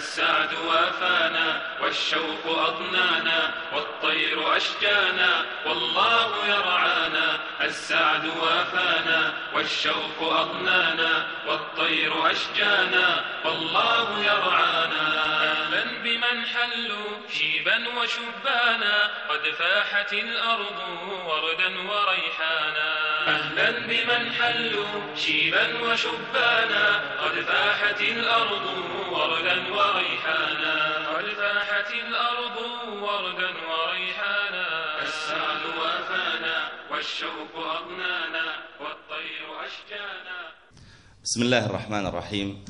السعد 0.00 0.54
وافانا 0.68 1.62
والشوق 1.82 2.44
أضنانا 2.46 3.50
والطير 3.74 4.56
أشجانا 4.56 5.44
والله 5.66 6.46
يرعانا 6.48 7.38
السعد 7.60 8.26
وافانا 8.26 9.32
والشوق 9.54 10.18
أضنانا 10.22 11.26
والطير 11.46 12.30
أشجانا 12.30 13.24
والله 13.44 14.24
يرعانا 14.24 15.29
أهلا 15.70 16.02
بمن 16.02 16.46
حلوا 16.46 17.28
شيبا 17.30 17.78
وشبانا 17.88 18.94
قد 19.30 19.44
فاحت 19.58 20.12
الأرض 20.12 20.78
وردا 21.26 21.70
وريحانا. 21.90 22.90
أهلا 23.28 23.70
بمن 23.70 24.32
حلوا 24.32 25.16
شيبا 25.16 25.66
وشبانا 25.82 26.86
قد 27.22 27.40
فاحت 27.40 28.00
الأرض 28.00 28.66
وردا 29.12 29.56
وريحانا. 29.76 30.74
قد 31.14 31.24
فاحت 31.24 31.90
الأرض 31.94 32.56
وردا 33.02 33.50
وريحانا. 33.70 34.66
السعد 35.02 35.62
وأفانا 35.78 36.70
والشوق 36.90 37.54
أغنانا 37.56 38.46
والطير 38.80 39.46
أشجانا. 39.66 40.38
بسم 41.24 41.42
الله 41.42 41.66
الرحمن 41.66 42.06
الرحيم. 42.06 42.64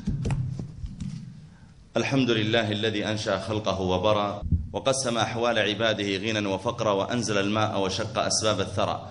الحمد 1.97 2.29
لله 2.29 2.71
الذي 2.71 3.05
أنشأ 3.05 3.39
خلقه 3.39 3.81
وبرى 3.81 4.41
وقسم 4.73 5.17
أحوال 5.17 5.59
عباده 5.59 6.17
غنى 6.17 6.47
وفقرا 6.47 6.91
وأنزل 6.91 7.37
الماء 7.37 7.79
وشق 7.79 8.19
أسباب 8.19 8.59
الثرى. 8.59 9.07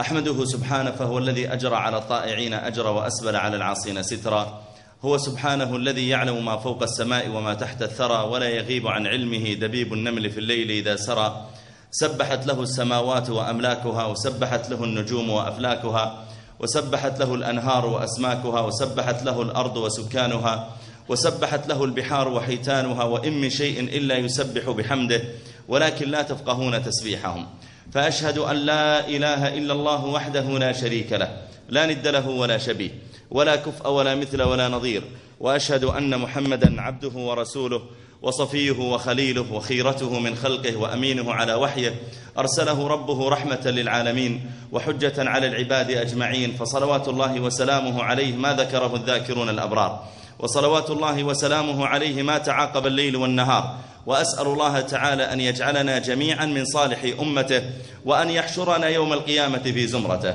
أحمده 0.00 0.44
سبحانه 0.44 0.90
فهو 0.90 1.18
الذي 1.18 1.52
أجرى 1.52 1.76
على 1.76 1.98
الطائعين 1.98 2.54
أجرا 2.54 2.90
وأسبل 2.90 3.36
على 3.36 3.56
العاصين 3.56 4.02
سترا. 4.02 4.62
هو 5.04 5.18
سبحانه 5.18 5.76
الذي 5.76 6.08
يعلم 6.08 6.44
ما 6.44 6.56
فوق 6.56 6.82
السماء 6.82 7.28
وما 7.28 7.54
تحت 7.54 7.82
الثرى 7.82 8.28
ولا 8.28 8.48
يغيب 8.48 8.86
عن 8.86 9.06
علمه 9.06 9.54
دبيب 9.54 9.92
النمل 9.92 10.30
في 10.30 10.38
الليل 10.38 10.70
إذا 10.70 10.96
سرى. 10.96 11.46
سبحت 11.90 12.46
له 12.46 12.62
السماوات 12.62 13.30
وأملاكها 13.30 14.06
وسبحت 14.06 14.70
له 14.70 14.84
النجوم 14.84 15.30
وأفلاكها 15.30 16.24
وسبحت 16.60 17.20
له 17.20 17.34
الأنهار 17.34 17.86
وأسماكها 17.86 18.60
وسبحت 18.60 19.22
له 19.22 19.42
الأرض 19.42 19.76
وسكانها. 19.76 20.68
وسبحت 21.08 21.68
له 21.68 21.84
البحار 21.84 22.28
وحيتانها 22.28 23.04
وإن 23.04 23.40
من 23.40 23.50
شيء 23.50 23.80
إلا 23.80 24.16
يسبح 24.16 24.70
بحمده 24.70 25.22
ولكن 25.68 26.10
لا 26.10 26.22
تفقهون 26.22 26.82
تسبيحهم. 26.82 27.46
فأشهد 27.92 28.38
أن 28.38 28.56
لا 28.56 29.08
إله 29.08 29.58
إلا 29.58 29.72
الله 29.72 30.04
وحده 30.04 30.58
لا 30.58 30.72
شريك 30.72 31.12
له 31.12 31.42
لا 31.68 31.86
ند 31.86 32.06
له 32.06 32.28
ولا 32.28 32.58
شبيه 32.58 32.90
ولا 33.30 33.56
كفء 33.56 33.88
ولا 33.88 34.14
مثل 34.14 34.42
ولا 34.42 34.68
نظير. 34.68 35.02
وأشهد 35.40 35.84
أن 35.84 36.18
محمدا 36.18 36.80
عبده 36.80 37.14
ورسوله 37.14 37.82
وصفيه 38.22 38.78
وخليله 38.78 39.52
وخيرته 39.52 40.18
من 40.18 40.34
خلقه 40.34 40.76
وأمينه 40.76 41.32
على 41.32 41.54
وحيه. 41.54 41.94
أرسله 42.38 42.86
ربه 42.86 43.28
رحمة 43.28 43.64
للعالمين 43.66 44.50
وحجة 44.72 45.28
على 45.28 45.46
العباد 45.46 45.90
أجمعين. 45.90 46.52
فصلوات 46.52 47.08
الله 47.08 47.40
وسلامه 47.40 48.02
عليه 48.02 48.36
ما 48.36 48.54
ذكره 48.54 48.96
الذاكرون 48.96 49.48
الأبرار. 49.48 50.08
وصلوات 50.38 50.90
الله 50.90 51.24
وسلامه 51.24 51.86
عليه 51.86 52.22
ما 52.22 52.38
تعاقب 52.38 52.86
الليل 52.86 53.16
والنهار. 53.16 53.74
وأسأل 54.06 54.46
الله 54.46 54.80
تعالى 54.80 55.32
أن 55.32 55.40
يجعلنا 55.40 55.98
جميعا 55.98 56.46
من 56.46 56.64
صالح 56.64 56.98
أمته 57.20 57.62
وأن 58.04 58.30
يحشرنا 58.30 58.86
يوم 58.86 59.12
القيامة 59.12 59.58
في 59.58 59.86
زمرته. 59.86 60.34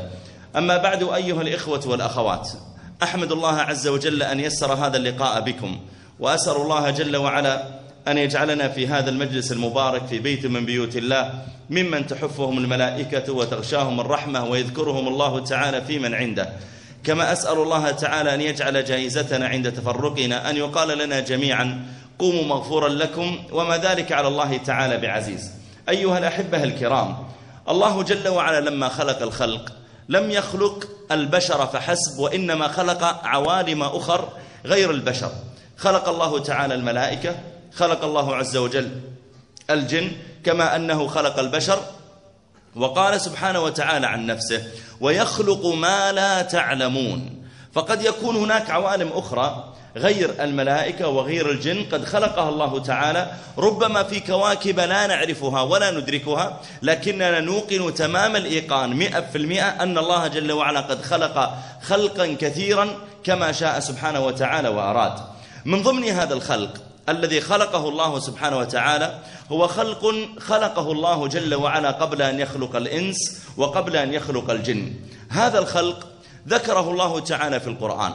أما 0.56 0.78
بعد 0.78 1.04
أيها 1.04 1.42
الإخوة 1.42 1.82
والأخوات 1.88 2.50
أحمد 3.04 3.32
الله 3.32 3.56
عز 3.56 3.88
وجل 3.88 4.24
أن 4.24 4.40
يسر 4.40 4.74
هذا 4.74 4.98
اللقاء 4.98 5.42
بكم. 5.42 5.80
وأسأل 6.20 6.56
الله 6.56 6.90
جل 6.90 7.18
وعلا 7.18 7.64
أن 8.08 8.18
يجعلنا 8.18 8.68
في 8.68 8.88
هذا 8.88 9.10
المجلس 9.10 9.52
المبارك 9.52 10.06
في 10.06 10.20
بيت 10.20 10.46
من 10.46 10.66
بيوت 10.66 10.98
الله 10.98 11.34
ممن 11.70 12.08
تحفهم 12.08 12.58
الملائكة 12.58 13.34
وتغشاهم 13.34 14.00
الرحمة 14.00 14.46
ويذكرهم 14.46 15.08
الله 15.08 15.40
تعالى 15.40 15.82
في 15.82 16.00
من 16.00 16.14
عنده. 16.14 16.50
كما 17.04 17.34
أسأل 17.34 17.58
الله 17.58 17.92
تعالى 17.92 18.34
أن 18.34 18.42
يجعل 18.42 18.86
جائزتنا 18.86 19.48
عند 19.48 19.72
تفرقنا 19.72 20.50
أن 20.50 20.58
يقال 20.58 20.98
لنا 20.98 21.20
جميعا 21.20 21.86
قوموا 22.20 22.44
مغفورا 22.44 22.90
لكم 22.90 23.44
وما 23.52 23.78
ذلك 23.78 24.12
على 24.12 24.28
الله 24.28 24.58
تعالى 24.58 24.98
بعزيز. 24.98 25.52
أيها 25.90 26.18
الأحبة 26.18 26.64
الكرام 26.64 27.18
الله 27.70 28.04
جل 28.04 28.28
وعلا 28.28 28.70
لما 28.70 28.90
خلق 28.90 29.22
الخلق 29.22 29.74
لم 30.10 30.32
يخلق 30.32 30.88
البشر 31.12 31.68
فحسب 31.68 32.20
وإنما 32.20 32.68
خلق 32.68 33.26
عوالم 33.26 33.84
أخر 33.84 34.30
غير 34.66 34.92
البشر. 34.92 35.32
خلق 35.78 36.10
الله 36.10 36.40
تعالى 36.40 36.76
الملائكة 36.76 37.36
خلق 37.74 38.04
الله 38.04 38.36
عز 38.36 38.58
وجل 38.58 39.02
الجن 39.70 40.12
كما 40.46 40.76
أنه 40.76 41.08
خلق 41.08 41.40
البشر 41.40 41.80
وقال 42.76 43.22
سبحانه 43.22 43.60
وتعالى 43.60 44.08
عن 44.08 44.26
نفسه 44.26 44.64
ويخلق 45.02 45.66
ما 45.66 46.12
لا 46.12 46.42
تعلمون. 46.42 47.44
فقد 47.74 48.02
يكون 48.02 48.36
هناك 48.36 48.70
عوالم 48.70 49.10
أخرى 49.14 49.74
غير 49.96 50.44
الملائكة 50.44 51.08
وغير 51.08 51.52
الجن 51.52 51.86
قد 51.92 52.06
خلقها 52.06 52.50
الله 52.50 52.80
تعالى 52.80 53.32
ربما 53.58 54.04
في 54.04 54.20
كواكب 54.20 54.80
لا 54.80 55.08
نعرفها 55.08 55.62
ولا 55.62 55.92
ندركها 55.92 56.60
لكننا 56.82 57.40
نوقن 57.40 57.94
تمام 57.94 58.36
الإيقان 58.36 58.94
مئة 58.94 59.22
في 59.22 59.38
المئة 59.38 59.84
أن 59.84 59.98
الله 59.98 60.28
جل 60.28 60.52
وعلا 60.52 60.80
قد 60.80 61.02
خلق 61.02 61.54
خلقا 61.82 62.36
كثيرا 62.40 62.88
كما 63.24 63.52
شاء 63.52 63.80
سبحانه 63.80 64.20
وتعالى 64.20 64.68
وأراد. 64.70 65.14
من 65.66 65.84
ضمن 65.84 66.04
هذا 66.04 66.34
الخلق 66.34 66.93
الذي 67.10 67.42
خلقه 67.42 67.90
الله 67.90 68.20
سبحانه 68.20 68.58
وتعالى 68.58 69.20
هو 69.52 69.68
خلق 69.68 70.16
خلقه 70.40 70.92
الله 70.92 71.28
جل 71.28 71.56
وعلا 71.56 71.92
قبل 71.92 72.22
أن 72.22 72.40
يخلق 72.40 72.76
الإنس 72.76 73.42
وقبل 73.58 73.96
أن 73.96 74.14
يخلق 74.14 74.50
الجن. 74.50 74.94
هذا 75.30 75.60
الخلق 75.60 76.08
ذكره 76.48 76.90
الله 76.90 77.20
تعالى 77.20 77.60
في 77.60 77.68
القرآن. 77.68 78.14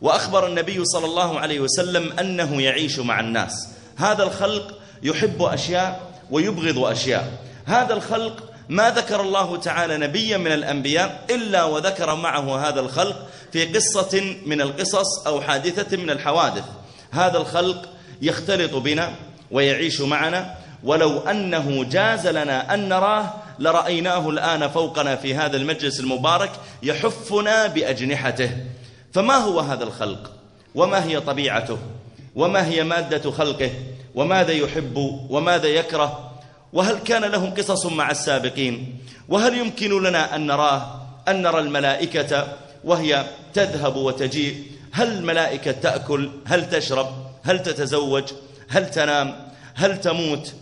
وأخبر 0.00 0.46
النبي 0.46 0.84
صلى 0.84 1.06
الله 1.06 1.40
عليه 1.40 1.60
وسلم 1.60 2.12
أنه 2.18 2.62
يعيش 2.62 2.98
مع 2.98 3.20
الناس. 3.20 3.68
هذا 3.96 4.22
الخلق 4.22 4.78
يحب 5.02 5.42
أشياء 5.42 6.00
ويبغض 6.30 6.78
أشياء. 6.78 7.32
هذا 7.66 7.94
الخلق 7.94 8.42
ما 8.68 8.90
ذكر 8.90 9.20
الله 9.20 9.56
تعالى 9.56 9.98
نبيا 9.98 10.36
من 10.36 10.52
الأنبياء 10.52 11.24
إلا 11.30 11.64
وذكر 11.64 12.14
معه 12.14 12.68
هذا 12.68 12.80
الخلق 12.80 13.26
في 13.52 13.64
قصة 13.64 14.36
من 14.46 14.60
القصص 14.60 15.26
أو 15.26 15.40
حادثة 15.40 15.96
من 15.96 16.10
الحوادث. 16.10 16.64
هذا 17.10 17.38
الخلق 17.38 17.88
يختلط 18.26 18.74
بنا 18.74 19.14
ويعيش 19.50 20.00
معنا. 20.00 20.54
ولو 20.84 21.18
أنه 21.18 21.84
جاز 21.84 22.26
لنا 22.26 22.74
أن 22.74 22.88
نراه 22.88 23.34
لرأيناه 23.58 24.30
الآن 24.30 24.68
فوقنا 24.68 25.16
في 25.16 25.34
هذا 25.34 25.56
المجلس 25.56 26.00
المبارك 26.00 26.50
يحفنا 26.82 27.66
بأجنحته. 27.66 28.50
فما 29.12 29.34
هو 29.34 29.60
هذا 29.60 29.84
الخلق؟ 29.84 30.30
وما 30.74 31.04
هي 31.04 31.20
طبيعته؟ 31.20 31.78
وما 32.34 32.66
هي 32.66 32.84
مادة 32.84 33.30
خلقه؟ 33.30 33.70
وماذا 34.14 34.52
يحب؟ 34.52 34.96
وماذا 35.30 35.68
يكره؟ 35.68 36.30
وهل 36.72 36.98
كان 36.98 37.24
لهم 37.24 37.54
قصص 37.54 37.86
مع 37.86 38.10
السابقين؟ 38.10 38.98
وهل 39.28 39.58
يمكن 39.58 40.02
لنا 40.02 40.36
أن 40.36 40.46
نراه؟ 40.46 41.00
أن 41.28 41.42
نرى 41.42 41.58
الملائكة 41.58 42.48
وهي 42.84 43.24
تذهب 43.54 43.96
وتجيء؟ 43.96 44.62
هل 44.92 45.08
الملائكة 45.08 45.72
تأكل؟ 45.72 46.30
هل 46.46 46.70
تشرب؟ 46.70 47.23
هل 47.44 47.62
تتزوج؟ 47.62 48.24
هل 48.68 48.90
تنام؟ 48.90 49.48
هل 49.74 50.00
تموت؟ 50.00 50.54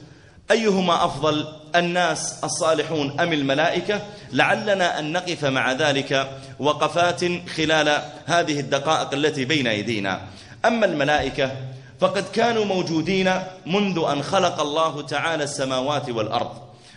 أيهما 0.51 1.05
أفضل 1.05 1.47
الناس 1.77 2.45
الصالحون 2.45 3.21
أم 3.21 3.33
الملائكة؟ 3.33 4.01
لعلنا 4.33 4.99
أن 4.99 5.13
نقف 5.13 5.45
مع 5.45 5.73
ذلك 5.73 6.31
وقفات 6.59 7.49
خلال 7.49 8.03
هذه 8.27 8.61
الدقائق 8.61 9.15
التي 9.15 9.45
بين 9.45 9.67
أيدينا. 9.67 10.21
أما 10.65 10.87
الملائكة 10.87 11.53
فقد 12.01 12.25
كانوا 12.33 12.65
موجودين 12.65 13.33
منذ 13.67 14.05
أن 14.13 14.23
خلق 14.23 14.61
الله 14.61 15.03
تعالى 15.03 15.45
السماوات 15.45 16.11
والأرض. 16.11 16.51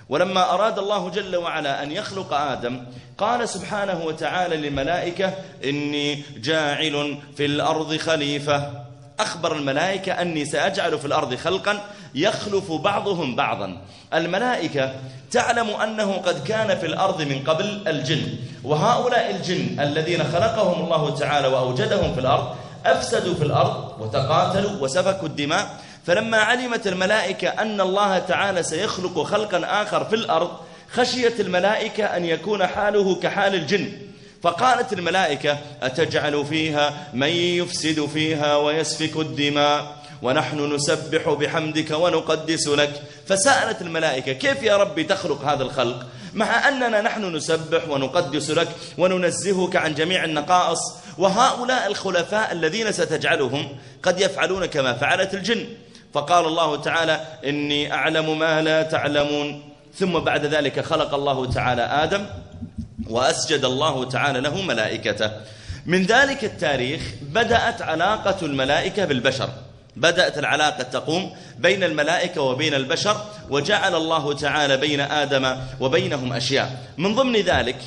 ولما 0.09 0.53
أراد 0.53 0.79
الله 0.79 1.09
جل 1.09 1.35
وعلا 1.35 1.83
أن 1.83 1.91
يخلق 1.91 2.33
آدم 2.33 2.85
قال 3.17 3.49
سبحانه 3.49 4.05
وتعالى 4.05 4.57
للملائكة 4.57 5.33
إني 5.63 6.23
جاعل 6.37 7.17
في 7.37 7.45
الأرض 7.45 7.97
خليفة. 7.97 8.84
أخبر 9.19 9.55
الملائكة 9.55 10.11
أني 10.11 10.45
سأجعل 10.45 10.99
في 10.99 11.05
الأرض 11.05 11.35
خلقا 11.35 11.79
يخلف 12.15 12.71
بعضهم 12.71 13.35
بعضا. 13.35 13.77
الملائكة 14.13 14.93
تعلم 15.31 15.69
أنه 15.69 16.13
قد 16.13 16.47
كان 16.47 16.77
في 16.77 16.85
الأرض 16.85 17.21
من 17.21 17.43
قبل 17.47 17.83
الجن 17.87 18.21
وهؤلاء 18.63 19.35
الجن 19.35 19.79
الذين 19.79 20.23
خلقهم 20.23 20.83
الله 20.85 21.15
تعالى 21.15 21.47
وأوجدهم 21.47 22.13
في 22.13 22.19
الأرض 22.19 22.55
أفسدوا 22.85 23.33
في 23.33 23.43
الأرض 23.43 23.95
وتقاتلوا 23.99 24.71
وسفكوا 24.81 25.27
الدماء. 25.27 25.67
فلما 26.05 26.37
علمت 26.37 26.87
الملائكة 26.87 27.49
أن 27.49 27.81
الله 27.81 28.19
تعالى 28.19 28.63
سيخلق 28.63 29.23
خلقا 29.23 29.81
آخر 29.81 30.05
في 30.05 30.15
الأرض 30.15 30.51
خشيت 30.91 31.39
الملائكة 31.39 32.03
أن 32.05 32.25
يكون 32.25 32.67
حاله 32.67 33.15
كحال 33.15 33.55
الجن. 33.55 33.91
فقالت 34.45 34.93
الملائكة 34.93 35.57
أتجعل 35.83 36.45
فيها 36.45 37.07
من 37.13 37.27
يفسد 37.27 38.05
فيها 38.05 38.57
ويسفك 38.57 39.17
الدماء 39.17 39.95
ونحن 40.21 40.73
نسبح 40.75 41.29
بحمدك 41.29 41.91
ونقدس 41.91 42.67
لك. 42.67 43.01
فسألت 43.27 43.81
الملائكة 43.81 44.33
كيف 44.33 44.63
يا 44.63 44.77
ربي 44.77 45.03
تخلق 45.03 45.45
هذا 45.45 45.63
الخلق؟ 45.63 46.05
مع 46.33 46.67
أننا 46.67 47.01
نحن 47.01 47.35
نسبح 47.35 47.89
ونقدس 47.89 48.49
لك 48.49 48.67
وننزهك 48.97 49.75
عن 49.75 49.93
جميع 49.93 50.23
النقائص. 50.23 50.79
وهؤلاء 51.17 51.87
الخلفاء 51.87 52.51
الذين 52.51 52.91
ستجعلهم 52.91 53.69
قد 54.03 54.21
يفعلون 54.21 54.65
كما 54.65 54.93
فعلت 54.93 55.33
الجن. 55.33 55.67
فقال 56.13 56.45
الله 56.45 56.81
تعالى 56.81 57.21
إني 57.45 57.93
أعلم 57.93 58.39
ما 58.39 58.61
لا 58.61 58.83
تعلمون. 58.83 59.63
ثم 59.99 60.19
بعد 60.19 60.45
ذلك 60.45 60.79
خلق 60.79 61.13
الله 61.13 61.51
تعالى 61.51 61.81
آدم 61.81 62.25
وأسجد 63.09 63.65
الله 63.65 64.09
تعالى 64.09 64.39
له 64.39 64.61
ملائكته. 64.61 65.31
من 65.85 66.03
ذلك 66.03 66.43
التاريخ 66.43 67.01
بدأت 67.21 67.81
علاقة 67.81 68.45
الملائكة 68.45 69.05
بالبشر. 69.05 69.49
بدأت 69.95 70.37
العلاقة 70.37 70.83
تقوم 70.83 71.31
بين 71.57 71.83
الملائكة 71.83 72.41
وبين 72.41 72.73
البشر 72.73 73.25
وجعل 73.49 73.95
الله 73.95 74.33
تعالى 74.33 74.77
بين 74.77 74.99
آدم 74.99 75.57
وبينهم 75.79 76.33
أشياء. 76.33 76.79
من 76.97 77.15
ضمن 77.15 77.35
ذلك 77.35 77.77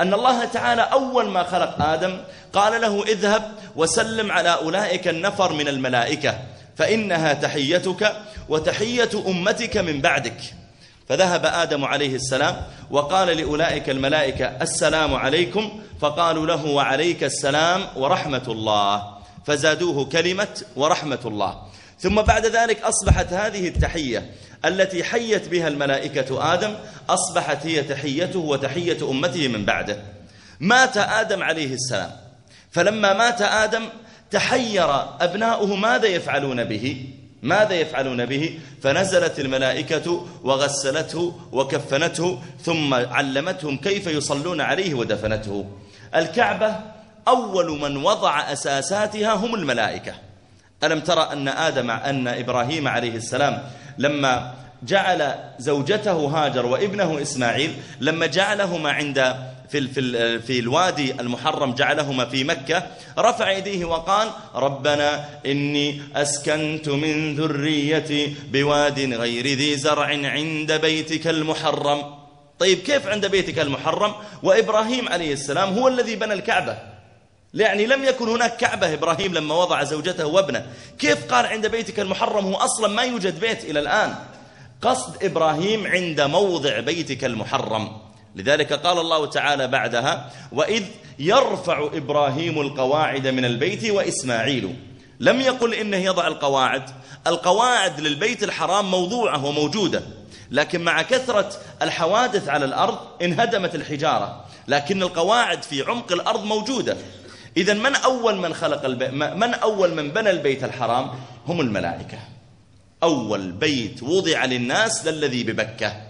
أن 0.00 0.14
الله 0.14 0.44
تعالى 0.44 0.82
أول 0.82 1.28
ما 1.28 1.42
خلق 1.42 1.82
آدم 1.82 2.18
قال 2.52 2.80
له 2.80 3.04
اذهب 3.04 3.52
وسلم 3.76 4.32
على 4.32 4.54
أولئك 4.54 5.08
النفر 5.08 5.52
من 5.52 5.68
الملائكة 5.68 6.38
فإنها 6.76 7.32
تحيتك 7.32 8.12
وتحية 8.48 9.10
أمتك 9.26 9.76
من 9.76 10.00
بعدك. 10.00 10.40
فذهب 11.08 11.46
آدم 11.46 11.84
عليه 11.84 12.14
السلام 12.14 12.56
وقال 12.90 13.28
لأولئك 13.28 13.90
الملائكة 13.90 14.46
السلام 14.46 15.14
عليكم 15.14 15.80
فقالوا 16.00 16.46
له 16.46 16.66
وعليك 16.66 17.24
السلام 17.24 17.86
ورحمة 17.96 18.42
الله. 18.48 19.18
فزادوه 19.46 20.04
كلمة 20.04 20.62
ورحمة 20.76 21.18
الله. 21.24 21.62
ثم 21.98 22.22
بعد 22.22 22.46
ذلك 22.46 22.82
أصبحت 22.82 23.32
هذه 23.32 23.68
التحية 23.68 24.30
التي 24.64 25.04
حيت 25.04 25.48
بها 25.48 25.68
الملائكة 25.68 26.54
آدم 26.54 26.74
أصبحت 27.08 27.66
هي 27.66 27.82
تحيته 27.82 28.38
وتحية 28.38 29.10
أمته 29.10 29.48
من 29.48 29.64
بعده. 29.64 30.02
مات 30.60 30.96
آدم 30.96 31.42
عليه 31.42 31.74
السلام. 31.74 32.10
فلما 32.70 33.12
مات 33.12 33.42
آدم 33.42 33.82
تحير 34.30 34.88
أبناؤه 35.20 35.76
ماذا 35.76 36.06
يفعلون 36.06 36.64
به؟ 36.64 37.04
ماذا 37.42 37.74
يفعلون 37.74 38.26
به؟ 38.26 38.58
فنزلت 38.82 39.40
الملائكة 39.40 40.26
وغسلته 40.44 41.38
وكفنته 41.52 42.38
ثم 42.62 42.94
علمتهم 42.94 43.76
كيف 43.76 44.06
يصلون 44.06 44.60
عليه 44.60 44.94
ودفنته. 44.94 45.66
الكعبة 46.14 46.76
أول 47.28 47.80
من 47.80 47.96
وضع 47.96 48.52
أساساتها 48.52 49.34
هم 49.34 49.54
الملائكة. 49.54 50.14
ألم 50.84 51.00
ترى 51.00 51.28
أن 51.32 51.48
آدم 51.48 51.90
أن 51.90 52.28
إبراهيم 52.28 52.88
عليه 52.88 53.16
السلام 53.16 53.62
لما 53.98 54.54
جعل 54.82 55.34
زوجته 55.58 56.12
هاجر 56.12 56.66
وابنه 56.66 57.22
إسماعيل 57.22 57.74
لما 58.00 58.26
جعلهما 58.26 58.90
عند 58.90 59.36
في 59.70 59.88
في 59.88 60.38
في 60.38 60.58
الوادي 60.58 61.12
المحرم 61.12 61.74
جعلهما 61.74 62.24
في 62.24 62.44
مكة 62.44 62.86
رفع 63.18 63.50
يديه 63.50 63.84
وقال 63.84 64.30
ربنا 64.54 65.28
إني 65.46 66.02
أسكنت 66.16 66.88
من 66.88 67.36
ذريتي 67.36 68.34
بواد 68.52 69.00
غير 69.00 69.46
ذي 69.46 69.76
زرع 69.76 70.06
عند 70.06 70.72
بيتك 70.72 71.26
المحرم. 71.26 72.18
طيب 72.58 72.78
كيف 72.78 73.06
عند 73.06 73.26
بيتك 73.26 73.58
المحرم؟ 73.58 74.14
وإبراهيم 74.42 75.08
عليه 75.08 75.32
السلام 75.32 75.78
هو 75.78 75.88
الذي 75.88 76.16
بنى 76.16 76.32
الكعبة. 76.32 76.78
يعني 77.54 77.86
لم 77.86 78.04
يكن 78.04 78.28
هناك 78.28 78.56
كعبة 78.56 78.94
إبراهيم 78.94 79.34
لما 79.34 79.54
وضع 79.54 79.84
زوجته 79.84 80.26
وابنه. 80.26 80.66
كيف 80.98 81.32
قال 81.32 81.46
عند 81.46 81.66
بيتك 81.66 82.00
المحرم؟ 82.00 82.46
هو 82.46 82.54
أصلا 82.54 82.88
ما 82.88 83.02
يوجد 83.02 83.40
بيت 83.40 83.64
إلى 83.64 83.80
الآن. 83.80 84.14
قصد 84.82 85.24
إبراهيم 85.24 85.86
عند 85.86 86.20
موضع 86.20 86.80
بيتك 86.80 87.24
المحرم. 87.24 88.07
لذلك 88.36 88.72
قال 88.72 88.98
الله 88.98 89.26
تعالى 89.26 89.68
بعدها 89.68 90.30
وإذ 90.52 90.84
يرفع 91.18 91.88
إبراهيم 91.94 92.60
القواعد 92.60 93.26
من 93.26 93.44
البيت 93.44 93.90
وإسماعيل. 93.90 94.76
لم 95.20 95.40
يقل 95.40 95.74
إنه 95.74 95.96
يضع 95.96 96.26
القواعد. 96.26 96.90
القواعد 97.26 98.00
للبيت 98.00 98.42
الحرام 98.42 98.90
موضوعة 98.90 99.44
وموجودة 99.44 100.02
لكن 100.50 100.80
مع 100.80 101.02
كثرة 101.02 101.52
الحوادث 101.82 102.48
على 102.48 102.64
الأرض 102.64 102.98
انهدمت 103.22 103.74
الحجارة 103.74 104.44
لكن 104.68 105.02
القواعد 105.02 105.62
في 105.62 105.82
عمق 105.82 106.12
الأرض 106.12 106.44
موجودة. 106.44 106.96
إذا 107.56 107.74
من 107.74 107.94
أول 107.94 108.36
من 108.36 108.54
خلق 108.54 108.84
البيت 108.84 109.10
من 109.12 109.54
أول 109.54 109.94
من 109.94 110.10
بنى 110.10 110.30
البيت 110.30 110.64
الحرام؟ 110.64 111.10
هم 111.46 111.60
الملائكة. 111.60 112.18
أول 113.02 113.52
بيت 113.52 114.02
وضع 114.02 114.44
للناس 114.44 115.06
للذي 115.06 115.44
ببكة. 115.44 116.07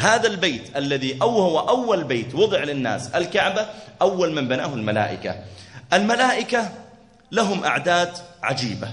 هذا 0.00 0.26
البيت 0.28 0.76
الذي 0.76 1.18
أو 1.22 1.28
هو 1.28 1.58
أول 1.58 2.04
بيت 2.04 2.34
وضع 2.34 2.58
للناس 2.64 3.08
الكعبة 3.08 3.66
أول 4.02 4.32
من 4.32 4.48
بناه 4.48 4.74
الملائكة. 4.74 5.36
الملائكة 5.92 6.68
لهم 7.32 7.64
أعداد 7.64 8.12
عجيبة 8.42 8.88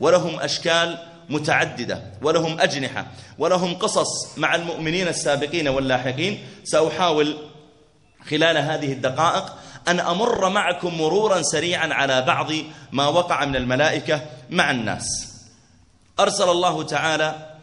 ولهم 0.00 0.40
أشكال 0.40 0.98
متعددة 1.28 2.02
ولهم 2.22 2.60
أجنحة 2.60 3.06
ولهم 3.38 3.74
قصص 3.74 4.38
مع 4.38 4.54
المؤمنين 4.54 5.08
السابقين 5.08 5.68
واللاحقين. 5.68 6.38
سأحاول 6.64 7.36
خلال 8.30 8.58
هذه 8.58 8.92
الدقائق 8.92 9.54
أن 9.88 10.00
أمر 10.00 10.48
معكم 10.48 10.98
مرورا 10.98 11.42
سريعا 11.42 11.94
على 11.94 12.22
بعض 12.22 12.50
ما 12.92 13.06
وقع 13.06 13.44
من 13.44 13.56
الملائكة 13.56 14.20
مع 14.50 14.70
الناس. 14.70 15.32
أرسل 16.20 16.48
الله 16.48 16.82
تعالى 16.82 17.55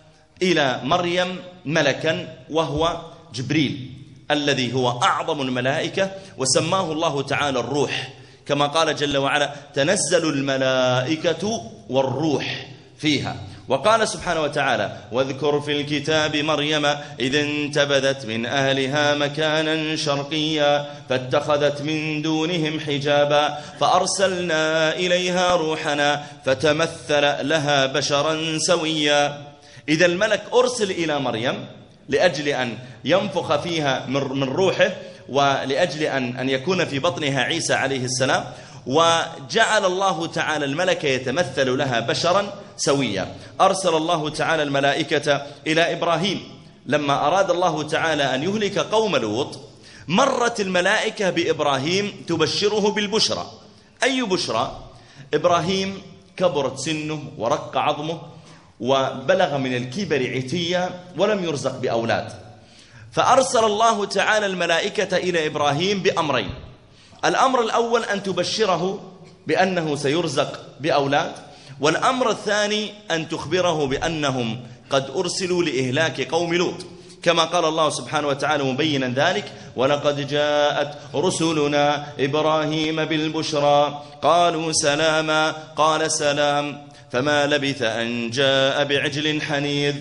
إلى 0.52 0.80
مريم 0.84 1.40
ملكا 1.66 2.36
وهو 2.50 3.02
جبريل 3.34 3.90
الذي 4.32 4.74
هو 4.74 5.02
أعظم 5.04 5.42
الملائكة 5.42 6.12
وسماه 6.38 6.92
الله 6.92 7.22
تعالى 7.22 7.60
الروح. 7.60 8.14
كما 8.46 8.68
قال 8.68 8.96
جل 8.96 9.18
وعلا 9.18 9.54
تنزل 9.74 10.30
الملائكة 10.30 11.62
والروح 11.90 12.68
فيها 12.98 13.36
وقال 13.68 14.08
سبحانه 14.08 14.42
وتعالى 14.42 14.98
واذكر 15.12 15.62
في 15.62 15.82
الكتاب 15.82 16.36
مريم 16.36 16.86
إذ 17.20 17.36
انتبذت 17.36 18.26
من 18.26 18.46
أهلها 18.46 19.16
مكانا 19.16 19.96
شرقيا 19.96 20.90
فاتخذت 21.10 21.82
من 21.82 22.22
دونهم 22.22 22.80
حجابا 22.80 23.58
فأرسلنا 23.80 24.94
إليها 24.96 25.56
روحنا 25.56 26.24
فتمثل 26.46 27.48
لها 27.50 27.86
بشرا 27.86 28.58
سويا 28.58 29.53
إذا 29.90 30.06
الملك 30.06 30.44
أرسل 30.54 30.92
إلى 30.92 31.20
مريم 31.20 31.66
لأجل 32.10 32.48
أن 32.48 32.78
ينفخ 33.06 33.56
فيها 33.62 34.06
من 34.06 34.44
روحه 34.44 34.92
ولأجل 35.30 36.04
أن, 36.04 36.38
أن 36.38 36.50
يكون 36.50 36.86
في 36.86 37.00
بطنها 37.00 37.42
عيسى 37.42 37.74
عليه 37.74 38.06
السلام 38.06 38.46
وجعل 38.88 39.86
الله 39.86 40.28
تعالى 40.28 40.66
الملك 40.66 41.04
يتمثل 41.04 41.78
لها 41.78 42.00
بشرا 42.00 42.54
سويا. 42.78 43.36
أرسل 43.62 43.96
الله 43.96 44.30
تعالى 44.30 44.64
الملائكة 44.64 45.46
إلى 45.68 45.94
إبراهيم. 45.94 46.44
لما 46.86 47.28
أراد 47.28 47.52
الله 47.52 47.84
تعالى 47.84 48.36
أن 48.36 48.44
يهلك 48.44 48.80
قوم 48.80 49.16
لوط 49.16 49.60
مرت 50.08 50.60
الملائكة 50.60 51.30
بإبراهيم 51.30 52.24
تبشره 52.28 52.92
بالبشرى. 52.92 53.52
أي 54.04 54.22
بشرى؟ 54.22 54.84
إبراهيم 55.34 56.02
كبرت 56.38 56.80
سنه 56.80 57.24
ورق 57.38 57.78
عظمه 57.78 58.22
وبلغ 58.84 59.58
من 59.58 59.76
الكبر 59.76 60.32
عتيا 60.36 60.90
ولم 61.18 61.44
يرزق 61.44 61.78
بأولاد. 61.80 62.28
فأرسل 63.12 63.64
الله 63.64 64.06
تعالى 64.06 64.46
الملائكة 64.46 65.18
إلى 65.18 65.48
إبراهيم 65.48 66.00
بأمرين. 66.00 66.50
الأمر 67.26 67.62
الأول 67.62 68.04
أن 68.04 68.24
تبشره 68.24 69.12
بأنه 69.48 69.96
سيرزق 69.96 70.60
بأولاد 70.80 71.32
والأمر 71.80 72.30
الثاني 72.30 72.92
أن 73.12 73.30
تخبره 73.30 73.88
بأنهم 73.88 74.62
قد 74.90 75.10
أرسلوا 75.16 75.64
لإهلاك 75.64 76.22
قوم 76.22 76.54
لوط. 76.54 76.86
كما 77.24 77.44
قال 77.44 77.66
الله 77.66 77.90
سبحانه 77.90 78.28
وتعالى 78.28 78.64
مبينا 78.64 79.08
ذلك 79.08 79.52
ولقد 79.76 80.28
جاءت 80.28 80.98
رسلنا 81.16 82.08
إبراهيم 82.20 83.06
بالبشرى. 83.06 84.04
قالوا 84.22 84.72
سلاما 84.72 85.52
قال 85.76 86.12
سلام. 86.12 86.93
فما 87.14 87.46
لبث 87.48 87.82
أن 87.82 88.30
جاء 88.30 88.84
بعجل 88.84 89.42
حنيذ. 89.42 89.96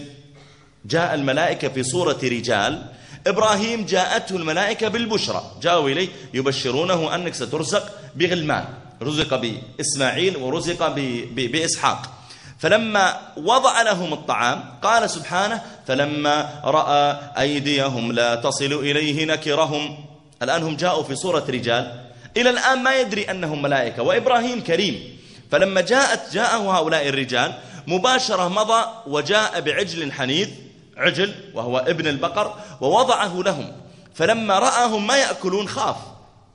جاء 0.85 1.15
الملائكة 1.15 1.69
في 1.69 1.83
صورة 1.83 2.19
رجال. 2.23 2.83
إبراهيم 3.27 3.85
جاءته 3.85 4.37
الملائكة 4.37 4.89
بالبشرى. 4.89 5.43
جاءوا 5.63 5.89
إليه 5.89 6.09
يبشرونه 6.35 7.15
أنك 7.15 7.35
سترزق 7.35 7.85
بغلمان. 8.17 8.65
رزق 9.03 9.37
بإسماعيل 9.37 10.37
ورزق 10.37 10.89
بإسحاق. 11.37 12.11
فلما 12.59 13.21
وضع 13.37 13.83
لهم 13.83 14.13
الطعام 14.13 14.65
قال 14.83 15.11
سبحانه 15.11 15.63
فلما 15.87 16.61
رأى 16.65 17.19
أيديهم 17.39 18.13
لا 18.13 18.35
تصل 18.35 18.73
إليه 18.73 19.25
نكرهم. 19.25 20.05
الآن 20.43 20.63
هم 20.63 20.77
جاءوا 20.77 21.03
في 21.03 21.15
صورة 21.15 21.45
رجال. 21.49 22.01
إلى 22.37 22.51
الآن 22.51 22.83
ما 22.83 23.01
يدري 23.01 23.31
أنهم 23.31 23.63
ملائكة. 23.63 24.03
وإبراهيم 24.03 24.65
كريم. 24.65 25.12
فلما 25.53 25.81
جاءت 25.81 26.33
جاءه 26.33 26.79
هؤلاء 26.79 27.09
الرجال 27.09 27.53
مباشرة 27.87 28.49
مضى 28.49 28.85
وجاء 29.07 29.61
بعجل 29.61 30.13
حنيذ 30.13 30.49
عجل 30.97 31.35
وهو 31.55 31.79
ابن 31.79 32.07
البقر 32.07 32.55
ووضعه 32.81 33.43
لهم. 33.45 33.73
فلما 34.15 34.59
رآهم 34.59 35.07
ما 35.07 35.17
يأكلون 35.17 35.69
خاف. 35.69 35.97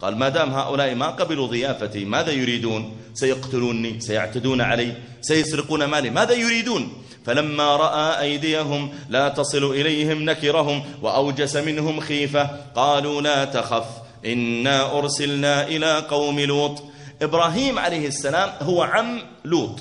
قال 0.01 0.17
ما 0.17 0.29
دام 0.29 0.53
هؤلاء 0.53 0.95
ما 0.95 1.07
قبلوا 1.07 1.47
ضيافتي 1.47 2.05
ماذا 2.05 2.31
يريدون؟ 2.31 2.97
سيقتلوني 3.13 3.99
سيعتدون 3.99 4.61
علي 4.61 4.93
سيسرقون 5.21 5.83
مالي 5.85 6.09
ماذا 6.09 6.33
يريدون؟ 6.33 7.03
فلما 7.25 7.75
رأى 7.75 8.21
أيديهم 8.21 8.93
لا 9.09 9.29
تصل 9.29 9.63
إليهم 9.63 10.25
نكرهم 10.29 10.83
وأوجس 11.01 11.55
منهم 11.55 11.99
خيفة. 11.99 12.49
قالوا 12.75 13.21
لا 13.21 13.45
تخف 13.45 13.85
إنا 14.25 14.97
أرسلنا 14.97 15.67
إلى 15.67 15.99
قوم 15.99 16.39
لوط. 16.39 16.83
إبراهيم 17.21 17.79
عليه 17.79 18.07
السلام 18.07 18.49
هو 18.61 18.83
عم 18.83 19.21
لوط. 19.45 19.79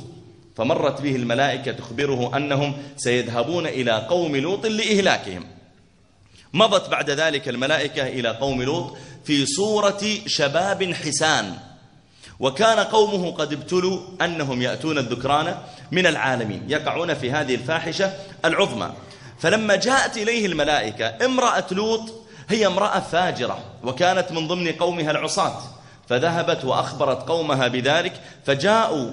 فمرت 0.56 1.00
به 1.00 1.16
الملائكة 1.16 1.72
تخبره 1.72 2.36
أنهم 2.36 2.76
سيذهبون 2.96 3.66
إلى 3.66 3.92
قوم 3.92 4.36
لوط 4.36 4.66
لإهلاكهم. 4.66 5.44
مضت 6.52 6.88
بعد 6.88 7.10
ذلك 7.10 7.48
الملائكة 7.48 8.06
إلى 8.06 8.28
قوم 8.28 8.62
لوط 8.62 8.96
في 9.24 9.46
صورة 9.46 10.02
شباب 10.26 10.92
حسان. 10.92 11.54
وكان 12.40 12.78
قومه 12.78 13.30
قد 13.30 13.52
ابتلوا 13.52 14.00
أنهم 14.20 14.62
يأتون 14.62 14.98
الذكران 14.98 15.56
من 15.92 16.06
العالمين 16.06 16.62
يقعون 16.68 17.14
في 17.14 17.30
هذه 17.30 17.54
الفاحشة 17.54 18.12
العظمى. 18.44 18.92
فلما 19.38 19.76
جاءت 19.76 20.16
إليه 20.16 20.46
الملائكة 20.46 21.24
امرأة 21.24 21.66
لوط 21.70 22.14
هي 22.48 22.66
امرأة 22.66 23.00
فاجرة 23.00 23.58
وكانت 23.84 24.32
من 24.32 24.48
ضمن 24.48 24.72
قومها 24.72 25.10
العصاة. 25.10 25.75
فذهبت 26.08 26.64
وأخبرت 26.64 27.28
قومها 27.28 27.68
بذلك 27.68 28.12
فجاءوا 28.46 29.10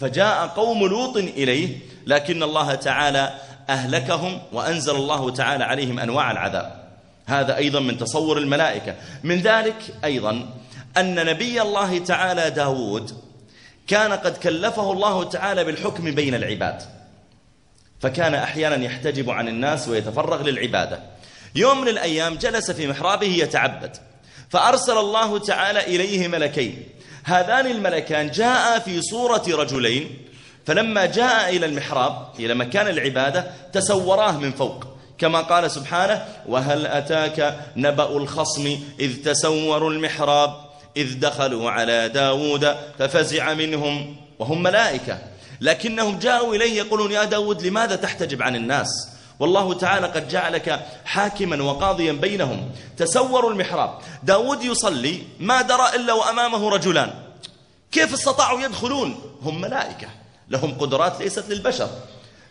فجاء 0.00 0.46
قوم 0.46 0.86
لوط 0.86 1.16
إليه 1.16 1.78
لكن 2.06 2.42
الله 2.42 2.74
تعالى 2.74 3.34
أهلكهم 3.68 4.40
وأنزل 4.52 4.96
الله 4.96 5.30
تعالى 5.30 5.64
عليهم 5.64 5.98
أنواع 5.98 6.30
العذاب. 6.30 6.86
هذا 7.26 7.56
أيضا 7.56 7.80
من 7.80 7.98
تصور 7.98 8.38
الملائكة. 8.38 8.94
من 9.22 9.40
ذلك 9.40 9.94
أيضا 10.04 10.48
أن 10.96 11.26
نبي 11.26 11.62
الله 11.62 11.98
تعالى 11.98 12.50
داود 12.50 13.10
كان 13.86 14.12
قد 14.12 14.36
كلفه 14.36 14.92
الله 14.92 15.24
تعالى 15.24 15.64
بالحكم 15.64 16.14
بين 16.14 16.34
العباد. 16.34 16.82
فكان 18.00 18.34
أحيانا 18.34 18.84
يحتجب 18.84 19.30
عن 19.30 19.48
الناس 19.48 19.88
ويتفرغ 19.88 20.42
للعبادة. 20.42 21.00
يوم 21.54 21.80
من 21.80 21.88
الأيام 21.88 22.34
جلس 22.34 22.70
في 22.70 22.86
محرابه 22.86 23.26
يتعبد. 23.26 23.96
فأرسل 24.50 24.98
الله 24.98 25.38
تعالى 25.38 25.80
إليه 25.80 26.28
ملكين. 26.28 26.82
هذان 27.24 27.66
الملكان 27.66 28.30
جاء 28.30 28.78
في 28.78 29.02
صورة 29.02 29.42
رجلين 29.48 30.18
فلما 30.66 31.06
جاء 31.06 31.56
إلى 31.56 31.66
المحراب 31.66 32.28
إلى 32.38 32.54
مكان 32.54 32.88
العبادة 32.88 33.50
تسوراه 33.72 34.38
من 34.38 34.52
فوق. 34.52 34.86
كما 35.18 35.40
قال 35.40 35.70
سبحانه 35.70 36.24
وهل 36.46 36.86
أتاك 36.86 37.60
نبأ 37.76 38.16
الخصم 38.16 38.78
إذ 39.00 39.22
تسوروا 39.24 39.90
المحراب 39.90 40.54
إذ 40.96 41.20
دخلوا 41.20 41.70
على 41.70 42.08
داود 42.08 42.76
ففزع 42.98 43.54
منهم 43.54 44.16
وهم 44.38 44.62
ملائكة. 44.62 45.18
لكنهم 45.60 46.18
جاءوا 46.18 46.54
إليه 46.54 46.76
يقولون 46.76 47.12
يا 47.12 47.24
داود 47.24 47.62
لماذا 47.62 47.96
تحتجب 47.96 48.42
عن 48.42 48.56
الناس؟ 48.56 49.15
والله 49.40 49.74
تعالى 49.74 50.06
قد 50.06 50.28
جعلك 50.28 50.86
حاكما 51.04 51.62
وقاضيا 51.62 52.12
بينهم. 52.12 52.70
تسوروا 52.96 53.50
المحراب. 53.50 53.98
داود 54.22 54.64
يصلي 54.64 55.22
ما 55.40 55.62
درى 55.62 55.88
إلا 55.94 56.12
وأمامه 56.12 56.70
رجلان. 56.70 57.10
كيف 57.92 58.14
استطاعوا 58.14 58.60
يدخلون؟ 58.60 59.18
هم 59.42 59.60
ملائكة. 59.60 60.08
لهم 60.48 60.78
قدرات 60.78 61.20
ليست 61.20 61.44
للبشر. 61.48 61.90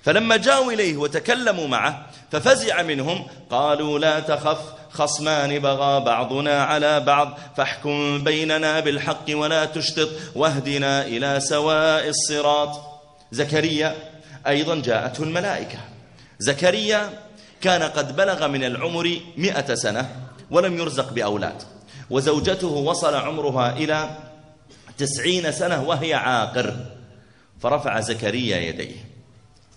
فلما 0.04 0.38
جاءوا 0.38 0.72
إليه 0.72 0.98
وتكلموا 0.98 1.68
معه 1.68 2.06
ففزع 2.32 2.82
منهم 2.82 3.28
قالوا 3.50 4.00
لا 4.00 4.20
تخف 4.20 4.60
خصمان 4.92 5.60
بغى 5.60 6.00
بعضنا 6.00 6.64
على 6.64 7.00
بعض 7.00 7.38
فاحكم 7.58 8.24
بيننا 8.24 8.80
بالحق 8.80 9.26
ولا 9.30 9.66
تشتط 9.66 10.10
واهدنا 10.36 11.06
إلى 11.06 11.40
سواء 11.40 12.10
الصراط. 12.10 12.82
زكريا 13.32 13.96
أيضا 14.48 14.76
جاءته 14.76 15.24
الملائكة. 15.24 15.78
زكريا 16.40 17.10
كان 17.62 17.84
قد 17.84 18.16
بلغ 18.16 18.48
من 18.48 18.64
العمر 18.64 19.20
مئة 19.38 19.76
سنة 19.76 20.10
ولم 20.52 20.78
يرزق 20.78 21.14
بأولاد 21.14 21.64
وزوجته 22.10 22.68
وصل 22.68 23.16
عمرها 23.16 23.78
إلى 23.78 24.10
تسعين 24.98 25.52
سنة 25.52 25.84
وهي 25.84 26.14
عاقر 26.14 26.76
فرفع 27.62 28.00
زكريا 28.00 28.58
يديه. 28.58 28.96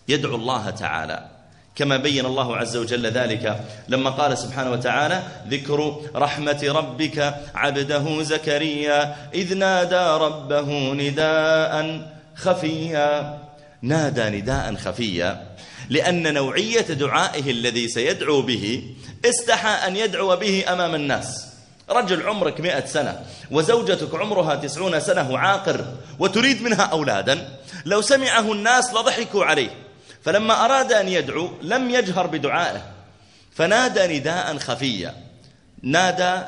يدعو 0.08 0.34
الله 0.34 0.70
تعالى. 0.70 1.28
كما 1.76 1.96
بين 1.96 2.26
الله 2.26 2.56
عز 2.56 2.76
وجل 2.76 3.06
ذلك 3.06 3.64
لما 3.88 4.10
قال 4.10 4.38
سبحانه 4.38 4.70
وتعالى 4.70 5.22
ذكر 5.48 6.00
رحمة 6.14 6.60
ربك 6.64 7.34
عبده 7.54 8.22
زكريا 8.22 9.16
إذ 9.34 9.54
نادى 9.54 10.24
ربه 10.24 10.92
نداء 10.92 12.02
خفيا. 12.34 13.38
نادى 13.82 14.40
نداء 14.40 14.74
خفيا. 14.74 15.46
لأن 15.90 16.34
نوعية 16.34 16.80
دعائه 16.80 17.50
الذي 17.50 17.88
سيدعو 17.88 18.42
به 18.42 18.94
استحى 19.24 19.88
أن 19.88 19.96
يدعو 19.96 20.36
به 20.36 20.64
أمام 20.72 20.94
الناس. 20.94 21.46
رجل 21.90 22.22
عمرك 22.22 22.60
مئة 22.60 22.86
سنة 22.86 23.26
وزوجتك 23.50 24.14
عمرها 24.14 24.54
تسعون 24.54 25.00
سنة 25.00 25.30
وعاقر 25.30 25.84
وتريد 26.18 26.62
منها 26.62 26.82
أولادا 26.82 27.48
لو 27.84 28.00
سمعه 28.00 28.52
الناس 28.52 28.94
لضحكوا 28.94 29.44
عليه. 29.44 29.70
فلما 30.22 30.64
أراد 30.64 30.92
أن 30.92 31.08
يدعو 31.08 31.50
لم 31.62 31.90
يجهر 31.90 32.26
بدعائه. 32.26 32.82
فنادى 33.54 34.18
نداء 34.18 34.58
خفيا. 34.58 35.14
نادى 35.82 36.42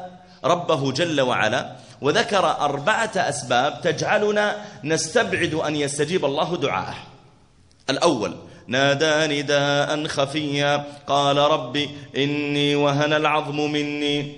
ربه 0.45 0.93
جل 0.93 1.21
وعلا 1.21 1.77
وذكر 2.01 2.51
أربعة 2.51 3.13
أسباب 3.17 3.81
تجعلنا 3.81 4.65
نستبعد 4.85 5.55
أن 5.55 5.77
يستجيب 5.77 6.25
الله 6.25 6.57
دعاءه. 6.57 6.97
الأول 7.91 8.37
نادى 8.67 9.43
نداء 9.43 10.07
خفيا. 10.07 10.85
قال 11.07 11.37
رب 11.37 11.87
إني 12.17 12.75
وهن 12.75 13.13
العظم 13.13 13.73
مني 13.73 14.33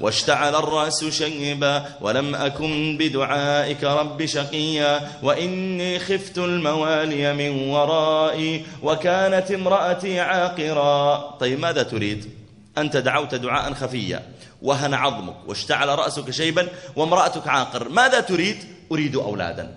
واشتعل 0.00 0.54
الرأس 0.54 1.04
شيبا 1.04 1.84
ولم 2.00 2.34
أكن 2.34 2.96
بدعائك 2.98 3.84
رب 3.84 4.26
شقيا. 4.26 5.08
وإني 5.22 5.98
خفت 5.98 6.38
الموالي 6.38 7.32
من 7.32 7.70
ورائي 7.70 8.64
وكانت 8.82 9.50
امرأتي 9.50 10.20
عاقرا. 10.20 11.16
طيب 11.40 11.60
ماذا 11.60 11.82
تريد؟ 11.82 12.30
أنت 12.78 12.96
دعوت 12.96 13.34
دعاء 13.34 13.72
خفيا. 13.72 14.22
وهن 14.62 14.94
عظمك 14.94 15.36
واشتعل 15.46 15.88
رأسك 15.88 16.30
شيبا 16.30 16.68
وامرأتك 16.96 17.48
عاقر. 17.48 17.88
ماذا 17.88 18.20
تريد؟ 18.20 18.56
أريد 18.92 19.16
أولادا. 19.16 19.74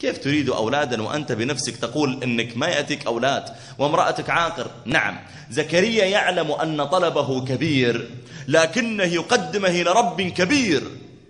كيف 0.00 0.18
تريد 0.18 0.50
أولادا 0.50 1.02
وأنت 1.02 1.32
بنفسك 1.32 1.76
تقول 1.76 2.22
إنك 2.22 2.56
ما 2.56 2.66
يأتيك 2.66 3.06
أولاد 3.06 3.44
وامرأتك 3.78 4.30
عاقر؟ 4.30 4.70
نعم. 4.84 5.18
زكريا 5.50 6.04
يعلم 6.04 6.52
أن 6.52 6.84
طلبه 6.84 7.44
كبير 7.44 8.08
لكنه 8.48 9.04
يقدمه 9.04 9.68
إلى 9.68 9.90
رب 9.90 10.22
كبير 10.22 10.82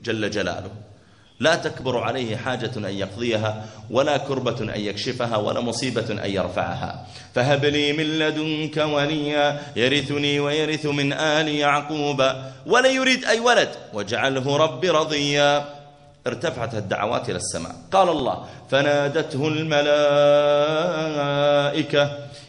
جل 0.04 0.30
جلاله. 0.30 0.70
لا 1.40 1.54
تكبر 1.54 1.98
عليه 1.98 2.36
حاجة 2.36 2.70
أن 2.76 2.84
يقضيها 2.84 3.66
ولا 3.90 4.16
كربة 4.16 4.74
أن 4.74 4.80
يكشفها 4.80 5.36
ولا 5.36 5.60
مصيبة 5.60 6.24
أن 6.24 6.30
يرفعها. 6.30 7.06
فهب 7.34 7.64
لي 7.64 7.92
من 7.92 8.18
لدنك 8.18 8.76
وليا 8.76 9.60
يرثني 9.76 10.40
ويرث 10.40 10.86
من 10.86 11.12
آل 11.12 11.48
يعقوب 11.48 12.22
ولا 12.66 12.88
يريد 12.88 13.24
أي 13.24 13.40
ولد 13.40 13.68
واجعله 13.92 14.56
رب 14.56 14.84
رضيا. 14.84 15.75
ارتفعت 16.26 16.74
الدعوات 16.74 17.30
إلى 17.30 17.36
السماء. 17.36 17.74
قال 17.92 18.08
الله 18.08 18.44
فنادته 18.70 19.48
الملائكة. 19.48 19.86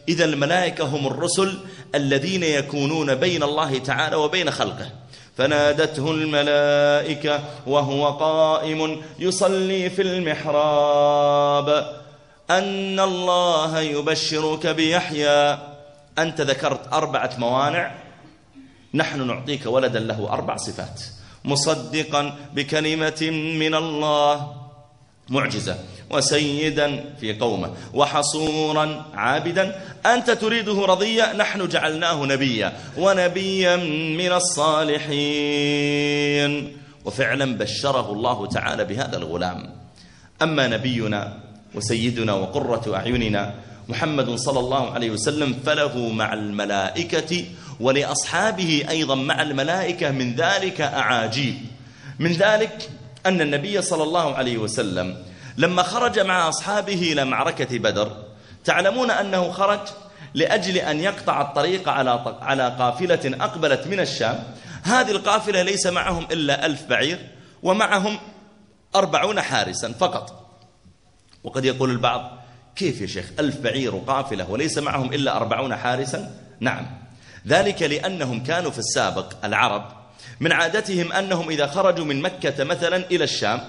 إذا 0.10 0.26
الملائكة 0.26 0.84
هم 0.84 1.08
الرسل 1.08 1.58
الذين 1.96 2.44
يكونون 2.44 3.16
بين 3.16 3.44
الله 3.44 3.78
تعالى 3.78 4.16
وبين 4.16 4.52
خلقه. 4.52 4.90
فنادته 5.38 6.12
الملائكة 6.12 7.40
وهو 7.68 8.08
قائم 8.10 9.02
يصلي 9.20 9.90
في 9.90 10.02
المحراب. 10.02 11.70
أن 12.50 13.00
الله 13.00 13.80
يبشرك 13.80 14.68
بيحيى. 14.68 15.58
أنت 16.20 16.42
ذكرت 16.42 16.94
أربعة 16.94 17.32
موانع. 17.38 17.92
نحن 18.94 19.28
نعطيك 19.28 19.66
ولدا 19.66 20.00
له 20.00 20.30
أربع 20.30 20.56
صفات. 20.56 21.02
مصدقا 21.48 22.36
بكلمة 22.54 23.30
من 23.60 23.76
الله. 23.76 24.54
معجزة. 25.30 25.76
وسيدا 26.10 27.04
في 27.20 27.34
قومه. 27.34 27.72
وحصورا 27.94 29.06
عابدا. 29.14 29.82
أنت 30.06 30.32
تريده 30.32 30.86
رضيا 30.86 31.34
نحن 31.34 31.68
جعلناه 31.68 32.26
نبيا. 32.26 32.74
ونبيا 32.98 33.76
من 34.18 34.32
الصالحين. 34.32 35.18
وفعلا 37.06 37.58
بشره 37.58 38.12
الله 38.12 38.46
تعالى 38.46 38.86
بهذا 38.86 39.18
الغلام. 39.18 39.76
أما 40.42 40.68
نبينا 40.68 41.34
وسيدنا 41.76 42.34
وقرة 42.34 42.96
أعيننا 42.96 43.54
محمد 43.90 44.36
صلى 44.36 44.60
الله 44.60 44.92
عليه 44.92 45.12
وسلم 45.12 45.60
فله 45.66 46.10
مع 46.10 46.34
الملائكة 46.34 47.46
ولأصحابه 47.80 48.86
أيضا 48.90 49.16
مع 49.16 49.42
الملائكة 49.42 50.12
من 50.12 50.36
ذلك 50.36 50.82
أعاجيب. 50.82 51.56
من 52.20 52.32
ذلك 52.32 52.90
أن 53.26 53.42
النبي 53.42 53.82
صلى 53.82 54.04
الله 54.04 54.36
عليه 54.36 54.58
وسلم 54.58 55.24
لما 55.58 55.84
خرج 55.84 56.20
مع 56.20 56.50
أصحابه 56.50 57.12
إلى 57.12 57.26
معركة 57.26 57.80
بدر 57.80 58.24
تعلمون 58.64 59.12
أنه 59.12 59.52
خرج 59.52 59.80
لأجل 60.34 60.78
أن 60.78 61.00
يقطع 61.00 61.42
الطريق 61.42 61.90
على 61.90 62.38
على 62.42 62.76
قافلة 62.80 63.38
أقبلت 63.46 63.88
من 63.88 64.00
الشام. 64.00 64.44
هذه 64.84 65.12
القافلة 65.12 65.62
ليس 65.62 65.88
معهم 65.88 66.28
إلا 66.32 66.66
ألف 66.66 66.86
بعير 66.86 67.20
ومعهم 67.64 68.20
أربعون 68.96 69.42
حارسا 69.42 69.92
فقط. 69.92 70.48
وقد 71.44 71.66
يقول 71.66 71.92
البعض 71.92 72.38
كيف 72.76 73.02
يا 73.02 73.08
شيخ؟ 73.08 73.26
ألف 73.40 73.58
بعير 73.58 73.96
وقافلة 73.96 74.52
وليس 74.52 74.78
معهم 74.78 75.14
إلا 75.14 75.38
أربعون 75.38 75.76
حارسا؟ 75.76 76.32
نعم. 76.60 77.07
ذلك 77.48 77.82
لأنهم 77.82 78.44
كانوا 78.44 78.72
في 78.72 78.80
السابق 78.80 79.34
العرب 79.44 79.92
من 80.40 80.52
عادتهم 80.52 81.12
أنهم 81.12 81.50
إذا 81.50 81.68
خرجوا 81.68 82.06
من 82.06 82.22
مكة 82.22 82.64
مثلا 82.64 82.96
إلى 82.96 83.24
الشام 83.24 83.62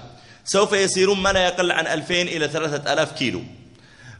سوف 0.45 0.73
يسيرون 0.73 1.19
ما 1.19 1.29
لا 1.33 1.45
يقل 1.45 1.71
عن 1.71 1.87
ألفين 1.87 2.27
إلى 2.27 2.47
ثلاثة 2.47 2.93
ألاف 2.93 3.11
كيلو. 3.11 3.41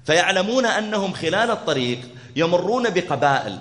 فيعلمون 0.05 0.65
أنهم 0.65 1.13
خلال 1.13 1.51
الطريق 1.51 1.99
يمرون 2.35 2.89
بقبائل. 2.89 3.59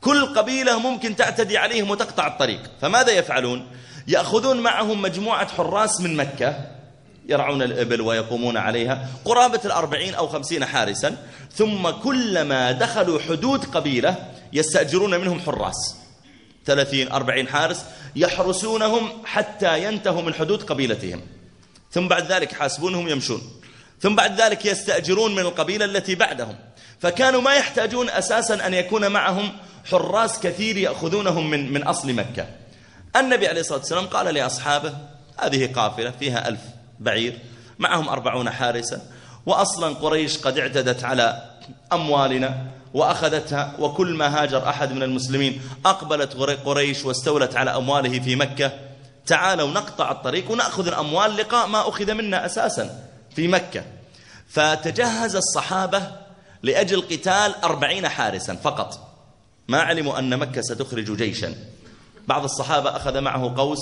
كل 0.00 0.26
قبيلة 0.26 0.78
ممكن 0.78 1.16
تعتدي 1.16 1.58
عليهم 1.58 1.90
وتقطع 1.90 2.26
الطريق. 2.26 2.60
فماذا 2.80 3.12
يفعلون؟ 3.12 3.66
يأخذون 4.08 4.60
معهم 4.60 5.02
مجموعة 5.02 5.48
حراس 5.48 6.00
من 6.00 6.16
مكة 6.16 6.79
يرعون 7.28 7.62
الإبل 7.62 8.00
ويقومون 8.00 8.56
عليها 8.56 9.08
قرابة 9.24 9.60
الأربعين 9.64 10.14
أو 10.14 10.28
خمسين 10.28 10.64
حارسا 10.64 11.16
ثم 11.54 11.90
كلما 11.90 12.72
دخلوا 12.72 13.20
حدود 13.20 13.64
قبيلة 13.64 14.30
يستأجرون 14.52 15.20
منهم 15.20 15.40
حراس. 15.40 15.96
ثلاثين 16.66 17.12
أربعين 17.12 17.48
حارس 17.48 17.84
يحرسونهم 18.16 19.10
حتى 19.24 19.84
ينتهوا 19.84 20.22
من 20.22 20.34
حدود 20.34 20.62
قبيلتهم. 20.62 21.20
ثم 21.92 22.08
بعد 22.08 22.32
ذلك 22.32 22.52
حاسبونهم 22.52 23.08
يمشون 23.08 23.42
ثم 24.00 24.14
بعد 24.14 24.40
ذلك 24.40 24.66
يستأجرون 24.66 25.32
من 25.32 25.38
القبيلة 25.38 25.84
التي 25.84 26.14
بعدهم. 26.14 26.56
فكانوا 27.00 27.40
ما 27.40 27.54
يحتاجون 27.54 28.10
أساسا 28.10 28.66
أن 28.66 28.74
يكون 28.74 29.08
معهم 29.08 29.52
حراس 29.90 30.40
كثير 30.40 30.76
يأخذونهم 30.76 31.50
من, 31.50 31.72
من 31.72 31.82
أصل 31.82 32.12
مكة. 32.12 32.46
النبي 33.16 33.48
عليه 33.48 33.60
الصلاة 33.60 33.78
والسلام 33.78 34.06
قال 34.06 34.34
لأصحابه 34.34 34.94
هذه 35.38 35.72
قافلة 35.72 36.10
فيها 36.10 36.48
ألف. 36.48 36.60
بعير 37.00 37.38
معهم 37.78 38.08
أربعون 38.08 38.50
حارسا. 38.50 39.00
وأصلا 39.46 39.94
قريش 39.94 40.38
قد 40.38 40.58
اعتدت 40.58 41.04
على 41.04 41.42
أموالنا 41.92 42.66
وأخذتها 42.94 43.74
وكل 43.78 44.14
ما 44.14 44.42
هاجر 44.42 44.68
أحد 44.68 44.92
من 44.92 45.02
المسلمين 45.02 45.62
أقبلت 45.86 46.36
قريش 46.64 47.04
واستولت 47.04 47.56
على 47.56 47.76
أمواله 47.76 48.20
في 48.20 48.36
مكة. 48.36 48.72
تعالوا 49.26 49.68
نقطع 49.68 50.10
الطريق 50.10 50.50
ونأخذ 50.50 50.86
الأموال 50.86 51.36
لقاء 51.36 51.66
ما 51.66 51.88
أخذ 51.88 52.14
منا 52.14 52.46
أساسا 52.46 53.08
في 53.36 53.48
مكة. 53.48 53.84
فتجهز 54.48 55.36
الصحابة 55.36 56.02
لأجل 56.62 57.00
قتال 57.00 57.54
أربعين 57.64 58.08
حارسا 58.08 58.54
فقط. 58.54 59.08
ما 59.68 59.80
علموا 59.80 60.18
أن 60.18 60.38
مكة 60.38 60.60
ستخرج 60.60 61.16
جيشا. 61.16 61.54
بعض 62.28 62.44
الصحابة 62.44 62.96
أخذ 62.96 63.20
معه 63.20 63.54
قوس 63.56 63.80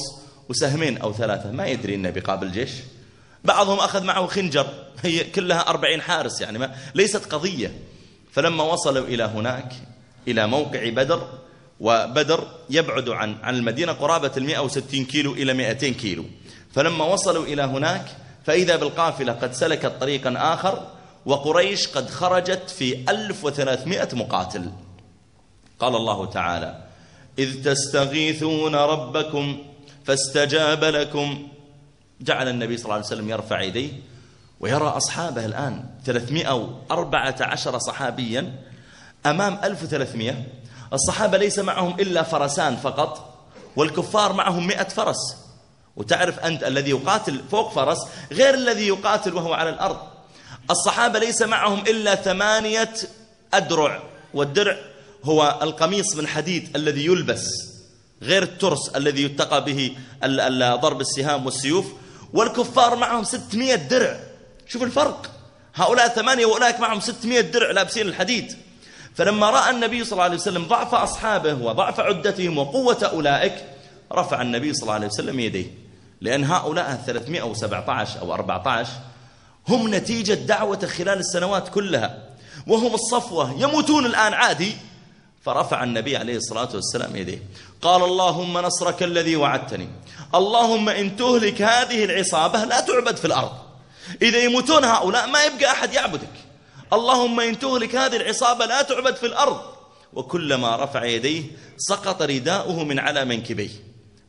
وسهمين 0.49 0.99
أو 0.99 1.13
ثلاثة 1.13 1.51
ما 1.51 1.67
يدري 1.67 1.95
أنه 1.95 2.11
بقابل 2.11 2.53
جيش. 2.53 2.71
بعضهم 3.45 3.79
أخذ 3.79 4.05
معه 4.05 4.27
خنجر. 4.27 4.67
هي 5.03 5.25
كلها 5.25 5.69
أربعين 5.69 6.01
حارس 6.01 6.41
يعني 6.41 6.59
ما 6.59 6.75
ليست 6.95 7.33
قضية. 7.33 7.79
فلما 8.33 8.65
وصلوا 8.65 9.07
إلى 9.07 9.25
هناك 9.25 9.73
إلى 10.29 10.47
موقع 10.47 10.89
بدر 10.89 11.29
وبدر 11.81 12.49
يبعد 12.71 13.09
عن 13.09 13.37
عن 13.43 13.55
المدينة 13.57 13.93
قرابة 13.93 14.33
المئة 14.37 14.59
وستين 14.61 15.05
كيلو 15.05 15.33
إلى 15.33 15.55
مئتين 15.55 15.95
كيلو. 15.95 16.25
فلما 16.75 17.05
وصلوا 17.05 17.45
إلى 17.45 17.63
هناك 17.63 18.05
فإذا 18.47 18.77
بالقافلة 18.77 19.33
قد 19.33 19.53
سلكت 19.53 19.93
طريقا 20.01 20.55
آخر 20.55 20.89
وقريش 21.27 21.89
قد 21.89 22.11
خرجت 22.11 22.71
في 22.71 23.11
ألف 23.11 23.45
وثلاثمائة 23.45 24.09
مقاتل. 24.13 24.73
قال 25.79 25.97
الله 25.97 26.27
تعالى 26.27 26.85
إذ 27.39 27.65
تستغيثون 27.65 28.75
ربكم 28.75 29.59
فاستجاب 30.05 30.85
لكم 30.85 31.49
جعل 32.21 32.49
النبي 32.49 32.77
صلى 32.77 32.85
الله 32.85 32.95
عليه 32.95 33.07
وسلم 33.07 33.31
يرفع 33.31 33.61
يديه 33.61 33.93
ويرى 34.61 34.87
أصحابه 34.87 35.45
الآن 35.45 35.85
314 36.05 37.79
صحابيا 37.79 38.55
أمام 39.27 39.59
1300 39.65 40.45
الصحابة 40.93 41.39
ليس 41.39 41.59
معهم 41.59 42.01
إلا 42.01 42.23
فرسان 42.23 42.77
فقط 42.77 43.35
والكفار 43.77 44.33
معهم 44.33 44.67
100 44.67 44.89
فرس. 44.89 45.37
وتعرف 45.97 46.39
أنت 46.39 46.65
الذي 46.65 46.91
يقاتل 46.91 47.41
فوق 47.51 47.73
فرس 47.73 47.99
غير 48.33 48.55
الذي 48.55 48.89
يقاتل 48.89 49.35
وهو 49.35 49.53
على 49.53 49.71
الأرض. 49.71 49.99
الصحابة 50.71 51.19
ليس 51.19 51.43
معهم 51.43 51.79
إلا 51.79 52.15
ثمانية 52.15 52.95
أدرع 53.55 54.03
والدرع 54.35 54.77
هو 55.25 55.59
القميص 55.63 56.17
من 56.17 56.27
حديد 56.27 56.77
الذي 56.77 57.07
يلبس 57.07 57.49
غير 58.23 58.43
الترس 58.43 58.89
الذي 58.89 59.23
يتقى 59.23 59.65
به 59.65 59.97
ضرب 60.81 61.01
السهام 61.01 61.47
والسيوف. 61.47 61.87
والكفار 62.33 62.97
معهم 62.97 63.25
600 63.25 63.75
درع. 63.75 64.21
شوف 64.67 64.83
الفرق. 64.83 65.31
هؤلاء 65.75 66.09
ثمانية 66.09 66.47
وأولئك 66.47 66.81
معهم 66.81 67.01
600 67.01 67.41
درع 67.41 67.71
لابسين 67.71 68.09
الحديد. 68.09 68.57
فلما 69.15 69.51
رأى 69.51 69.71
النبي 69.71 70.05
صلى 70.05 70.13
الله 70.13 70.25
عليه 70.25 70.37
وسلم 70.37 70.65
ضعف 70.65 70.95
أصحابه 70.95 71.55
وضعف 71.55 72.01
عدتهم 72.01 72.59
وقوة 72.59 73.05
أولئك 73.05 73.65
رفع 74.13 74.43
النبي 74.43 74.75
صلى 74.75 74.83
الله 74.83 74.95
عليه 74.95 75.07
وسلم 75.07 75.41
يديه. 75.41 75.67
لأن 76.21 76.45
هؤلاء 76.45 77.03
317 77.07 78.21
أو 78.21 78.35
14 78.35 78.91
هم 79.69 79.95
نتيجة 79.95 80.35
دعوة 80.35 80.87
خلال 80.87 81.19
السنوات 81.19 81.69
كلها. 81.69 82.23
وهم 82.67 82.95
الصفوة 82.95 83.63
يموتون 83.63 84.07
الآن 84.07 84.35
عادي 84.35 84.77
فرفع 85.49 85.85
النبي 85.85 86.17
عليه 86.17 86.37
الصلاة 86.37 86.69
والسلام 86.75 87.17
يديه. 87.17 87.43
قال 87.83 88.05
اللهم 88.05 88.59
نصرك 88.59 89.03
الذي 89.03 89.37
وعدتني. 89.37 89.89
اللهم 90.35 90.89
إن 90.89 91.17
تهلك 91.17 91.63
هذه 91.63 92.05
العصابة 92.05 92.65
لا 92.65 92.81
تعبد 92.81 93.17
في 93.17 93.25
الأرض. 93.25 93.53
إذا 94.23 94.39
يموتون 94.39 94.85
هؤلاء 94.85 95.27
ما 95.29 95.45
يبقى 95.45 95.71
أحد 95.71 95.93
يعبدك. 95.95 96.37
اللهم 96.93 97.41
إن 97.41 97.59
تهلك 97.59 97.97
هذه 97.97 98.17
العصابة 98.17 98.67
لا 98.67 98.83
تعبد 98.83 99.17
في 99.17 99.27
الأرض. 99.27 99.61
وكلما 100.13 100.77
رفع 100.77 101.05
يديه 101.05 101.43
سقط 101.77 102.23
رداؤه 102.23 102.85
من 102.85 102.99
على 102.99 103.25
منكبيه. 103.25 103.71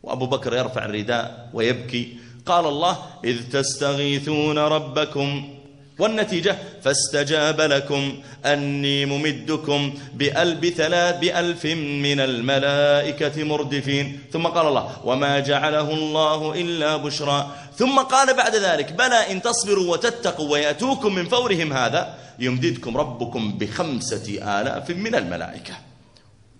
وأبو 0.04 0.26
بكر 0.26 0.54
يرفع 0.54 0.86
الرداء 0.86 1.50
ويبكي. 1.54 2.18
قال 2.46 2.66
الله 2.66 2.98
إذ 3.24 3.50
تستغيثون 3.52 4.58
ربكم 4.58 5.59
والنتيجة 6.00 6.58
فاستجاب 6.84 7.62
لكم. 7.62 8.14
أني 8.46 9.06
ممدكم 9.06 9.94
بألب 10.14 10.70
ثلاث 10.70 11.20
بألف 11.20 11.66
من 12.06 12.20
الملائكة 12.20 13.44
مردفين. 13.44 14.20
ثم 14.34 14.48
قال 14.48 14.68
الله 14.68 15.06
وما 15.06 15.40
جعله 15.40 15.94
الله 15.94 16.62
إلا 16.62 16.98
بشرى. 16.98 17.52
ثم 17.78 18.00
قال 18.00 18.34
بعد 18.34 18.56
ذلك 18.56 18.94
بلى 18.94 19.32
إن 19.32 19.42
تصبروا 19.42 19.92
وتتقوا 19.92 20.52
ويأتوكم 20.52 21.16
من 21.16 21.26
فورهم 21.26 21.74
هذا 21.74 22.16
يمددكم 22.40 22.98
ربكم 22.98 23.58
بخمسة 23.58 24.40
آلاف 24.62 24.90
من 24.90 25.16
الملائكة. 25.16 25.74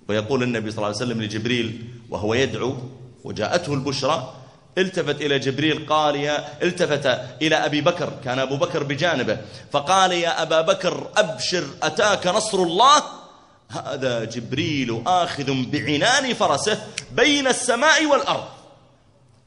ويقول 0.10 0.44
النبي 0.44 0.72
صلى 0.72 0.78
الله 0.78 0.88
عليه 0.88 0.98
وسلم 0.98 1.22
لجبريل 1.22 1.82
وهو 2.10 2.34
يدعو 2.34 2.76
وجاءته 3.24 3.74
البشرى 3.74 4.34
التفت 4.78 5.22
إلى 5.22 5.40
جبريل 5.40 5.86
قال 5.86 6.16
يا 6.16 6.64
التفت 6.64 7.20
إلى 7.42 7.56
أبي 7.56 7.82
بكر 7.82 8.14
كان 8.24 8.40
أبو 8.40 8.58
بكر 8.58 8.84
بجانبه 8.84 9.38
فقال 9.72 10.12
يا 10.12 10.42
أبا 10.42 10.62
بكر 10.62 11.08
أبشر 11.18 11.64
أتاك 11.84 12.28
نصر 12.28 12.58
الله؟ 12.58 13.04
هذا 13.70 14.24
جبريل 14.24 15.04
آخذ 15.08 15.54
بعنان 15.72 16.34
فرسه 16.34 16.84
بين 17.12 17.48
السماء 17.48 18.06
والأرض. 18.06 18.48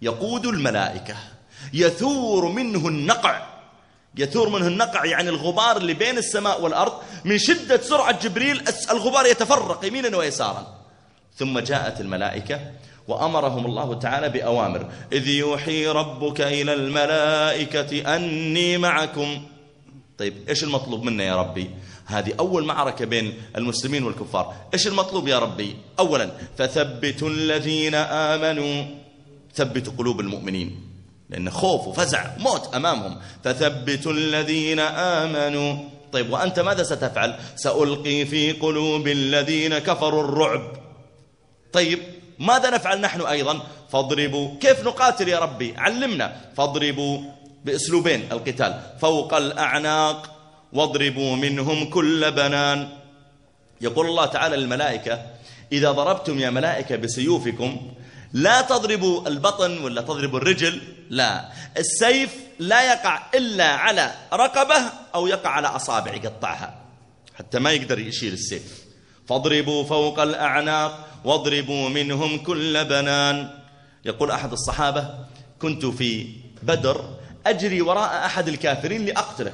يقود 0.03 0.47
الملائكة 0.47 1.17
يثور 1.73 2.49
منه 2.49 2.89
النقع. 2.89 3.47
يثور 4.17 4.49
منه 4.49 4.67
النقع 4.67 5.05
يعني 5.05 5.29
الغبار 5.29 5.77
اللي 5.77 5.95
بين 5.95 6.19
السماء 6.19 6.61
والأرض. 6.61 6.93
من 7.25 7.39
شدة 7.39 7.83
سرعة 7.83 8.23
جبريل 8.23 8.65
الغبار 8.91 9.27
يتفرق 9.27 9.85
يمينا 9.85 10.17
ويسارا. 10.17 10.83
ثم 11.37 11.59
جاءت 11.59 12.01
الملائكة 12.01 12.61
وأمرهم 13.09 13.67
الله 13.67 13.95
تعالى 13.95 14.29
بأوامر. 14.29 14.87
إذ 15.13 15.29
يوحي 15.29 15.87
ربك 15.87 16.41
إلى 16.41 16.75
الملائكة 16.75 18.17
أني 18.17 18.79
معكم. 18.79 19.43
طيب 20.19 20.35
إيش 20.49 20.65
المطلوب 20.65 21.03
منا 21.03 21.25
يا 21.25 21.37
ربي؟ 21.37 21.71
هذه 22.07 22.33
أول 22.41 22.65
معركة 22.65 23.05
بين 23.05 23.35
المسلمين 23.57 24.05
والكفار. 24.05 24.55
إيش 24.75 24.87
المطلوب 24.87 25.29
يا 25.29 25.39
ربي؟ 25.39 25.77
أولا 25.99 26.31
فثبتوا 26.59 27.29
الذين 27.29 27.95
آمنوا. 27.95 28.85
ثبتوا 29.55 29.93
قلوب 29.99 30.21
المؤمنين 30.21 30.81
لأن 31.31 31.51
خوف 31.51 31.89
وفزع 31.89 32.37
موت 32.39 32.75
أمامهم. 32.75 33.17
فثبتوا 33.45 34.13
الذين 34.13 34.81
آمنوا. 34.81 35.77
طيب 36.13 36.33
وأنت 36.33 36.61
ماذا 36.61 36.83
ستفعل؟ 36.83 37.39
سألقي 37.57 38.25
في 38.25 38.53
قلوب 38.53 39.09
الذين 39.09 39.79
كفروا 39.79 40.25
الرعب. 40.25 40.73
طيب 41.73 41.99
ماذا 42.43 42.71
نفعل 42.71 43.01
نحن 43.01 43.21
أيضا؟ 43.21 43.61
فاضربوا. 43.93 44.59
كيف 44.61 44.87
نقاتل 44.87 45.29
يا 45.29 45.39
ربي؟ 45.39 45.75
علمنا. 45.77 46.37
فاضربوا 46.57 47.21
بأسلوبين 47.65 48.33
القتال. 48.33 48.81
فوق 49.01 49.35
الأعناق 49.35 50.31
واضربوا 50.73 51.37
منهم 51.37 51.91
كل 51.91 52.31
بنان. 52.31 52.89
يقول 53.81 54.07
الله 54.07 54.27
تعالى 54.27 54.57
للملائكة 54.57 55.27
إذا 55.73 55.91
ضربتم 55.91 56.39
يا 56.39 56.51
ملائكة 56.51 56.97
بسيوفكم 56.97 57.93
لا 58.33 58.61
تضربوا 58.61 59.29
البطن 59.29 59.85
ولا 59.85 60.03
تضربوا 60.03 60.39
الرجل 60.39 60.81
لا. 61.11 61.49
السيف 61.79 62.37
لا 62.59 62.93
يقع 62.93 63.23
إلا 63.35 63.65
على 63.65 64.15
رقبة 64.33 64.77
أو 65.15 65.27
يقع 65.27 65.51
على 65.51 65.69
أصابع 65.69 66.15
يقطعها 66.15 66.75
حتى 67.35 67.59
ما 67.59 67.73
يقدر 67.73 67.99
يشيل 67.99 68.33
السيف. 68.33 68.82
فاضربوا 69.29 69.85
فوق 69.85 70.21
الأعناق 70.21 71.09
واضربوا 71.25 71.89
منهم 71.89 72.39
كل 72.39 72.85
بنان. 72.85 73.51
يقول 74.05 74.31
أحد 74.31 74.53
الصحابة 74.53 75.15
كنت 75.63 75.87
في 75.87 76.27
بدر 76.63 77.05
أجري 77.47 77.83
وراء 77.83 78.27
أحد 78.27 78.49
الكافرين 78.49 79.07
لأقتله. 79.07 79.53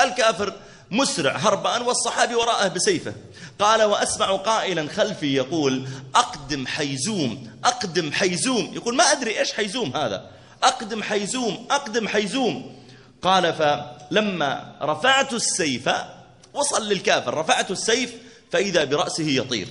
الكافر 0.00 0.52
مسرع 0.90 1.36
هربان 1.36 1.82
والصحابي 1.82 2.34
وراءه 2.34 2.68
بسيفه. 2.68 3.14
قال 3.58 3.82
وأسمع 3.82 4.36
قائلا 4.36 4.88
خلفي 4.88 5.34
يقول 5.34 5.88
أقدم 6.14 6.66
حيزوم 6.66 7.50
أقدم 7.64 8.12
حيزوم. 8.12 8.74
يقول 8.74 8.96
ما 8.96 9.04
أدري 9.04 9.38
إيش 9.38 9.52
حيزوم 9.52 9.96
هذا. 9.96 10.30
أقدم 10.62 11.02
حيزوم 11.02 11.66
أقدم 11.70 12.08
حيزوم. 12.08 12.76
قال 13.22 13.54
فلما 13.54 14.76
رفعت 14.82 15.32
السيف 15.32 15.90
وصل 16.54 16.88
للكافر 16.88 17.34
رفعت 17.34 17.70
السيف 17.70 18.14
فإذا 18.50 18.84
برأسه 18.84 19.24
يطير. 19.28 19.68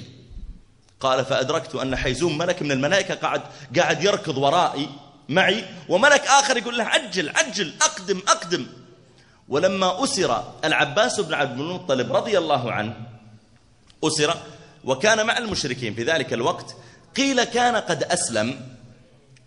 قال 0.99 1.25
فأدركت 1.25 1.75
أن 1.75 1.95
حيزوم 1.95 2.37
ملك 2.37 2.61
من 2.61 2.71
الملائكة 2.71 3.15
قاعد 3.15 3.41
قاعد 3.77 4.03
يركض 4.03 4.37
ورائي 4.37 4.89
معي 5.29 5.65
وملك 5.89 6.21
آخر 6.21 6.57
يقول 6.57 6.77
له 6.77 6.83
عجل 6.83 7.29
عجل 7.29 7.73
أقدم 7.81 8.21
أقدم. 8.27 8.67
ولما 9.49 10.03
أسر 10.03 10.53
العباس 10.63 11.19
بن 11.19 11.33
عبد 11.33 11.59
المطلب 11.59 12.15
رضي 12.15 12.37
الله 12.37 12.71
عنه 12.71 12.95
أسر 14.03 14.37
وكان 14.83 15.25
مع 15.25 15.37
المشركين 15.37 15.93
في 15.93 16.03
ذلك 16.03 16.33
الوقت 16.33 16.75
قيل 17.17 17.43
كان 17.43 17.75
قد 17.75 18.03
أسلم 18.03 18.77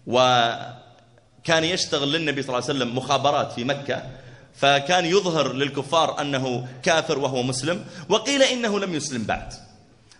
وكان 0.06 1.64
يشتغل 1.64 2.12
للنبي 2.12 2.42
صلى 2.42 2.48
الله 2.58 2.68
عليه 2.68 2.78
وسلم 2.78 2.96
مخابرات 2.96 3.52
في 3.52 3.64
مكة 3.64 4.02
فكان 4.54 5.04
يظهر 5.04 5.52
للكفار 5.52 6.20
أنه 6.20 6.68
كافر 6.82 7.18
وهو 7.18 7.42
مسلم 7.42 7.84
وقيل 8.08 8.42
إنه 8.42 8.80
لم 8.80 8.94
يسلم 8.94 9.24
بعد. 9.24 9.52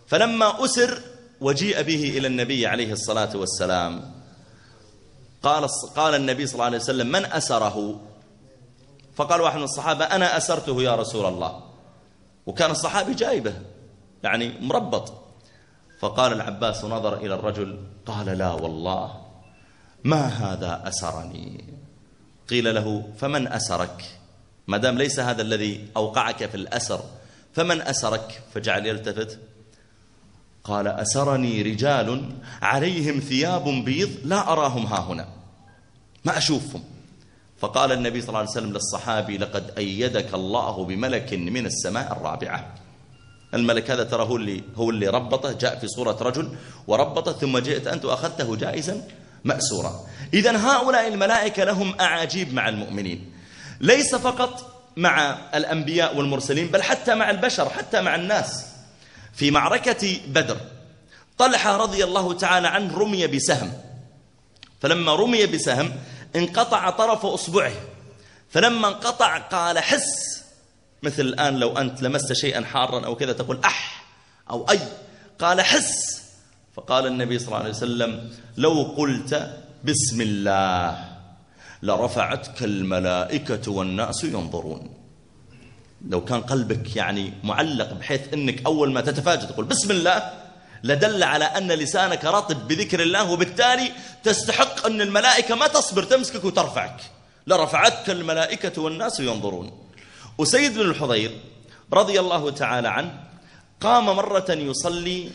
فلما 0.06 0.64
أسر 0.64 1.00
وجيء 1.40 1.82
به 1.82 2.18
إلى 2.18 2.26
النبي 2.26 2.66
عليه 2.66 2.92
الصلاة 2.92 3.36
والسلام 3.36 4.14
قال 5.42 5.68
قال 5.96 6.14
النبي 6.14 6.46
صلى 6.46 6.54
الله 6.54 6.64
عليه 6.64 6.78
وسلم 6.78 7.06
من 7.06 7.24
أسره؟ 7.24 8.00
فقال 9.16 9.40
واحد 9.40 9.56
من 9.56 9.64
الصحابة 9.64 10.04
أنا 10.04 10.36
أسرته 10.36 10.82
يا 10.82 10.94
رسول 10.94 11.26
الله. 11.26 11.62
وكان 12.46 12.70
الصحابي 12.70 13.14
جايبه 13.14 13.54
يعني 14.22 14.52
مربط. 14.60 15.12
فقال 16.00 16.32
العباس 16.32 16.84
نظر 16.84 17.14
إلى 17.16 17.34
الرجل 17.34 17.84
قال 18.06 18.26
لا 18.26 18.50
والله 18.50 19.20
ما 20.04 20.26
هذا 20.26 20.88
أسرني؟ 20.88 21.74
قيل 22.48 22.74
له 22.74 23.12
فمن 23.18 23.52
أسرك؟ 23.52 24.19
ما 24.70 24.78
دام 24.78 24.98
ليس 24.98 25.20
هذا 25.20 25.42
الذي 25.42 25.86
أوقعك 25.96 26.46
في 26.46 26.54
الأسر 26.54 27.00
فمن 27.52 27.82
أسرك 27.82 28.42
فجعل 28.54 28.86
يلتفت. 28.86 29.38
قال 30.64 30.86
أسرني 30.88 31.62
رجال 31.62 32.30
عليهم 32.62 33.20
ثياب 33.20 33.64
بيض 33.64 34.10
لا 34.24 34.52
أراهم 34.52 34.86
ها 34.86 35.00
هنا 35.00 35.28
ما 36.24 36.38
أشوفهم. 36.38 36.84
فقال 37.58 37.92
النبي 37.92 38.20
صلى 38.20 38.28
الله 38.28 38.38
عليه 38.38 38.50
وسلم 38.50 38.72
للصحابي 38.72 39.38
لقد 39.38 39.70
أيدك 39.78 40.34
الله 40.34 40.84
بملك 40.84 41.34
من 41.34 41.66
السماء 41.66 42.12
الرابعة. 42.12 42.74
الملك 43.54 43.90
هذا 43.90 44.04
ترى 44.04 44.22
هو 44.22 44.36
اللي, 44.36 44.64
هو 44.76 44.90
اللي 44.90 45.08
ربطه 45.08 45.52
جاء 45.52 45.78
في 45.78 45.88
صورة 45.88 46.22
رجل 46.22 46.56
وربطه 46.86 47.32
ثم 47.32 47.58
جئت 47.58 47.86
أنت 47.86 48.04
وأخذته 48.04 48.56
جائزا 48.56 49.02
مأسورا. 49.44 50.00
إذا 50.34 50.56
هؤلاء 50.56 51.08
الملائكة 51.08 51.64
لهم 51.64 51.94
أعاجيب 52.00 52.54
مع 52.54 52.68
المؤمنين. 52.68 53.39
ليس 53.80 54.14
فقط 54.14 54.82
مع 54.96 55.38
الأنبياء 55.54 56.16
والمرسلين 56.16 56.66
بل 56.66 56.82
حتى 56.82 57.14
مع 57.14 57.30
البشر 57.30 57.68
حتى 57.68 58.00
مع 58.00 58.14
الناس. 58.14 58.64
في 59.34 59.50
معركة 59.50 60.20
بدر 60.26 60.56
طلحة 61.38 61.76
رضي 61.76 62.04
الله 62.04 62.32
تعالى 62.32 62.68
عنه 62.68 62.98
رمي 62.98 63.26
بسهم. 63.26 63.72
فلما 64.80 65.14
رمي 65.14 65.46
بسهم 65.46 65.92
انقطع 66.36 66.90
طرف 66.90 67.26
أصبعه. 67.26 67.72
فلما 68.50 68.88
انقطع 68.88 69.38
قال 69.38 69.78
حس! 69.78 70.40
مثل 71.02 71.22
الآن 71.22 71.56
لو 71.56 71.78
أنت 71.78 72.02
لمست 72.02 72.32
شيئا 72.32 72.64
حارا 72.64 73.06
أو 73.06 73.16
كذا 73.16 73.32
تقول 73.32 73.60
أح! 73.64 74.04
أو 74.50 74.70
أي! 74.70 74.80
قال 75.38 75.60
حس! 75.60 76.22
فقال 76.76 77.06
النبي 77.06 77.38
صلى 77.38 77.48
الله 77.48 77.58
عليه 77.58 77.70
وسلم 77.70 78.30
لو 78.56 78.94
قلت 78.96 79.60
بسم 79.84 80.20
الله. 80.20 81.09
لرفعتك 81.82 82.62
الملائكة 82.62 83.70
والناس 83.70 84.24
ينظرون. 84.24 84.94
لو 86.08 86.24
كان 86.24 86.40
قلبك 86.40 86.96
يعني 86.96 87.32
معلق 87.44 87.92
بحيث 87.92 88.34
أنك 88.34 88.66
أول 88.66 88.92
ما 88.92 89.00
تتفاجأ 89.00 89.44
تقول 89.46 89.64
بسم 89.64 89.90
الله 89.90 90.32
لدل 90.84 91.22
على 91.22 91.44
أن 91.44 91.72
لسانك 91.72 92.24
رطب 92.24 92.68
بذكر 92.68 93.02
الله 93.02 93.30
وبالتالي 93.30 93.92
تستحق 94.22 94.86
أن 94.86 95.00
الملائكة 95.00 95.54
ما 95.54 95.66
تصبر 95.66 96.02
تمسكك 96.02 96.44
وترفعك. 96.44 97.00
لرفعتك 97.46 98.10
الملائكة 98.10 98.82
والناس 98.82 99.20
ينظرون. 99.20 99.70
وسيد 100.38 100.74
بن 100.74 100.80
الحضير 100.80 101.40
رضي 101.92 102.20
الله 102.20 102.50
تعالى 102.50 102.88
عنه 102.88 103.20
قام 103.80 104.06
مرة 104.06 104.50
يصلي 104.50 105.30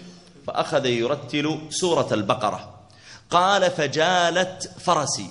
فأخذ 0.48 0.86
يرتل 0.86 1.60
سورة 1.70 2.08
البقرة. 2.12 2.76
قال 3.30 3.72
فجالت 3.72 4.72
فرسي. 4.80 5.30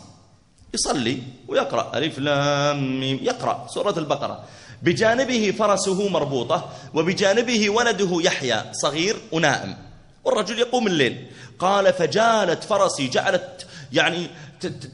يصلي 0.75 1.23
ويقرأ 1.49 1.99
ألف 1.99 2.19
لام 2.19 3.03
يقرأ 3.03 3.67
سورة 3.69 3.99
البقرة. 3.99 4.45
بجانبه 4.83 5.55
فرسه 5.59 6.09
مربوطة 6.09 6.71
وبجانبه 6.95 7.71
ولده 7.71 8.21
يحيى 8.21 8.65
صغير 8.73 9.17
ونائم. 9.33 9.77
والرجل 10.25 10.59
يقوم 10.59 10.87
الليل. 10.87 11.31
قال 11.59 11.93
فجالت 11.93 12.65
فرسي 12.65 13.09
جعلت 13.09 13.67
يعني 13.93 14.31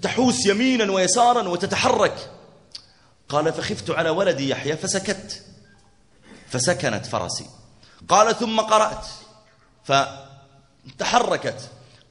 تحوس 0.03 0.47
يمينا 0.47 0.93
ويسارا 0.93 1.49
وتتحرك. 1.49 2.31
قال 3.29 3.53
فخفت 3.53 3.91
على 3.91 4.11
ولدي 4.11 4.49
يحيى 4.49 4.77
فسكت. 4.77 5.43
فسكنت 6.49 7.07
فرسي. 7.07 7.47
قال 8.09 8.39
ثم 8.39 8.61
قرأت 8.61 9.07
فتحركت. 9.85 11.61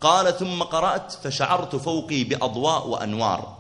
قال 0.02 0.38
ثم 0.38 0.64
قرأت 0.64 1.14
فشعرت 1.24 1.76
فوقي 1.76 2.24
بأضواء 2.24 2.88
وأنوار. 2.88 3.59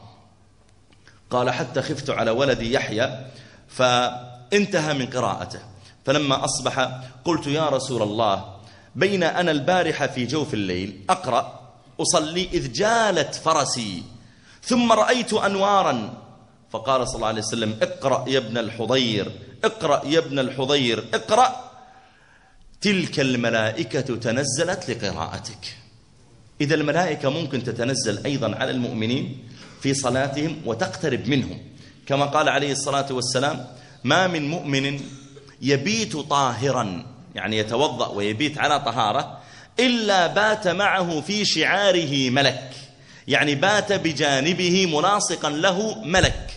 قال 1.30 1.50
حتى 1.50 1.82
خفت 1.82 2.10
على 2.10 2.32
ولدي 2.32 2.74
يحيى 2.74 3.26
فانتهى 3.68 4.94
من 4.94 5.06
قراءته. 5.06 5.60
فلما 6.06 6.46
أصبح 6.46 7.02
قلت 7.26 7.48
يا 7.48 7.70
رسول 7.70 8.02
الله 8.02 8.56
بين 8.96 9.24
أنا 9.24 9.52
البارحة 9.52 10.08
في 10.08 10.26
جوف 10.26 10.54
الليل 10.54 11.06
أقرأ 11.10 11.72
أصلي 12.00 12.50
إذ 12.54 12.72
جالت 12.72 13.36
فرسي 13.36 14.04
ثم 14.64 14.92
رأيت 14.92 15.34
أنوارا. 15.34 16.14
فقال 16.72 17.08
صلى 17.08 17.16
الله 17.16 17.28
عليه 17.28 17.42
وسلم 17.42 17.78
اقرأ 17.82 18.30
يا 18.30 18.38
ابن 18.38 18.58
الحضير 18.58 19.32
اقرأ 19.64 20.06
يا 20.06 20.20
ابن 20.20 20.40
الحضير 20.40 21.06
اقرأ. 21.14 21.72
تلك 22.82 23.20
الملائكة 23.20 24.16
تنزلت 24.16 24.90
لقراءتك. 24.90 25.78
إذا 26.62 26.76
الملائكة 26.76 27.30
ممكن 27.30 27.64
تتنزل 27.64 28.26
أيضا 28.26 28.56
على 28.56 28.72
المؤمنين 28.72 29.50
في 29.82 29.94
صلاتهم 29.94 30.62
وتقترب 30.66 31.28
منهم. 31.28 31.58
كما 32.08 32.26
قال 32.26 32.50
عليه 32.50 32.72
الصلاة 32.72 33.06
والسلام 33.12 33.68
ما 34.04 34.28
من 34.28 34.50
مؤمن 34.50 35.00
يبيت 35.62 36.18
طاهرا. 36.18 37.06
يعني 37.36 37.58
يتوضأ 37.58 38.08
ويبيت 38.08 38.58
على 38.58 38.80
طهارة 38.80 39.40
إلا 39.80 40.28
بات 40.28 40.68
معه 40.68 41.22
في 41.22 41.46
شعاره 41.46 42.30
ملك. 42.30 42.72
يعني 43.28 43.56
بات 43.56 43.94
بجانبه 43.94 44.86
ملاصقا 44.98 45.50
له 45.50 46.04
ملك. 46.04 46.50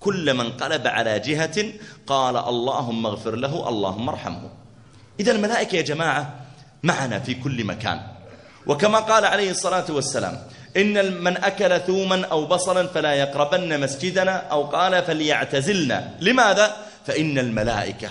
كل 0.00 0.34
من 0.34 0.52
قلب 0.52 0.86
على 0.86 1.18
جهة 1.20 1.72
قال 2.06 2.36
اللهم 2.36 3.06
اغفر 3.06 3.36
له 3.36 3.68
اللهم 3.68 4.08
ارحمه. 4.08 4.50
إذا 5.20 5.32
الملائكة 5.32 5.76
يا 5.76 5.82
جماعة 5.82 6.34
معنا 6.82 7.18
في 7.18 7.34
كل 7.34 7.64
مكان. 7.64 8.00
وكما 8.66 8.98
قال 8.98 9.24
عليه 9.24 9.50
الصلاة 9.50 9.84
والسلام 9.90 10.38
إن 10.76 11.22
من 11.22 11.36
أكل 11.36 11.80
ثوما 11.80 12.26
أو 12.26 12.46
بصلا 12.46 12.86
فلا 12.86 13.14
يقربن 13.14 13.80
مسجدنا 13.80 14.36
أو 14.36 14.64
قال 14.64 15.02
فليعتزلنا. 15.02 16.14
لماذا؟ 16.20 16.76
فإن 17.06 17.38
الملائكة 17.38 18.08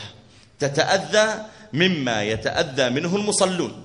تتأذى 0.59 1.45
مما 1.73 2.23
يتأذى 2.23 2.89
منه 2.89 3.15
المصلون. 3.15 3.83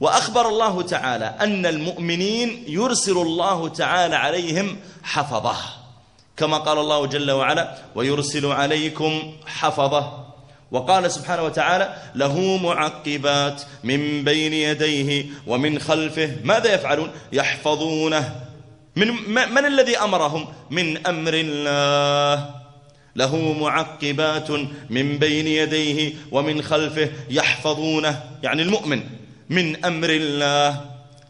وأخبر 0.00 0.48
الله 0.48 0.82
تعالى 0.82 1.34
أن 1.40 1.66
المؤمنين 1.66 2.64
يرسل 2.68 3.12
الله 3.12 3.68
تعالى 3.68 4.16
عليهم 4.16 4.76
حفظه. 5.02 5.56
كما 6.36 6.58
قال 6.58 6.78
الله 6.78 7.06
جل 7.06 7.30
وعلا 7.30 7.78
ويرسل 7.94 8.46
عليكم 8.46 9.32
حفظه. 9.46 10.21
وقال 10.72 11.10
سبحانه 11.10 11.42
وتعالى 11.42 11.94
له 12.14 12.56
معقبات 12.56 13.62
من 13.84 14.24
بين 14.24 14.52
يديه 14.52 15.24
ومن 15.46 15.78
خلفه. 15.78 16.36
ماذا 16.44 16.74
يفعلون؟ 16.74 17.10
يحفظونه. 17.32 18.40
من, 18.96 19.08
من 19.28 19.66
الذي 19.66 19.98
أمرهم؟ 19.98 20.46
من 20.70 21.06
أمر 21.06 21.32
الله. 21.34 22.50
له 23.16 23.52
معقبات 23.60 24.50
من 24.90 25.18
بين 25.18 25.46
يديه 25.46 26.12
ومن 26.30 26.62
خلفه. 26.62 27.08
يحفظونه. 27.30 28.22
يعني 28.42 28.62
المؤمن. 28.62 29.02
من 29.50 29.84
أمر 29.84 30.10
الله. 30.10 30.80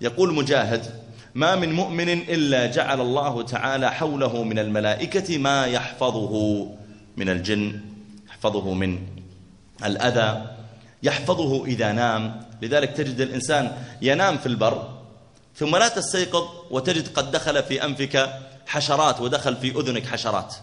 يقول 0.01 0.35
مجاهد 0.35 1.03
ما 1.35 1.57
من 1.57 1.73
مؤمن 1.73 2.09
إلا 2.09 2.67
جعل 2.67 3.01
الله 3.01 3.43
تعالى 3.43 3.93
حوله 3.93 4.45
من 4.45 4.59
الملائكة 4.59 5.39
ما 5.39 5.67
يحفظه 5.67 6.67
من 7.17 7.29
الجن 7.29 7.81
يحفظه 8.29 8.75
من 8.75 8.99
الأذى 9.85 10.57
يحفظه 11.03 11.65
إذا 11.65 11.93
نام. 11.93 12.45
لذلك 12.63 12.91
تجد 12.91 13.21
الإنسان 13.21 13.73
ينام 14.03 14.39
في 14.39 14.47
البر 14.47 14.89
ثم 15.57 15.77
لا 15.77 15.89
تستيقظ 15.89 16.49
وتجد 16.71 17.09
قد 17.09 17.31
دخل 17.31 17.63
في 17.63 17.85
أنفك 17.85 18.41
حشرات 18.67 19.21
ودخل 19.21 19.57
في 19.57 19.71
أذنك 19.71 20.07
حشرات. 20.07 20.55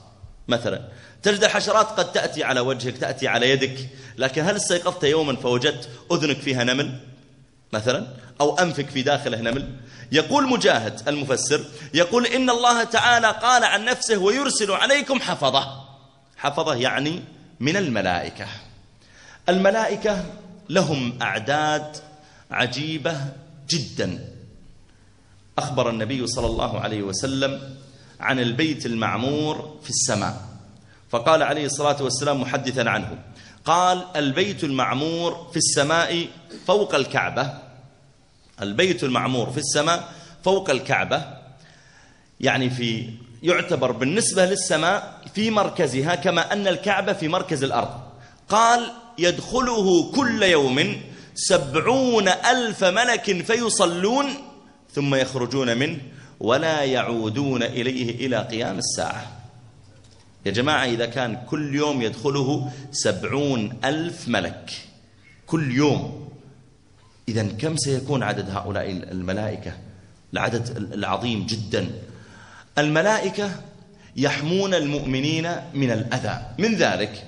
مثلا 0.47 0.81
تجد 1.23 1.43
الحشرات 1.43 1.87
قد 1.87 2.11
تأتي 2.11 2.43
على 2.43 2.59
وجهك 2.59 2.97
تأتي 2.97 3.27
على 3.27 3.49
يدك 3.49 3.89
لكن 4.17 4.43
هل 4.43 4.55
استيقظت 4.55 5.03
يوما 5.03 5.35
فوجدت 5.35 5.89
أذنك 6.11 6.37
فيها 6.37 6.63
نمل؟ 6.63 6.99
مثلا 7.73 8.07
أو 8.41 8.59
أنفك 8.59 8.89
في 8.89 9.01
داخله 9.01 9.41
نمل؟ 9.41 9.69
يقول 10.11 10.49
مجاهد 10.49 11.09
المفسر 11.09 11.65
يقول 11.93 12.25
إن 12.25 12.49
الله 12.49 12.83
تعالى 12.83 13.31
قال 13.31 13.63
عن 13.63 13.85
نفسه 13.85 14.17
ويرسل 14.17 14.71
عليكم 14.71 15.19
حفظة. 15.19 15.83
حفظة 16.37 16.75
يعني 16.75 17.23
من 17.59 17.77
الملائكة. 17.77 18.45
الملائكة 19.49 20.25
لهم 20.69 21.19
أعداد 21.21 21.97
عجيبة 22.51 23.17
جدا. 23.69 24.25
أخبر 25.57 25.89
النبي 25.89 26.27
صلى 26.27 26.47
الله 26.47 26.79
عليه 26.79 27.03
وسلم 27.03 27.75
عن 28.19 28.39
البيت 28.39 28.85
المعمور 28.85 29.79
في 29.83 29.89
السماء 29.89 30.41
فقال 31.09 31.43
عليه 31.43 31.65
الصلاة 31.65 32.03
والسلام 32.03 32.41
محدثا 32.41 32.81
عنه 32.89 33.17
قال 33.65 34.05
البيت 34.15 34.63
المعمور 34.63 35.47
في 35.51 35.57
السماء 35.57 36.27
فوق 36.67 36.95
الكعبة 36.95 37.53
البيت 38.61 39.03
المعمور 39.03 39.51
في 39.51 39.57
السماء 39.57 40.13
فوق 40.43 40.69
الكعبة 40.69 41.23
يعني 42.39 42.69
في 42.69 43.09
يعتبر 43.43 43.91
بالنسبة 43.91 44.45
للسماء 44.45 45.21
في 45.35 45.51
مركزها 45.51 46.15
كما 46.15 46.53
أن 46.53 46.67
الكعبة 46.67 47.13
في 47.13 47.27
مركز 47.27 47.63
الأرض. 47.63 47.99
قال 48.49 48.91
يدخله 49.23 50.11
كل 50.11 50.43
يوم 50.43 51.01
سبعون 51.35 52.27
ألف 52.27 52.83
ملك 52.83 53.41
فيصلون 53.41 54.25
ثم 54.93 55.15
يخرجون 55.15 55.77
منه 55.77 55.97
ولا 56.39 56.83
يعودون 56.83 57.63
إليه 57.63 58.25
إلى 58.25 58.37
قيام 58.37 58.77
الساعة. 58.77 59.39
يا 60.45 60.51
جماعة 60.51 60.85
إذا 60.85 61.05
كان 61.05 61.41
كل 61.49 61.75
يوم 61.75 62.01
يدخله 62.01 62.71
سبعون 62.91 63.79
ألف 63.85 64.27
ملك 64.27 64.71
كل 65.47 65.71
يوم 65.71 66.29
إذا 67.29 67.43
كم 67.43 67.77
سيكون 67.77 68.23
عدد 68.23 68.49
هؤلاء 68.49 68.89
الملائكة؟ 68.91 69.73
العدد 70.33 70.77
العظيم 70.93 71.45
جدا. 71.45 71.89
الملائكة 72.77 73.51
يحمون 74.15 74.73
المؤمنين 74.73 75.51
من 75.73 75.91
الأذى. 75.91 76.41
من 76.59 76.75
ذلك 76.75 77.23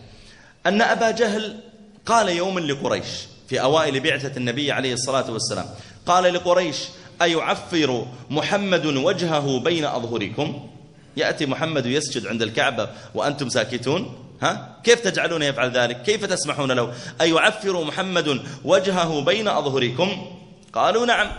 أن 0.65 0.81
أبا 0.81 1.11
جهل 1.11 1.70
قال 2.05 2.29
يوما 2.29 2.59
لقريش 2.59 3.07
في 3.47 3.61
أوائل 3.61 3.99
بعثة 3.99 4.37
النبي 4.37 4.71
عليه 4.71 4.93
الصلاة 4.93 5.31
والسلام. 5.31 5.65
قال 6.05 6.33
لقريش 6.33 6.77
أيعفر 7.21 8.07
محمد 8.29 8.85
وجهه 8.85 9.59
بين 9.59 9.85
أظهركم؟ 9.85 10.69
يأتي 11.17 11.45
محمد 11.45 11.85
يسجد 11.85 12.27
عند 12.27 12.41
الكعبة 12.41 12.89
وأنتم 13.15 13.49
ساكتون؟ 13.49 14.17
ها؟ 14.41 14.77
كيف 14.83 14.99
تجعلون 14.99 15.41
يفعل 15.41 15.71
ذلك؟ 15.71 16.01
كيف 16.01 16.25
تسمحون 16.25 16.71
له؟ 16.71 16.93
أيعفر 17.21 17.83
محمد 17.83 18.41
وجهه 18.63 19.21
بين 19.21 19.47
أظهركم؟ 19.47 20.37
قالوا 20.73 21.05
نعم. 21.05 21.31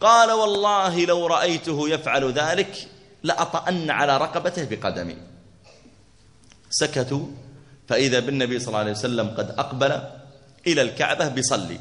قال 0.00 0.30
والله 0.30 1.04
لو 1.04 1.26
رأيته 1.26 1.88
يفعل 1.88 2.32
ذلك 2.32 2.88
لأطأن 3.22 3.90
على 3.90 4.18
رقبته 4.18 4.64
بقدمي. 4.64 5.16
سكتوا. 6.70 7.26
فإذا 7.90 8.20
بالنبي 8.20 8.58
صلى 8.58 8.68
الله 8.68 8.78
عليه 8.78 8.90
وسلم 8.90 9.28
قد 9.28 9.50
أقبل 9.50 10.00
إلى 10.66 10.82
الكعبة 10.82 11.28
بصلي. 11.28 11.78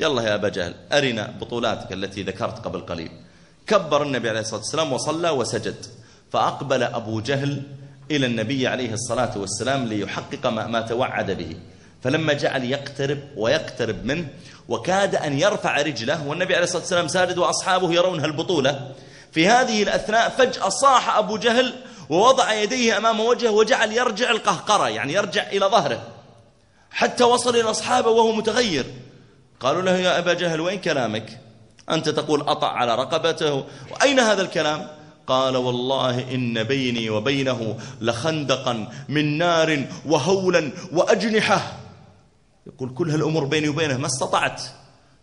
يلا 0.00 0.22
يا 0.22 0.34
أبا 0.34 0.48
جهل 0.48 0.74
أرنا 0.92 1.34
بطولاتك 1.40 1.92
التي 1.92 2.22
ذكرت 2.22 2.58
قبل 2.64 2.80
قليل. 2.80 3.10
كبر 3.66 4.02
النبي 4.02 4.28
عليه 4.28 4.40
الصلاة 4.40 4.60
والسلام 4.60 4.92
وصلى 4.92 5.30
وسجد. 5.30 5.86
فأقبل 6.32 6.82
أبو 6.82 7.20
جهل 7.20 7.62
إلى 8.10 8.26
النبي 8.26 8.66
عليه 8.66 8.92
الصلاة 8.92 9.38
والسلام 9.38 9.84
ليحقق 9.84 10.46
ما, 10.46 10.66
ما 10.66 10.80
توعد 10.80 11.30
به. 11.30 11.56
فلما 12.02 12.32
جعل 12.32 12.64
يقترب 12.64 13.18
ويقترب 13.36 14.04
منه 14.04 14.28
وكاد 14.68 15.14
أن 15.14 15.38
يرفع 15.38 15.82
رجله 15.82 16.26
والنبي 16.26 16.54
عليه 16.54 16.64
الصلاة 16.64 16.82
والسلام 16.82 17.08
ساجد 17.08 17.38
وأصحابه 17.38 17.92
يرونها 17.92 18.26
البطولة 18.26 18.94
في 19.32 19.48
هذه 19.48 19.82
الأثناء 19.82 20.28
فجأة 20.28 20.68
صاح 20.68 21.16
أبو 21.16 21.36
جهل 21.36 21.74
ووضع 22.10 22.52
يديه 22.52 22.96
أمام 22.96 23.20
وجهه 23.20 23.50
وجعل 23.50 23.92
يرجع 23.92 24.30
القهقرة 24.30 24.88
يعني 24.88 25.12
يرجع 25.12 25.50
إلى 25.50 25.66
ظهره. 25.66 26.02
حتى 26.90 27.24
وصل 27.24 27.56
إلى 27.56 27.70
أصحابه 27.70 28.10
وهو 28.10 28.32
متغير. 28.32 28.86
قالوا 29.60 29.82
له 29.82 29.96
يا 29.96 30.18
أبا 30.18 30.32
جهل 30.32 30.60
وين 30.60 30.80
كلامك؟ 30.80 31.40
أنت 31.90 32.08
تقول 32.08 32.40
أطع 32.40 32.72
على 32.72 32.94
رقبته. 32.94 33.64
وأين 33.90 34.20
هذا 34.20 34.42
الكلام؟ 34.42 34.88
قال 35.26 35.56
والله 35.56 36.34
إن 36.34 36.62
بيني 36.62 37.10
وبينه 37.10 37.78
لخندقا 38.00 38.88
من 39.08 39.38
نار 39.38 39.86
وهولا 40.06 40.72
وأجنحة. 40.92 41.76
يقول 42.66 42.94
كل 42.94 43.10
هالأمور 43.10 43.44
بيني 43.44 43.68
وبينه 43.68 43.96
ما 43.96 44.06
استطعت. 44.06 44.62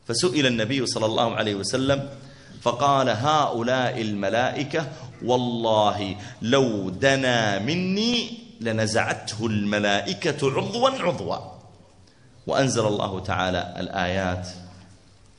فسئل 0.08 0.46
النبي 0.46 0.86
صلى 0.86 1.06
الله 1.06 1.36
عليه 1.36 1.56
وسلم 1.56 2.10
فقال 2.66 3.10
هؤلاء 3.10 4.02
الملائكة 4.02 4.88
والله 5.24 6.16
لو 6.42 6.90
دنا 6.90 7.60
مني 7.60 8.38
لنزعته 8.62 9.46
الملائكة 9.46 10.52
عضوا 10.58 10.90
عضوا. 10.90 11.38
وأنزل 12.48 12.88
الله 12.88 13.20
تعالى 13.20 13.74
الآيات 13.80 14.48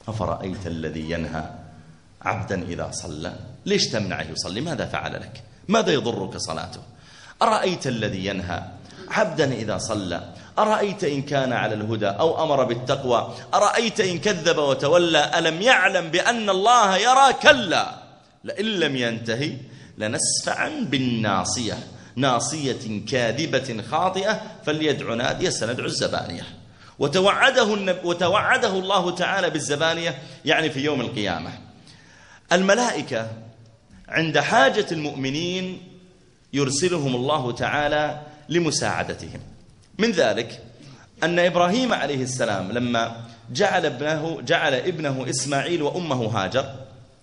أفرأيت 0.08 0.66
الذي 0.66 1.10
ينهى 1.10 1.50
عبدا 2.22 2.62
إذا 2.62 2.90
صلى؟ 2.92 3.32
ليش 3.66 3.88
تمنعه 3.88 4.22
يصلي؟ 4.22 4.60
ماذا 4.60 4.86
فعل 4.86 5.14
لك؟ 5.14 5.42
ماذا 5.68 5.92
يضرك 5.92 6.36
صلاته؟ 6.36 6.80
أرأيت 7.42 7.86
الذي 7.86 8.26
ينهى 8.26 8.62
عبدا 9.08 9.52
إذا 9.52 9.78
صلى؟ 9.78 10.32
أرأيت 10.58 11.04
إن 11.04 11.22
كان 11.22 11.52
على 11.52 11.74
الهدى 11.74 12.06
أو 12.06 12.44
أمر 12.44 12.64
بالتقوى؟ 12.64 13.34
أرأيت 13.54 14.00
إن 14.00 14.18
كذب 14.18 14.58
وتولى؟ 14.58 15.30
ألم 15.38 15.62
يعلم 15.62 16.08
بأن 16.10 16.50
الله 16.50 16.96
يرى 16.96 17.32
كلا؟ 17.42 17.94
لئن 18.44 18.66
لم 18.66 18.96
ينتهي 18.96 19.52
لنسفعا 19.98 20.68
بالناصية. 20.68 21.78
ناصية 22.16 23.04
كاذبة 23.08 23.82
خاطئة 23.90 24.42
فليدع 24.66 25.14
نادية 25.14 25.50
سندع 25.50 25.84
الزبانية. 25.84 26.42
وتوعده, 26.98 27.96
وتوعده 28.04 28.68
الله 28.68 29.10
تعالى 29.10 29.50
بالزبانية 29.50 30.18
يعني 30.44 30.70
في 30.70 30.80
يوم 30.80 31.00
القيامة. 31.00 31.50
الملائكة 32.52 33.30
عند 34.08 34.38
حاجة 34.38 34.86
المؤمنين 34.92 35.82
يرسلهم 36.52 37.14
الله 37.16 37.52
تعالى 37.52 38.20
لمساعدتهم. 38.48 39.55
من 39.98 40.10
ذلك 40.10 40.62
أن 41.22 41.38
إبراهيم 41.38 41.92
عليه 41.92 42.22
السلام 42.22 42.72
لما 42.72 43.16
جعل 43.52 43.86
ابنه 43.86 44.40
جعل 44.40 44.74
ابنه 44.74 45.30
إسماعيل 45.30 45.82
وأمه 45.82 46.26
هاجر 46.26 46.74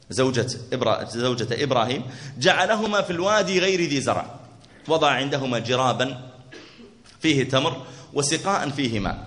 زوجة, 0.09 0.47
إبرا 0.73 1.03
زوجة 1.03 1.63
إبراهيم 1.63 2.03
جعلهما 2.37 3.01
في 3.01 3.09
الوادي 3.09 3.59
غير 3.59 3.81
ذي 3.81 4.01
زرع 4.01 4.25
وضع 4.87 5.09
عندهما 5.09 5.59
جرابا 5.59 6.21
فيه 7.21 7.49
تمر 7.49 7.85
وسقاء 8.13 8.69
فيه 8.69 8.99
ماء 8.99 9.17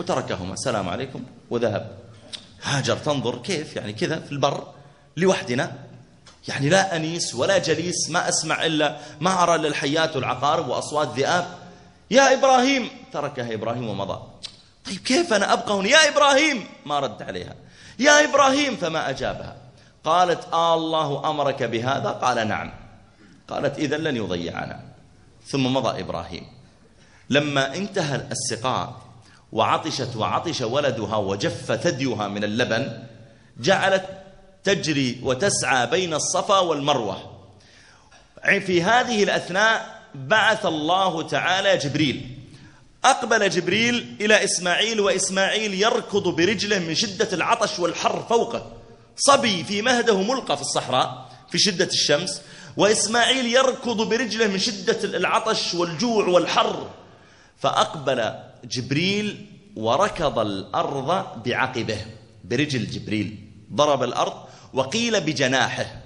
وتركهما. 0.00 0.52
السلام 0.52 0.88
عليكم. 0.88 1.22
وذهب. 1.50 1.90
هاجر 2.62 2.96
تنظر 2.96 3.38
كيف؟ 3.38 3.76
يعني 3.76 3.92
كذا 3.92 4.20
في 4.20 4.32
البر 4.32 4.66
لوحدنا. 5.16 5.72
يعني 6.48 6.68
لا 6.68 6.96
أنيس 6.96 7.34
ولا 7.34 7.58
جليس 7.58 8.10
ما 8.10 8.28
أسمع 8.28 8.66
إلا 8.66 8.96
ما 9.20 9.42
أرى 9.42 9.54
إلا 9.54 9.68
الحيات 9.68 10.16
والعقارب 10.16 10.68
وأصوات 10.68 11.08
ذئاب. 11.16 11.46
يا 12.10 12.34
إبراهيم. 12.34 12.90
تركها 13.12 13.54
إبراهيم 13.54 13.88
ومضى. 13.88 14.22
طيب 14.86 14.96
كيف 14.96 15.32
أنا 15.32 15.52
أبقى 15.52 15.74
هنا؟ 15.74 15.88
يا 15.88 16.08
إبراهيم. 16.08 16.66
ما 16.86 17.00
رد 17.00 17.22
عليها. 17.22 17.54
يا 17.98 18.24
إبراهيم 18.24 18.76
فما 18.76 19.10
أجابها. 19.10 19.56
قالت 20.04 20.48
آه 20.52 20.74
الله 20.74 21.30
أمرك 21.30 21.62
بهذا؟ 21.62 22.10
قال 22.10 22.48
نعم. 22.48 22.72
قالت 23.48 23.78
إذا 23.78 23.96
لن 23.96 24.16
يضيعنا. 24.16 24.80
ثم 25.46 25.74
مضى 25.74 26.00
إبراهيم. 26.00 26.46
لما 27.30 27.74
انتهى 27.74 28.16
السقاء 28.30 28.94
وعطشت 29.52 30.16
وعطش 30.16 30.60
ولدها 30.60 31.16
وجف 31.16 31.72
ثديها 31.72 32.28
من 32.28 32.44
اللبن 32.44 33.02
جعلت 33.60 34.22
تجري 34.64 35.20
وتسعى 35.22 35.86
بين 35.86 36.14
الصفا 36.14 36.58
والمروة. 36.58 37.32
في 38.42 38.82
هذه 38.82 39.22
الأثناء 39.22 39.95
بعث 40.16 40.66
الله 40.66 41.22
تعالى 41.22 41.76
جبريل. 41.76 42.38
أقبل 43.04 43.50
جبريل 43.50 44.16
إلى 44.20 44.44
إسماعيل 44.44 45.00
وإسماعيل 45.00 45.74
يركض 45.74 46.28
برجله 46.28 46.78
من 46.78 46.94
شدة 46.94 47.28
العطش 47.32 47.78
والحر 47.78 48.22
فوقه. 48.28 48.72
صبي 49.16 49.64
في 49.64 49.82
مهده 49.82 50.22
ملقى 50.22 50.56
في 50.56 50.62
الصحراء 50.62 51.30
في 51.50 51.58
شدة 51.58 51.84
الشمس 51.84 52.42
وإسماعيل 52.76 53.46
يركض 53.46 54.08
برجله 54.08 54.46
من 54.46 54.58
شدة 54.58 55.04
العطش 55.04 55.74
والجوع 55.74 56.26
والحر. 56.28 56.90
فأقبل 57.58 58.34
جبريل 58.64 59.46
وركض 59.76 60.38
الأرض 60.38 61.42
بعقبه. 61.44 61.98
برجل 62.44 62.90
جبريل 62.90 63.38
ضرب 63.72 64.02
الأرض 64.02 64.44
وقيل 64.72 65.20
بجناحه. 65.20 66.02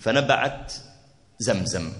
فنبعت 0.00 0.72
زمزم. 1.38 1.92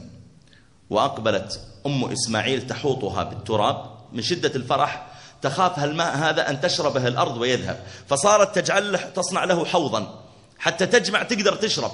وأقبلت 0.90 1.61
أم 1.87 2.05
إسماعيل 2.05 2.66
تحوطها 2.66 3.23
بالتراب. 3.23 3.94
من 4.12 4.23
شدة 4.23 4.55
الفرح 4.55 5.07
تخاف 5.42 5.79
هالماء 5.79 6.16
هذا 6.16 6.51
أن 6.51 6.61
تشربه 6.61 7.09
الأرض 7.09 7.37
ويذهب. 7.37 7.83
فصارت 8.09 8.59
تجعل 8.59 8.92
له 8.92 8.99
تصنع 8.99 9.44
له 9.44 9.64
حوضا 9.64 10.20
حتى 10.59 10.87
تجمع 10.87 11.23
تقدر 11.23 11.55
تشرب. 11.55 11.90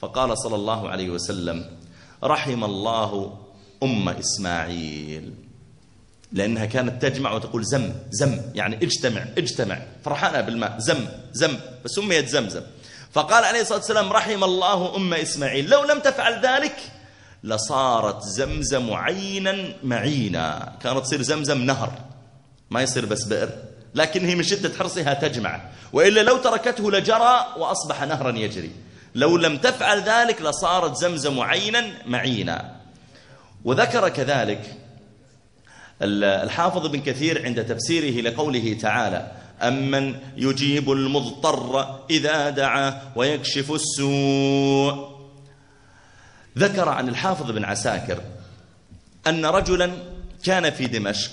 فقال 0.00 0.38
صلى 0.38 0.54
الله 0.54 0.88
عليه 0.88 1.10
وسلم 1.10 1.78
رحم 2.24 2.64
الله 2.64 3.38
أم 3.82 4.08
إسماعيل. 4.08 5.34
لأنها 6.32 6.64
كانت 6.64 7.02
تجمع 7.02 7.32
وتقول 7.32 7.64
زم 7.64 7.92
زم 8.10 8.40
يعني 8.54 8.76
اجتمع 8.76 9.24
اجتمع. 9.38 9.78
فرحانة 10.04 10.40
بالماء 10.40 10.78
زم 10.78 11.08
زم 11.32 11.58
فسميت 11.84 12.28
زمزم 12.28 12.62
فقال 13.12 13.44
عليه 13.44 13.60
الصلاة 13.60 13.78
والسلام 13.78 14.12
رحم 14.12 14.44
الله 14.44 14.96
أم 14.96 15.14
إسماعيل. 15.14 15.70
لو 15.70 15.84
لم 15.84 16.00
تفعل 16.00 16.46
ذلك 16.46 16.76
لصارت 17.46 18.22
زمزم 18.22 18.92
عينا 18.92 19.74
معينا. 19.84 20.72
كانت 20.82 20.98
تصير 20.98 21.22
زمزم 21.22 21.62
نهر. 21.62 21.92
ما 22.70 22.82
يصير 22.82 23.06
بس 23.06 23.24
بئر. 23.24 23.48
لكن 23.94 24.24
هي 24.24 24.34
من 24.34 24.42
شدة 24.42 24.78
حرصها 24.78 25.14
تجمع. 25.14 25.60
وإلا 25.92 26.20
لو 26.20 26.36
تركته 26.36 26.92
لجرى 26.92 27.46
وأصبح 27.56 28.02
نهرا 28.02 28.38
يجري. 28.38 28.70
لو 29.14 29.36
لم 29.36 29.56
تفعل 29.56 30.02
ذلك 30.02 30.42
لصارت 30.42 30.96
زمزم 30.96 31.40
عينا 31.40 31.84
معينا. 32.06 32.76
وذكر 33.64 34.08
كذلك 34.08 34.76
الحافظ 36.02 36.86
بن 36.86 37.00
كثير 37.00 37.44
عند 37.44 37.64
تفسيره 37.64 38.20
لقوله 38.20 38.76
تعالى 38.80 39.32
أمن 39.62 40.14
يجيب 40.36 40.92
المضطر 40.92 42.00
إذا 42.10 42.50
دعا 42.50 43.02
ويكشف 43.16 43.72
السوء. 43.72 45.15
ذكر 46.58 46.88
عن 46.88 47.08
الحافظ 47.08 47.50
بن 47.50 47.64
عساكر 47.64 48.20
أن 49.26 49.46
رجلا 49.46 49.90
كان 50.44 50.70
في 50.70 50.86
دمشق 50.86 51.30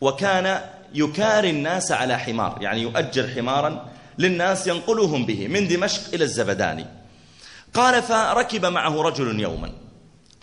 وكان 0.00 0.60
يكاري 0.94 1.50
الناس 1.50 1.92
على 1.92 2.18
حمار 2.18 2.58
يعني 2.62 2.82
يؤجر 2.82 3.28
حمارا 3.28 3.88
للناس 4.18 4.66
ينقلهم 4.66 5.26
به 5.26 5.48
من 5.48 5.68
دمشق 5.68 6.14
إلى 6.14 6.24
الزبداني. 6.24 6.86
قال 7.74 8.02
فركب 8.02 8.66
معه 8.66 9.02
رجل 9.02 9.40
يوما. 9.40 9.72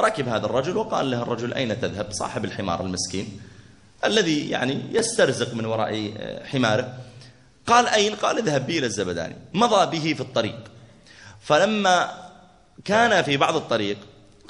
ركب 0.01 0.27
هذا 0.27 0.45
الرجل 0.45 0.77
وقال 0.77 1.11
له 1.11 1.21
الرجل 1.21 1.53
أين 1.53 1.81
تذهب؟ 1.81 2.11
صاحب 2.11 2.45
الحمار 2.45 2.81
المسكين 2.81 3.41
الذي 4.05 4.49
يعني 4.49 4.81
يسترزق 4.91 5.53
من 5.53 5.65
وراء 5.65 6.13
حماره. 6.51 6.97
قال 7.67 7.87
أين؟ 7.87 8.15
قال 8.15 8.37
اذهب 8.37 8.67
بي 8.67 8.77
إلى 8.79 8.85
الزبداني. 8.85 9.35
مضى 9.53 9.99
به 9.99 10.13
في 10.13 10.21
الطريق. 10.21 10.59
فلما 11.41 12.11
كان 12.85 13.23
في 13.23 13.37
بعض 13.37 13.55
الطريق 13.55 13.97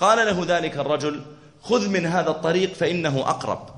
قال 0.02 0.18
له 0.18 0.58
ذلك 0.58 0.78
الرجل 0.78 1.22
خذ 1.62 1.90
من 1.90 2.06
هذا 2.06 2.30
الطريق 2.30 2.74
فإنه 2.74 3.20
أقرب. 3.20 3.70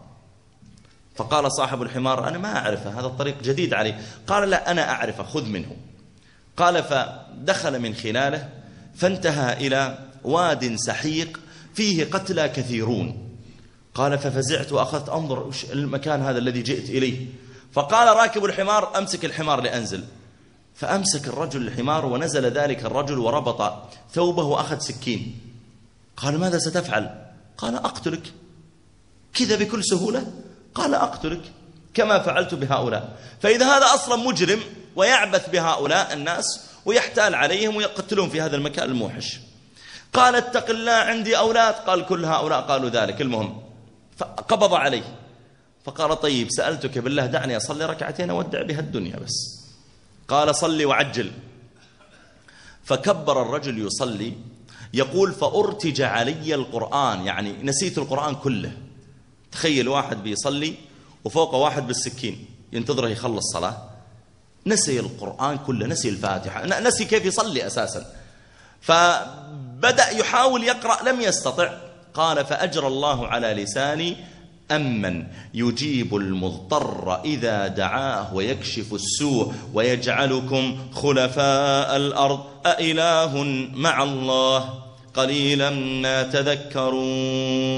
فقال 1.16 1.52
صاحب 1.52 1.82
الحمار 1.82 2.28
أنا 2.28 2.38
ما 2.38 2.58
أعرفه 2.58 3.00
هذا 3.00 3.06
الطريق 3.06 3.44
جديد 3.44 3.74
علي. 3.74 3.96
قال 4.28 4.50
لا 4.50 4.72
أنا 4.72 4.92
أعرفه 4.92 5.24
خذ 5.24 5.46
منه. 5.46 5.76
قال 6.58 6.84
فدخل 6.84 7.80
من 7.80 7.96
خلاله 7.96 8.50
فانتهى 8.96 9.68
إلى 9.68 9.98
واد 10.24 10.76
سحيق 10.76 11.40
فيه 11.74 12.04
قتلى 12.06 12.50
كثيرون. 12.50 13.30
قال 13.96 14.20
ففزعت 14.20 14.72
وأخذت 14.72 15.10
أنظر 15.10 15.52
المكان 15.74 16.22
هذا 16.22 16.38
الذي 16.38 16.62
جئت 16.62 16.90
إليه. 16.90 17.26
فقال 17.74 18.18
راكب 18.18 18.46
الحمار 18.46 18.98
أمسك 18.98 19.26
الحمار 19.26 19.62
لأنزل. 19.62 20.04
فأمسك 20.76 21.28
الرجل 21.28 21.68
الحمار 21.68 22.06
ونزل 22.06 22.46
ذلك 22.46 22.86
الرجل 22.86 23.18
وربط 23.18 23.74
ثوبه 24.14 24.44
وأخذ 24.44 24.80
سكين. 24.80 25.53
قال 26.18 26.38
ماذا 26.38 26.58
ستفعل؟ 26.58 27.26
قال 27.58 27.76
أقتلك. 27.76 28.34
كذا 29.34 29.56
بكل 29.56 29.84
سهولة؟ 29.86 30.32
قال 30.76 30.96
أقتلك. 30.96 31.42
كما 31.94 32.20
فعلت 32.20 32.54
بهؤلاء. 32.54 33.18
فإذا 33.42 33.78
هذا 33.78 33.86
أصلا 33.94 34.16
مجرم 34.16 34.60
ويعبث 34.96 35.50
بهؤلاء 35.50 36.14
الناس 36.14 36.46
ويحتال 36.86 37.36
عليهم 37.36 37.76
ويقتلون 37.76 38.30
في 38.30 38.42
هذا 38.42 38.56
المكان 38.56 38.90
الموحش. 38.90 39.40
قال 40.14 40.36
اتق 40.36 40.70
الله 40.70 40.92
عندي 40.92 41.38
أولاد. 41.38 41.74
قال 41.74 42.06
كل 42.06 42.26
هؤلاء 42.26 42.62
قالوا 42.62 42.90
ذلك. 42.90 43.22
المهم 43.22 43.64
فقبض 44.18 44.74
عليه. 44.74 45.20
فقال 45.86 46.22
طيب 46.22 46.52
سألتك 46.52 46.98
بالله 46.98 47.26
دعني 47.26 47.58
أصلي 47.58 47.86
ركعتين 47.86 48.30
أودع 48.30 48.62
بها 48.62 48.80
الدنيا 48.80 49.20
بس. 49.20 49.60
قال 50.28 50.56
صلي 50.56 50.86
وعجل. 50.86 51.32
فكبر 52.84 53.42
الرجل 53.42 53.86
يصلي 53.88 54.34
يقول 54.94 55.34
فأرتج 55.34 56.02
علي 56.02 56.56
القرآن 56.56 57.26
يعني 57.26 57.64
نسيت 57.64 57.98
القرآن 57.98 58.36
كله. 58.36 58.72
تخيل 59.52 59.88
واحد 59.88 60.24
بيصلي 60.24 60.76
وفوق 61.24 61.56
واحد 61.56 61.88
بالسكين 61.88 62.46
ينتظره 62.74 63.08
يخلص 63.08 63.54
صلاة. 63.54 63.90
نسي 64.66 65.00
القرآن 65.00 65.58
كله 65.58 65.88
نسي 65.88 66.10
الفاتحة 66.10 66.66
نسي 66.66 67.06
كيف 67.06 67.26
يصلي 67.26 67.68
أساسا. 67.68 68.14
فبدأ 68.82 70.10
يحاول 70.10 70.64
يقرأ 70.64 71.10
لم 71.10 71.22
يستطع. 71.22 71.78
قال 72.14 72.46
فأجرى 72.46 72.88
الله 72.88 73.28
على 73.28 73.54
لساني 73.54 74.18
أمن 74.72 75.28
يجيب 75.54 76.16
المضطر 76.16 77.22
إذا 77.26 77.68
دعاه 77.68 78.36
ويكشف 78.36 78.94
السوء 78.94 79.54
ويجعلكم 79.74 80.78
خلفاء 80.94 81.96
الأرض 81.96 82.40
أإله 82.66 83.44
مع 83.74 84.04
الله 84.04 84.84
قليلا 85.14 85.70
ما 85.70 86.24
تذكرون. 86.24 87.74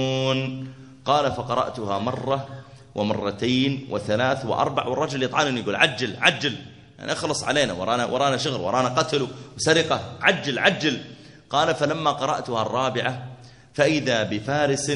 قال 1.05 1.31
فقرأتها 1.31 1.99
مرة 1.99 2.47
ومرتين 2.95 3.87
وثلاث 3.89 4.45
وأربع 4.45 4.85
والرجل 4.85 5.23
يطعنني 5.23 5.59
يقول 5.59 5.75
عجل 5.75 6.15
عجل. 6.21 6.55
يعني 6.99 7.11
أخلص 7.11 7.43
علينا 7.43 7.73
ورانا, 7.73 8.05
ورانا 8.05 8.37
شغل 8.37 8.61
ورانا 8.61 8.89
قتل 8.89 9.27
وسرقة. 9.57 10.01
عجل 10.21 10.59
عجل. 10.59 11.01
قال 11.49 11.75
فلما 11.75 12.11
قرأتها 12.11 12.61
الرابعة 12.61 13.27
فإذا 13.73 14.23
بفارس 14.23 14.91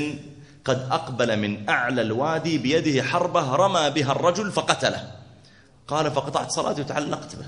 قد 0.70 0.88
أقبل 0.92 1.40
من 1.40 1.70
أعلى 1.70 2.02
الوادي 2.02 2.58
بيده 2.58 3.04
حربة 3.04 3.56
رمى 3.56 3.90
بها 3.90 4.12
الرجل 4.12 4.52
فقتله. 4.52 5.12
قال 5.88 6.12
فقطعت 6.12 6.52
صلاتي 6.52 6.82
وتعلقت 6.82 7.36
به. 7.36 7.46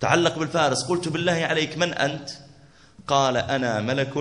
تعلق 0.00 0.38
بالفارس. 0.38 0.84
قلت 0.84 1.08
بالله 1.08 1.32
عليك 1.32 1.78
من 1.78 1.94
أنت؟ 1.94 2.30
قال 3.06 3.36
أنا 3.36 3.80
ملك 3.80 4.16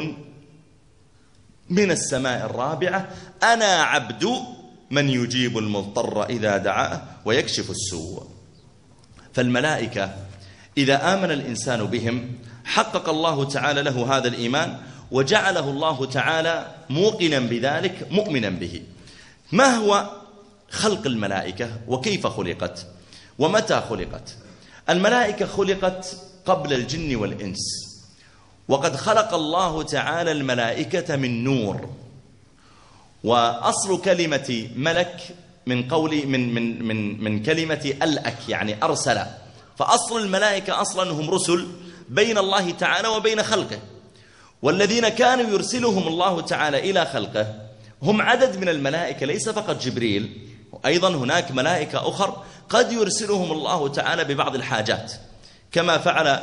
من 1.70 1.92
السماء 1.92 2.46
الرابعة. 2.46 3.10
أنا 3.44 3.66
عبد 3.66 4.30
من 4.92 5.10
يجيب 5.10 5.58
المضطر 5.58 6.26
إذا 6.26 6.58
دعاه 6.58 7.02
ويكشف 7.26 7.72
السوء. 7.72 8.28
فالملائكة 9.34 10.16
إذا 10.78 11.14
آمن 11.14 11.32
الإنسان 11.32 11.86
بهم 11.86 12.40
حقق 12.66 13.10
الله 13.10 13.50
تعالى 13.50 13.82
له 13.82 14.18
هذا 14.18 14.28
الإيمان 14.28 14.80
وجعله 15.14 15.70
الله 15.70 16.06
تعالى 16.06 16.76
موقنا 16.90 17.40
بذلك 17.40 18.08
مؤمنا 18.12 18.50
به. 18.50 18.82
ما 19.52 19.76
هو 19.76 20.10
خلق 20.70 21.06
الملائكة؟ 21.06 21.70
وكيف 21.88 22.28
خلقت؟ 22.28 22.88
ومتى 23.40 23.82
خلقت؟ 23.90 24.36
الملائكة 24.90 25.46
خلقت 25.46 26.18
قبل 26.46 26.74
الجن 26.74 27.16
والإنس. 27.16 27.60
وقد 28.68 28.96
خلق 28.96 29.34
الله 29.34 29.84
تعالى 29.84 30.32
الملائكة 30.32 31.16
من 31.16 31.44
نور. 31.44 31.90
وأصل 33.24 34.02
كلمة 34.02 34.70
ملك 34.76 35.36
من 35.66 35.88
قول 35.88 36.28
من 36.28 36.54
من 36.54 36.86
من 36.86 37.24
من 37.24 37.44
كلمة 37.44 37.94
الأك 38.02 38.50
يعني 38.50 38.84
أرسل. 38.84 39.20
فأصل 39.78 40.20
الملائكة 40.22 40.82
أصلا 40.82 41.12
هم 41.12 41.30
رسل 41.30 41.68
بين 42.10 42.38
الله 42.38 42.72
تعالى 42.72 43.08
وبين 43.08 43.44
خلقه. 43.44 43.80
والذين 44.64 45.10
كانوا 45.10 45.52
يرسلهم 45.52 46.08
الله 46.08 46.42
تعالى 46.42 46.80
إلى 46.90 47.06
خلقه 47.06 47.48
هم 48.04 48.22
عدد 48.22 48.58
من 48.58 48.70
الملائكة 48.70 49.26
ليس 49.26 49.50
فقط 49.50 49.82
جبريل 49.82 50.48
أيضا 50.86 51.10
هناك 51.10 51.52
ملائكة 51.52 52.10
أخر 52.10 52.44
قد 52.70 52.92
يرسلهم 52.92 53.52
الله 53.52 53.88
تعالى 53.88 54.24
ببعض 54.24 54.56
الحاجات 54.56 55.14
كما 55.72 55.98
فعل 55.98 56.40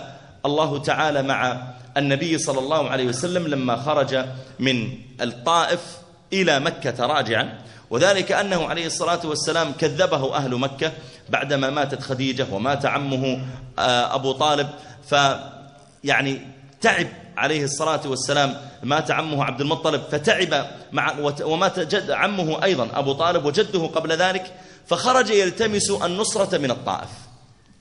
الله 0.46 0.78
تعالى 0.78 1.22
مع 1.22 1.62
النبي 1.96 2.38
صلى 2.38 2.58
الله 2.58 2.90
عليه 2.90 3.06
وسلم 3.06 3.46
لما 3.48 3.76
خرج 3.76 4.24
من 4.58 4.98
الطائف 5.20 5.80
إلى 6.32 6.60
مكة 6.60 7.06
راجعا 7.06 7.58
وذلك 7.90 8.32
أنه 8.32 8.66
عليه 8.66 8.86
الصلاة 8.86 9.20
والسلام 9.26 9.72
كذبه 9.72 10.36
أهل 10.36 10.54
مكة 10.56 10.92
بعدما 11.28 11.70
ماتت 11.70 12.02
خديجة 12.02 12.46
ومات 12.52 12.86
عمه 12.86 13.42
آه، 13.78 14.14
أبو 14.14 14.32
طالب 14.32 14.68
فيعني 15.08 16.40
تعب 16.80 17.06
عليه 17.40 17.64
الصلاة 17.64 18.00
والسلام 18.06 18.56
مات 18.82 19.10
عمه 19.10 19.44
عبد 19.44 19.60
المطلب 19.60 20.02
فتعب 20.10 20.66
مع 20.92 21.14
ومات 21.44 21.80
جد 21.80 22.10
عمه 22.10 22.64
أيضا 22.64 22.88
أبو 22.94 23.12
طالب 23.12 23.44
وجده 23.44 23.86
قبل 23.86 24.12
ذلك 24.12 24.54
فخرج 24.86 25.30
يلتمس 25.30 25.90
النصرة 25.90 26.58
من 26.58 26.70
الطائف. 26.70 27.08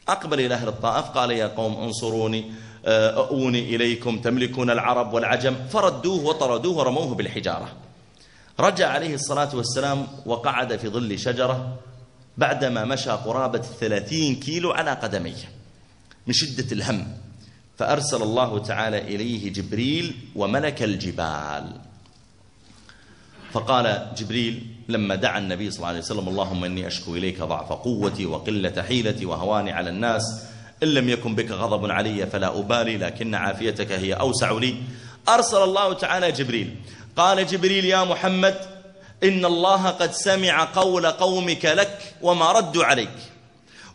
أقبل 0.07 0.39
إلى 0.39 0.53
أهل 0.53 0.67
الطائف 0.67 1.05
قال 1.05 1.31
يا 1.31 1.47
قوم 1.47 1.73
انصروني 1.83 2.51
آه، 2.85 3.09
أؤوني 3.09 3.75
إليكم 3.75 4.19
تملكون 4.19 4.69
العرب 4.69 5.13
والعجم. 5.13 5.55
فردوه 5.69 6.25
وطردوه 6.25 6.77
ورموه 6.77 7.15
بالحجارة. 7.15 7.69
رجع 8.59 8.89
عليه 8.89 9.15
الصلاة 9.15 9.55
والسلام 9.55 10.07
وقعد 10.25 10.77
في 10.77 10.89
ظل 10.89 11.19
شجرة 11.19 11.77
بعدما 12.37 12.85
مشى 12.85 13.09
قرابة 13.11 13.59
الثلاثين 13.59 14.35
كيلو 14.35 14.71
على 14.71 14.91
قدميه 14.91 15.51
من 16.27 16.33
شدة 16.33 16.71
الهم. 16.71 17.18
فأرسل 17.79 18.21
الله 18.21 18.59
تعالى 18.59 18.97
إليه 18.97 19.53
جبريل 19.53 20.15
وملك 20.35 20.83
الجبال. 20.83 21.65
فقال 23.51 24.07
جبريل 24.17 24.67
لما 24.89 25.15
دعا 25.15 25.37
النبي 25.37 25.71
صلى 25.71 25.77
الله 25.77 25.87
عليه 25.87 25.99
وسلم 25.99 26.29
اللهم 26.29 26.65
إني 26.65 26.87
أشكو 26.87 27.15
إليك 27.15 27.41
ضعف 27.41 27.71
قوتي 27.71 28.25
وقلة 28.25 28.83
حيلتي 28.83 29.25
وهواني 29.25 29.71
على 29.71 29.89
الناس 29.89 30.43
إن 30.83 30.87
لم 30.87 31.09
يكن 31.09 31.35
بك 31.35 31.51
غضب 31.51 31.91
علي 31.91 32.27
فلا 32.27 32.59
أبالي 32.59 32.97
لكن 32.97 33.35
عافيتك 33.35 33.91
هي 33.91 34.13
أوسع 34.13 34.51
لي. 34.51 34.75
أرسل 35.29 35.63
الله 35.63 35.93
تعالى 35.93 36.31
جبريل. 36.31 36.75
قال 37.15 37.47
جبريل 37.47 37.85
يا 37.85 38.03
محمد 38.03 38.55
إن 39.23 39.45
الله 39.45 39.87
قد 39.87 40.11
سمع 40.11 40.63
قول 40.63 41.05
قومك 41.05 41.65
لك 41.65 42.15
وما 42.21 42.51
ردوا 42.51 42.85
عليك. 42.85 43.17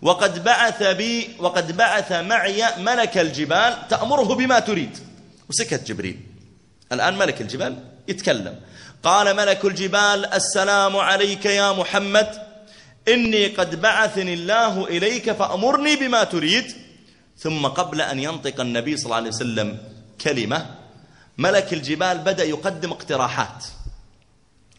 وقد 0.04 0.44
بعث 0.44 0.82
بي 0.82 1.30
وقد 1.38 1.76
بعث 1.76 2.12
معي 2.12 2.64
ملك 2.78 3.18
الجبال 3.18 3.88
تأمره 3.88 4.34
بما 4.34 4.58
تريد. 4.58 4.98
وسكت 5.48 5.86
جبريل. 5.88 6.20
الآن 6.92 7.18
ملك 7.18 7.40
الجبال 7.40 7.78
يتكلم. 8.08 8.60
قال 9.02 9.36
ملك 9.36 9.64
الجبال 9.64 10.26
السلام 10.26 10.96
عليك 10.96 11.46
يا 11.46 11.72
محمد. 11.72 12.30
إني 13.08 13.46
قد 13.46 13.80
بعثني 13.80 14.34
الله 14.34 14.86
إليك 14.86 15.32
فأمرني 15.32 15.96
بما 15.96 16.24
تريد. 16.24 16.72
ثم 17.38 17.66
قبل 17.66 18.00
أن 18.00 18.18
ينطق 18.20 18.60
النبي 18.60 18.96
صلى 18.96 19.04
الله 19.04 19.16
عليه 19.16 19.28
وسلم 19.28 19.78
كلمة 20.20 20.66
ملك 21.38 21.72
الجبال 21.72 22.18
بدأ 22.18 22.44
يقدم 22.44 22.90
اقتراحات. 22.92 23.64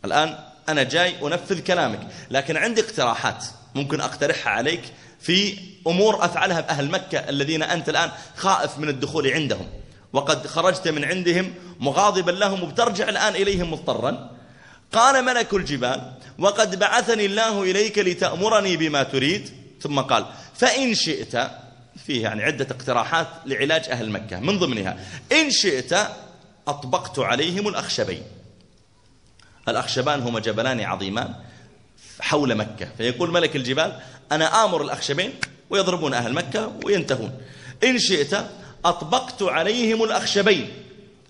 الآن 0.06 0.38
أنا 0.70 0.84
جاي 0.84 1.16
أنفذ 1.28 1.60
كلامك 1.60 2.00
لكن 2.32 2.58
عندي 2.58 2.82
اقتراحات. 2.82 3.46
ممكن 3.76 4.02
أقترحها 4.02 4.54
عليك 4.54 4.82
في 5.20 5.58
أمور 5.88 6.26
أفعلها 6.26 6.70
أهل 6.70 6.92
مكة 6.92 7.18
الذين 7.18 7.64
أنت 7.64 7.90
الآن 7.90 8.12
خائف 8.36 8.78
من 8.78 8.90
الدخول 8.90 9.28
عندهم. 9.28 9.68
وقد 10.14 10.48
خرجت 10.48 10.88
من 10.88 11.06
عندهم 11.06 11.54
مغاضبا 11.80 12.32
لهم 12.32 12.64
وبترجع 12.64 13.10
الآن 13.10 13.36
إليهم 13.36 13.72
مضطرا. 13.72 14.32
قال 14.92 15.26
ملك 15.26 15.54
الجبال 15.54 16.12
وقد 16.40 16.80
بعثني 16.80 17.26
الله 17.26 17.64
إليك 17.64 17.98
لتأمرني 17.98 18.78
بما 18.78 19.04
تريد. 19.04 19.50
ثم 19.82 20.00
قال 20.00 20.26
فإن 20.56 20.96
شئت 20.96 21.38
فيه 22.06 22.24
يعني 22.24 22.44
عدة 22.44 22.68
اقتراحات 22.72 23.28
لعلاج 23.46 23.90
أهل 23.90 24.10
مكة 24.10 24.40
من 24.40 24.60
ضمنها 24.60 24.98
إن 25.32 25.52
شئت 25.52 25.94
أطبقت 26.68 27.20
عليهم 27.20 27.68
الأخشبين. 27.68 28.24
الأخشبان 29.68 30.22
هما 30.22 30.40
جبلان 30.40 30.82
عظيمان. 30.82 31.34
حول 32.20 32.56
مكة. 32.56 32.88
فيقول 32.98 33.32
ملك 33.32 33.56
الجبال 33.56 34.00
أنا 34.32 34.66
آمر 34.66 34.82
الأخشبين 34.82 35.34
ويضربون 35.70 36.14
أهل 36.14 36.34
مكة 36.34 36.72
وينتهون. 36.86 37.32
إن 37.84 38.00
شئت 38.00 38.46
أطبقت 38.86 39.44
عليهم 39.44 40.04
الأخشبين. 40.04 40.70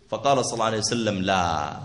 فقال 0.10 0.46
صلى 0.46 0.54
الله 0.54 0.66
عليه 0.66 0.78
وسلم 0.78 1.22
لا 1.22 1.78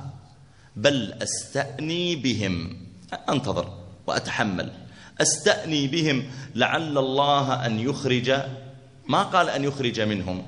بل 0.77 1.15
أستأني 1.23 2.17
بهم. 2.17 2.87
أنتظر 3.29 3.79
وأتحمل. 4.07 4.73
أستأني 5.21 5.87
بهم 5.87 6.31
لعل 6.55 6.99
الله 6.99 7.67
أن 7.67 7.81
يخرج 7.81 8.33
ما 9.07 9.23
قال 9.23 9.49
أن 9.51 9.65
يخرج 9.65 10.01
منهم 10.01 10.47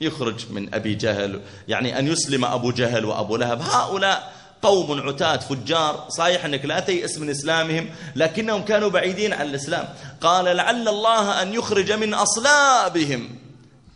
يخرج 0.00 0.52
من 0.52 0.74
أبي 0.74 0.94
جهل 0.94 1.40
يعني 1.68 1.98
أن 1.98 2.06
يسلم 2.08 2.44
أبو 2.44 2.70
جهل 2.70 3.04
وأبو 3.04 3.36
لهب. 3.36 3.62
هؤلاء 3.62 4.32
قوم 4.62 5.00
عتاة 5.00 5.36
فجار. 5.36 6.06
صحيح 6.08 6.44
أنك 6.44 6.64
لا 6.64 6.80
تيأس 6.80 7.18
من 7.18 7.30
إسلامهم 7.30 7.88
لكنهم 8.16 8.62
كانوا 8.62 8.88
بعيدين 8.88 9.32
عن 9.32 9.46
الإسلام. 9.46 9.88
قال 10.20 10.56
لعل 10.56 10.88
الله 10.88 11.42
أن 11.42 11.54
يخرج 11.54 11.92
من 11.92 12.14
أصلابهم. 12.14 13.28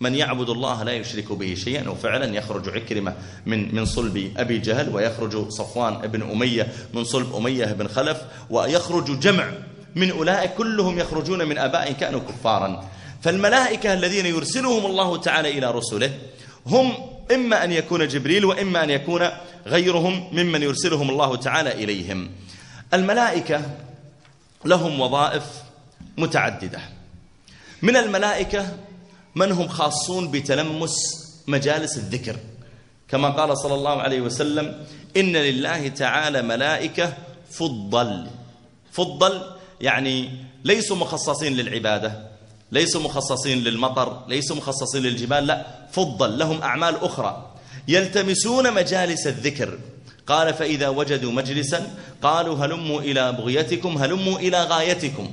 من 0.00 0.14
يعبد 0.14 0.50
الله 0.50 0.82
لا 0.82 0.92
يشرك 0.92 1.32
به 1.32 1.54
شيئا 1.54 1.88
وفعلا 1.88 2.36
يخرج 2.36 2.68
عكرمة 2.68 3.14
من 3.46 3.74
من 3.74 3.84
صلب 3.84 4.32
أبي 4.36 4.58
جهل 4.58 4.94
ويخرج 4.94 5.48
صفوان 5.48 5.94
بن 5.94 6.22
أمية 6.30 6.72
من 6.94 7.04
صلب 7.04 7.34
أمية 7.36 7.64
بن 7.64 7.88
خلف 7.88 8.18
ويخرج 8.50 9.20
جمع 9.20 9.52
من 9.94 10.10
أولئك 10.10 10.54
كلهم 10.54 10.98
يخرجون 10.98 11.48
من 11.48 11.58
أباء 11.58 11.92
كانوا 11.92 12.20
كفارا. 12.20 12.84
فالملائكة 13.22 13.94
الذين 13.94 14.26
يرسلهم 14.26 14.86
الله 14.86 15.16
تعالى 15.16 15.58
إلى 15.58 15.70
رسله 15.70 16.10
هم 16.66 16.94
إما 17.34 17.64
أن 17.64 17.72
يكون 17.72 18.08
جبريل 18.08 18.44
وإما 18.44 18.84
أن 18.84 18.90
يكون 18.90 19.28
غيرهم 19.66 20.28
ممن 20.32 20.62
يرسلهم 20.62 21.10
الله 21.10 21.36
تعالى 21.36 21.72
إليهم. 21.72 22.30
الملائكة 22.94 23.62
لهم 24.64 25.00
وظائف 25.00 25.44
متعددة. 26.18 26.80
من 27.82 27.96
الملائكة 27.96 28.76
من 29.34 29.52
هم 29.52 29.68
خاصون 29.68 30.30
بتلمس 30.30 30.94
مجالس 31.46 31.96
الذكر. 31.96 32.36
كما 33.08 33.28
قال 33.28 33.58
صلى 33.58 33.74
الله 33.74 34.02
عليه 34.02 34.20
وسلم 34.20 34.84
إن 35.16 35.36
لله 35.36 35.88
تعالى 35.88 36.42
ملائكة 36.42 37.12
فضل. 37.50 38.26
فضل 38.92 39.42
يعني 39.80 40.30
ليسوا 40.64 40.96
مخصصين 40.96 41.52
للعبادة 41.52 42.32
ليسوا 42.72 43.00
مخصصين 43.00 43.58
للمطر 43.58 44.24
ليسوا 44.28 44.56
مخصصين 44.56 45.02
للجبال 45.02 45.46
لا 45.46 45.66
فضل. 45.92 46.38
لهم 46.38 46.62
أعمال 46.62 46.96
أخرى. 47.04 47.51
يلتمسون 47.88 48.74
مجالس 48.74 49.26
الذكر. 49.26 49.78
قال 50.26 50.54
فإذا 50.54 50.88
وجدوا 50.88 51.32
مجلسا 51.32 51.86
قالوا 52.22 52.66
هلموا 52.66 53.00
إلى 53.00 53.32
بغيتكم 53.32 53.98
هلموا 53.98 54.38
إلى 54.38 54.64
غايتكم. 54.64 55.30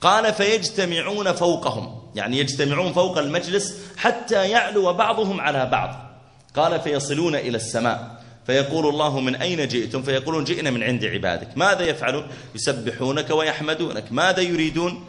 قال 0.00 0.34
فيجتمعون 0.34 1.32
فوقهم. 1.32 2.02
يعني 2.14 2.38
يجتمعون 2.38 2.92
فوق 2.92 3.18
المجلس 3.18 3.76
حتى 3.96 4.50
يعلو 4.50 4.92
بعضهم 4.92 5.40
على 5.40 5.66
بعض. 5.66 6.10
قال 6.56 6.80
فيصلون 6.80 7.34
إلى 7.34 7.56
السماء. 7.56 8.18
فيقول 8.46 8.88
الله 8.88 9.20
من 9.20 9.36
أين 9.36 9.68
جئتم? 9.68 10.02
فيقولون 10.02 10.44
جئنا 10.44 10.70
من 10.70 10.82
عند 10.82 11.04
عبادك. 11.04 11.48
ماذا 11.56 11.82
يفعلون? 11.82 12.26
يسبحونك 12.54 13.30
ويحمدونك. 13.30 14.04
ماذا 14.10 14.40
يريدون? 14.40 15.04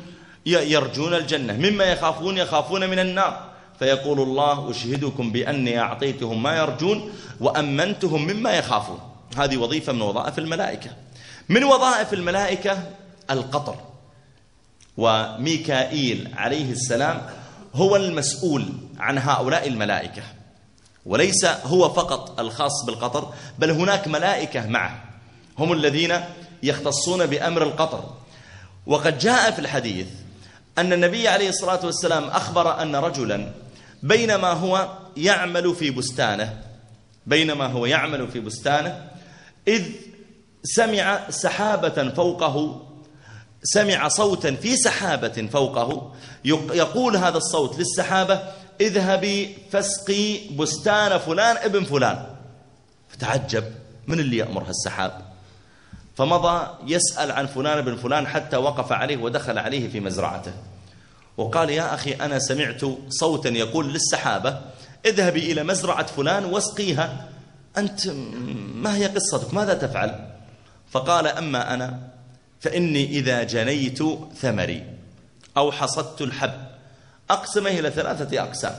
يرجون 0.46 1.14
الجنة. 1.14 1.54
مما 1.54 1.84
يخافون 1.84 2.38
يخافون 2.38 2.90
من 2.90 3.00
النار. 3.00 3.49
فيقول 3.80 4.22
الله 4.22 4.72
أشهدكم 4.72 5.32
بأني 5.32 5.80
أعطيتهم 5.80 6.44
ما 6.44 6.58
يرجون 6.58 7.12
وأمنتهم 7.40 8.28
مما 8.28 8.52
يخافون. 8.52 9.00
هذه 9.38 9.58
وظيفة 9.58 9.94
من 9.94 10.02
وظائف 10.02 10.40
الملائكة. 10.40 10.90
من 11.50 11.64
وظائف 11.64 12.14
الملائكة؟ 12.14 12.84
القطر. 13.32 13.76
وميكائيل 14.98 16.34
عليه 16.38 16.72
السلام 16.72 17.22
هو 17.76 17.96
المسؤول 17.96 18.66
عن 19.00 19.18
هؤلاء 19.18 19.68
الملائكة. 19.68 20.24
وليس 21.06 21.46
هو 21.46 21.90
فقط 21.90 22.40
الخاص 22.40 22.86
بالقطر 22.86 23.34
بل 23.60 23.72
هناك 23.72 24.08
ملائكة 24.08 24.68
معه. 24.68 25.04
هم 25.60 25.74
الذين 25.74 26.20
يختصون 26.64 27.26
بأمر 27.26 27.64
القطر. 27.64 28.04
وقد 28.88 29.18
جاء 29.18 29.52
في 29.52 29.60
الحديث 29.60 30.08
أن 30.78 30.94
النبي 30.94 31.28
عليه 31.28 31.50
الصلاة 31.50 31.86
والسلام 31.86 32.24
أخبر 32.24 32.82
أن 32.82 32.96
رجلا 32.96 33.52
بينما 34.04 34.48
هو 34.48 34.98
يعمل 35.18 35.76
في 35.76 35.92
بستانه. 35.92 36.62
بينما 37.26 37.66
هو 37.66 37.86
يعمل 37.86 38.28
في 38.28 38.40
بستانه. 38.40 39.10
إذ 39.68 39.84
سمع 40.64 41.30
سحابة 41.30 42.10
فوقه 42.10 42.86
سمع 43.64 44.08
صوتا 44.08 44.56
في 44.56 44.76
سحابة 44.76 45.48
فوقه. 45.52 46.14
يقول 46.46 47.18
هذا 47.18 47.38
الصوت 47.38 47.80
للسحابة 47.80 48.44
اذهبي 48.82 49.58
فاسقي 49.72 50.48
بستان 50.56 51.18
فلان 51.18 51.58
ابن 51.58 51.84
فلان. 51.84 52.26
فتعجب 53.10 53.64
من 54.08 54.20
اللي 54.20 54.38
يأمر 54.38 54.64
هالسحاب؟ 54.64 55.22
فمضى 56.18 56.68
يسأل 56.88 57.32
عن 57.32 57.48
فلان 57.48 57.82
بن 57.82 57.96
فلان 57.96 58.28
حتى 58.28 58.58
وقف 58.58 58.92
عليه 58.92 59.18
ودخل 59.18 59.58
عليه 59.58 59.90
في 59.90 60.00
مزرعته. 60.00 60.52
وقال 61.38 61.70
يا 61.70 61.94
أخي 61.94 62.14
أنا 62.14 62.40
سمعت 62.40 62.82
صوتا 63.10 63.50
يقول 63.50 63.94
للسحابة 63.94 64.62
اذهبي 65.06 65.52
إلى 65.52 65.64
مزرعة 65.64 66.06
فلان 66.06 66.46
واسقيها. 66.46 67.30
أنت 67.78 68.08
ما 68.76 68.96
هي 68.96 69.06
قصتك؟ 69.08 69.54
ماذا 69.54 69.74
تفعل? 69.74 70.30
فقال 70.92 71.28
أما 71.28 71.74
أنا 71.74 72.00
فإني 72.60 73.06
إذا 73.06 73.44
جنيت 73.44 74.00
ثمري 74.42 74.84
أو 75.58 75.72
حصدت 75.72 76.22
الحب. 76.22 76.54
أقسمه 77.30 77.70
إلى 77.70 77.92
ثلاثة 77.92 78.44
أقسام. 78.44 78.76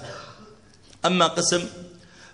أما 1.07 1.27
قسم 1.27 1.65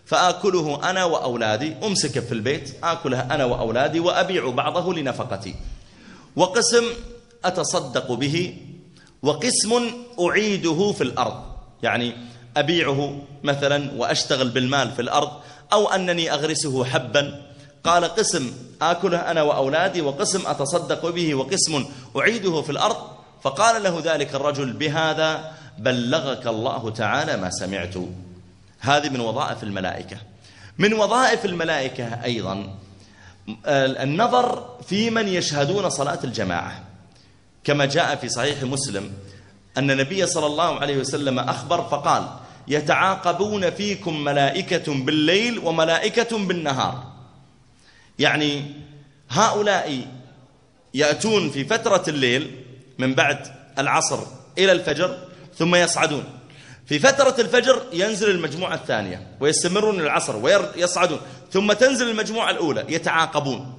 فآكله 0.05 0.91
أنا 0.91 1.05
وأولادي. 1.05 1.75
أمسكه 1.83 2.21
في 2.21 2.33
البيت 2.33 2.75
آكله 2.85 3.21
أنا 3.21 3.45
وأولادي 3.45 4.01
وأبيع 4.01 4.51
بعضه 4.51 4.95
لنفقتي. 4.95 5.55
وقسم 6.37 6.85
أتصدق 7.45 8.13
به 8.13 8.57
وقسم 9.23 9.91
أعيده 10.21 10.93
في 10.93 11.01
الأرض. 11.01 11.43
يعني 11.83 12.15
أبيعه 12.57 13.19
مثلا 13.45 13.91
وأشتغل 13.97 14.49
بالمال 14.49 14.93
في 14.93 15.03
الأرض 15.03 15.31
أو 15.73 15.89
أنني 15.89 16.33
أغرسه 16.33 16.85
حبا. 16.85 17.43
قال 17.85 18.05
قسم 18.05 18.53
آكله 18.83 19.19
أنا 19.19 19.43
وأولادي 19.43 20.01
وقسم 20.01 20.47
أتصدق 20.47 21.11
به 21.11 21.35
وقسم 21.35 21.85
أعيده 22.17 22.63
في 22.63 22.71
الأرض. 22.71 22.97
فقال 23.43 23.83
له 23.83 24.03
ذلك 24.05 24.35
الرجل 24.35 24.73
بهذا 24.73 25.53
بلغك 25.79 26.47
الله 26.47 26.91
تعالى 26.91 27.37
ما 27.37 27.51
سمعت. 27.51 27.95
هذه 28.81 29.09
من 29.09 29.21
وظائف 29.21 29.63
الملائكة. 29.63 30.17
من 30.79 30.93
وظائف 30.95 31.45
الملائكة 31.45 32.25
أيضا 32.25 32.75
النظر 33.69 34.77
في 34.89 35.11
من 35.11 35.29
يشهدون 35.29 35.91
صلاة 35.91 36.19
الجماعة. 36.25 36.85
كما 37.67 37.85
جاء 37.85 38.17
في 38.17 38.29
صحيح 38.29 38.63
مسلم 38.63 39.13
أن 39.77 39.91
النبي 39.91 40.27
صلى 40.27 40.47
الله 40.47 40.81
عليه 40.81 40.97
وسلم 40.97 41.39
أخبر 41.39 41.83
فقال 41.83 42.29
يتعاقبون 42.69 43.71
فيكم 43.71 44.25
ملائكة 44.25 44.95
بالليل 44.95 45.59
وملائكة 45.59 46.39
بالنهار. 46.39 47.13
يعني 48.19 48.65
هؤلاء 49.31 50.07
يأتون 50.95 51.51
في 51.51 51.65
فترة 51.65 52.05
الليل 52.09 52.65
من 52.99 53.15
بعد 53.15 53.39
العصر 53.79 54.19
إلى 54.59 54.73
الفجر 54.73 55.19
ثم 55.59 55.75
يصعدون. 55.75 56.25
في 56.87 56.99
فترة 56.99 57.35
الفجر 57.39 57.83
ينزل 57.93 58.31
المجموعة 58.31 58.75
الثانية 58.75 59.27
ويستمرون 59.41 60.01
العصر 60.01 60.37
ويصعدون 60.37 61.21
ثم 61.53 61.73
تنزل 61.73 62.11
المجموعة 62.11 62.51
الأولى 62.51 62.85
يتعاقبون. 62.89 63.75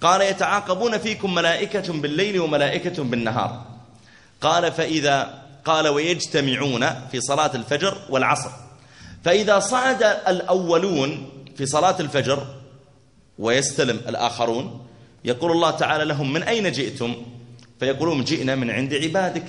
قال 0.00 0.20
يتعاقبون 0.20 0.98
فيكم 0.98 1.34
ملائكة 1.34 1.92
بالليل 1.92 2.40
وملائكة 2.40 3.02
بالنهار. 3.02 3.66
قال 4.40 4.72
فإذا 4.72 5.42
قال 5.64 5.88
ويجتمعون 5.88 6.86
في 7.12 7.20
صلاة 7.20 7.50
الفجر 7.54 7.98
والعصر. 8.10 8.50
فإذا 9.24 9.58
صعد 9.58 10.02
الأولون 10.02 11.28
في 11.56 11.66
صلاة 11.66 12.00
الفجر 12.00 12.46
ويستلم 13.38 14.00
الآخرون 14.08 14.86
يقول 15.24 15.52
الله 15.52 15.70
تعالى 15.70 16.04
لهم 16.04 16.32
من 16.32 16.42
أين 16.42 16.72
جئتم؟ 16.72 17.16
فيقولون 17.80 18.24
جئنا 18.24 18.54
من 18.54 18.70
عند 18.70 18.94
عبادك. 18.94 19.46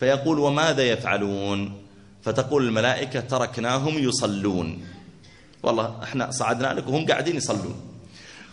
فيقول 0.00 0.38
وماذا 0.38 0.82
يفعلون؟ 0.82 1.82
فتقول 2.22 2.66
الملائكة 2.66 3.20
تركناهم 3.20 3.98
يصلون. 3.98 4.86
والله 5.62 5.94
إحنا 6.02 6.30
صعدنا 6.30 6.74
لك 6.74 6.88
وهم 6.88 7.06
قاعدين 7.06 7.36
يصلون. 7.36 7.95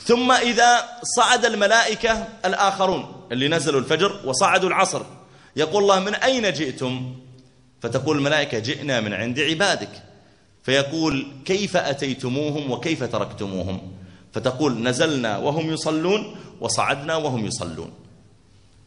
ثم 0.05 0.31
إذا 0.31 0.85
صعد 1.15 1.45
الملائكة 1.45 2.27
الآخرون 2.45 3.27
اللي 3.31 3.47
نزلوا 3.47 3.79
الفجر 3.79 4.19
وصعدوا 4.25 4.69
العصر 4.69 5.01
يقول 5.55 5.83
الله 5.83 5.99
من 5.99 6.15
أين 6.15 6.53
جئتم؟ 6.53 7.15
فتقول 7.81 8.17
الملائكة 8.17 8.59
جئنا 8.59 9.01
من 9.01 9.13
عند 9.13 9.39
عبادك. 9.39 9.89
فيقول 10.63 11.27
كيف 11.45 11.77
أتيتموهم 11.77 12.71
وكيف 12.71 13.03
تركتموهم؟ 13.03 13.91
فتقول 14.33 14.83
نزلنا 14.83 15.37
وهم 15.37 15.73
يصلون 15.73 16.35
وصعدنا 16.61 17.15
وهم 17.15 17.45
يصلون. 17.45 17.91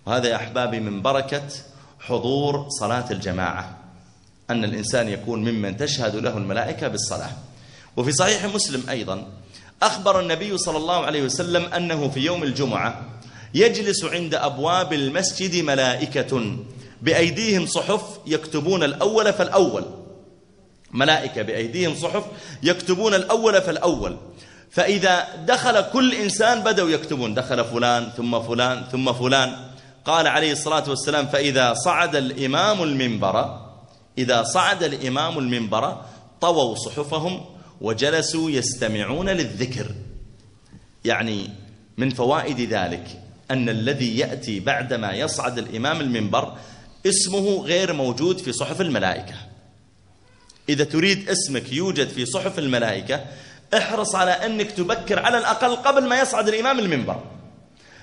وهذا 0.07 0.29
يا 0.29 0.37
أحبابي 0.37 0.81
من 0.81 1.03
بركة 1.03 1.49
حضور 2.01 2.67
صلاة 2.81 3.11
الجماعة 3.11 3.79
أن 4.51 4.65
الإنسان 4.65 5.09
يكون 5.09 5.41
ممن 5.41 5.77
تشهد 5.77 6.17
له 6.17 6.37
الملائكة 6.39 6.89
بالصلاة. 6.89 7.33
وفي 7.97 8.13
صحيح 8.13 8.45
مسلم 8.45 8.91
أيضا 8.91 9.27
أخبر 9.83 10.21
النبي 10.21 10.59
صلى 10.59 10.77
الله 10.77 11.05
عليه 11.05 11.23
وسلم 11.23 11.65
أنه 11.65 12.09
في 12.09 12.21
يوم 12.21 12.43
الجمعة 12.43 13.05
يجلس 13.55 14.05
عند 14.05 14.35
أبواب 14.35 14.93
المسجد 14.93 15.65
ملائكة 15.65 16.57
بأيديهم 17.03 17.67
صحف 17.67 18.03
يكتبون 18.27 18.83
الأول 18.83 19.33
فالأول. 19.33 19.85
ملائكة 20.91 21.43
بأيديهم 21.43 21.95
صحف 21.95 22.25
يكتبون 22.63 23.15
الأول 23.15 23.63
فالأول. 23.63 24.17
فإذا 24.71 25.25
دخل 25.47 25.81
كل 25.81 26.15
إنسان 26.15 26.61
بدأوا 26.61 26.91
يكتبون 26.91 27.35
دخل 27.35 27.65
فلان 27.65 28.11
ثم 28.17 28.43
فلان 28.43 28.85
ثم 28.93 29.13
فلان. 29.13 29.57
قال 30.05 30.27
عليه 30.27 30.53
الصلاة 30.53 30.91
والسلام 30.91 31.27
فإذا 31.27 31.75
صعد 31.75 32.17
الإمام 32.17 32.83
المنبر 32.83 33.61
إذا 34.19 34.43
صعد 34.43 34.83
الإمام 34.83 35.39
المنبر 35.39 36.01
طووا 36.41 36.75
صحفهم 36.75 37.56
وجلسوا 37.81 38.51
يستمعون 38.51 39.29
للذكر. 39.29 39.91
يعني 41.05 41.51
من 41.97 42.11
فوائد 42.11 42.61
ذلك 42.61 43.23
أن 43.51 43.69
الذي 43.69 44.19
يأتي 44.19 44.61
بعدما 44.61 45.13
يصعد 45.13 45.59
الإمام 45.59 46.01
المنبر 46.01 46.57
اسمه 47.07 47.63
غير 47.63 47.93
موجود 47.93 48.39
في 48.39 48.53
صحف 48.53 48.81
الملائكة. 48.81 49.35
إذا 50.69 50.85
تريد 50.85 51.29
اسمك 51.29 51.73
يوجد 51.73 52.09
في 52.09 52.27
صحف 52.27 52.59
الملائكة 52.59 53.25
احرص 53.77 54.15
على 54.15 54.31
أنك 54.31 54.71
تبكر 54.71 55.19
على 55.19 55.39
الأقل 55.39 55.77
قبل 55.77 56.09
ما 56.09 56.21
يصعد 56.21 56.49
الإمام 56.49 56.79
المنبر. 56.79 57.23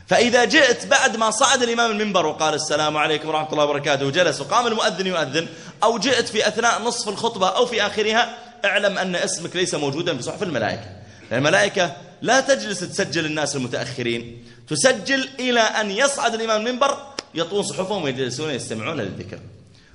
فإذا 0.08 0.46
جئت 0.46 0.86
بعد 0.86 1.18
ما 1.18 1.32
صعد 1.32 1.64
الإمام 1.64 1.92
المنبر 1.92 2.26
وقال 2.26 2.54
السلام 2.54 2.98
عليكم 2.98 3.28
ورحمة 3.28 3.52
الله 3.52 3.64
وبركاته 3.64 4.06
وجلس 4.06 4.42
وقام 4.42 4.68
المؤذن 4.68 5.08
يؤذن 5.08 5.48
أو 5.84 5.98
جئت 5.98 6.28
في 6.28 6.48
أثناء 6.48 6.82
نصف 6.82 7.10
الخطبة 7.10 7.48
أو 7.48 7.66
في 7.66 7.86
آخرها 7.86 8.38
اعلم 8.66 8.97
أن 8.97 9.16
اسمك 9.16 9.55
ليس 9.55 9.76
موجودا 9.76 10.18
في 10.18 10.24
صحف 10.24 10.43
الملائكة. 10.43 10.89
الملائكة 11.32 11.95
لا 12.22 12.39
تجلس 12.39 12.80
تسجل 12.80 13.26
الناس 13.26 13.55
المتأخرين. 13.55 14.43
تسجل 14.68 15.30
إلى 15.39 15.59
أن 15.59 15.91
يصعد 15.91 16.34
الإمام 16.34 16.68
المنبر 16.68 16.97
يطون 17.36 17.64
صحفهم 17.64 18.03
ويجلسون 18.03 18.49
يستمعون 18.49 18.97
للذكر. 18.97 19.39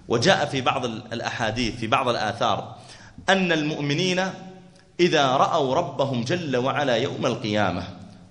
وجاء 0.08 0.46
في 0.46 0.60
بعض 0.60 0.84
الأحاديث 0.84 1.76
في 1.76 1.86
بعض 1.86 2.08
الآثار 2.08 2.76
أن 3.28 3.52
المؤمنين 3.52 4.30
إذا 5.00 5.26
رأوا 5.26 5.74
ربهم 5.74 6.24
جل 6.24 6.56
وعلا 6.56 6.96
يوم 6.96 7.26
القيامة 7.26 7.82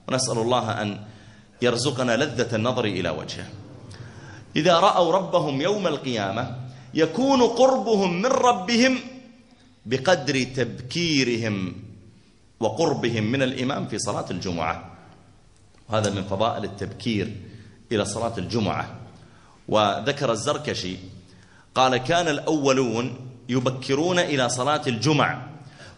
ونسأل 0.08 0.38
الله 0.38 0.82
أن 0.82 1.00
يرزقنا 1.62 2.18
لذة 2.18 2.56
النظر 2.56 2.86
إلى 2.86 3.10
وجهه. 3.10 3.46
إذا 4.56 4.80
رأوا 4.80 5.14
ربهم 5.14 5.62
يوم 5.62 5.88
القيامة 5.88 6.56
يكون 6.94 7.42
قربهم 7.42 8.22
من 8.22 8.26
ربهم 8.26 9.00
بقدر 9.88 10.44
تبكيرهم 10.44 11.76
وقربهم 12.60 13.32
من 13.32 13.42
الإمام 13.42 13.88
في 13.88 14.00
صلاة 14.00 14.26
الجمعة. 14.32 14.98
وهذا 15.90 16.10
من 16.10 16.24
فضائل 16.24 16.64
التبكير 16.64 17.36
إلى 17.92 18.06
صلاة 18.06 18.34
الجمعة. 18.38 18.96
وذكر 19.68 20.32
الزركشي 20.32 20.98
قال 21.76 21.98
كان 21.98 22.28
الأولون 22.28 23.16
يبكرون 23.50 24.20
إلى 24.20 24.50
صلاة 24.50 24.82
الجمع 24.88 25.42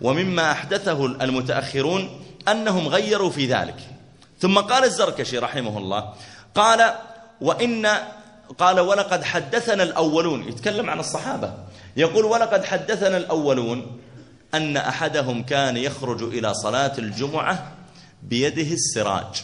ومما 0.02 0.52
أحدثه 0.52 1.06
المتأخرون 1.06 2.10
أنهم 2.48 2.88
غيروا 2.88 3.30
في 3.30 3.46
ذلك. 3.46 3.80
ثم 4.40 4.60
قال 4.60 4.84
الزركشي 4.84 5.38
رحمه 5.38 5.78
الله 5.78 6.14
قال 6.56 6.94
وإن 7.42 7.88
قال 8.58 8.80
ولقد 8.80 9.24
حدثنا 9.24 9.84
الأولون. 9.84 10.48
يتكلم 10.48 10.90
عن 10.90 11.00
الصحابة. 11.00 11.69
يقول 12.00 12.26
ولقد 12.26 12.66
حدثنا 12.66 13.18
الأولون 13.18 14.00
أن 14.54 14.78
أحدهم 14.78 15.44
كان 15.44 15.78
يخرج 15.78 16.24
إلى 16.24 16.54
صلاة 16.54 16.98
الجمعة 16.98 17.74
بيده 18.24 18.74
السراج. 18.74 19.44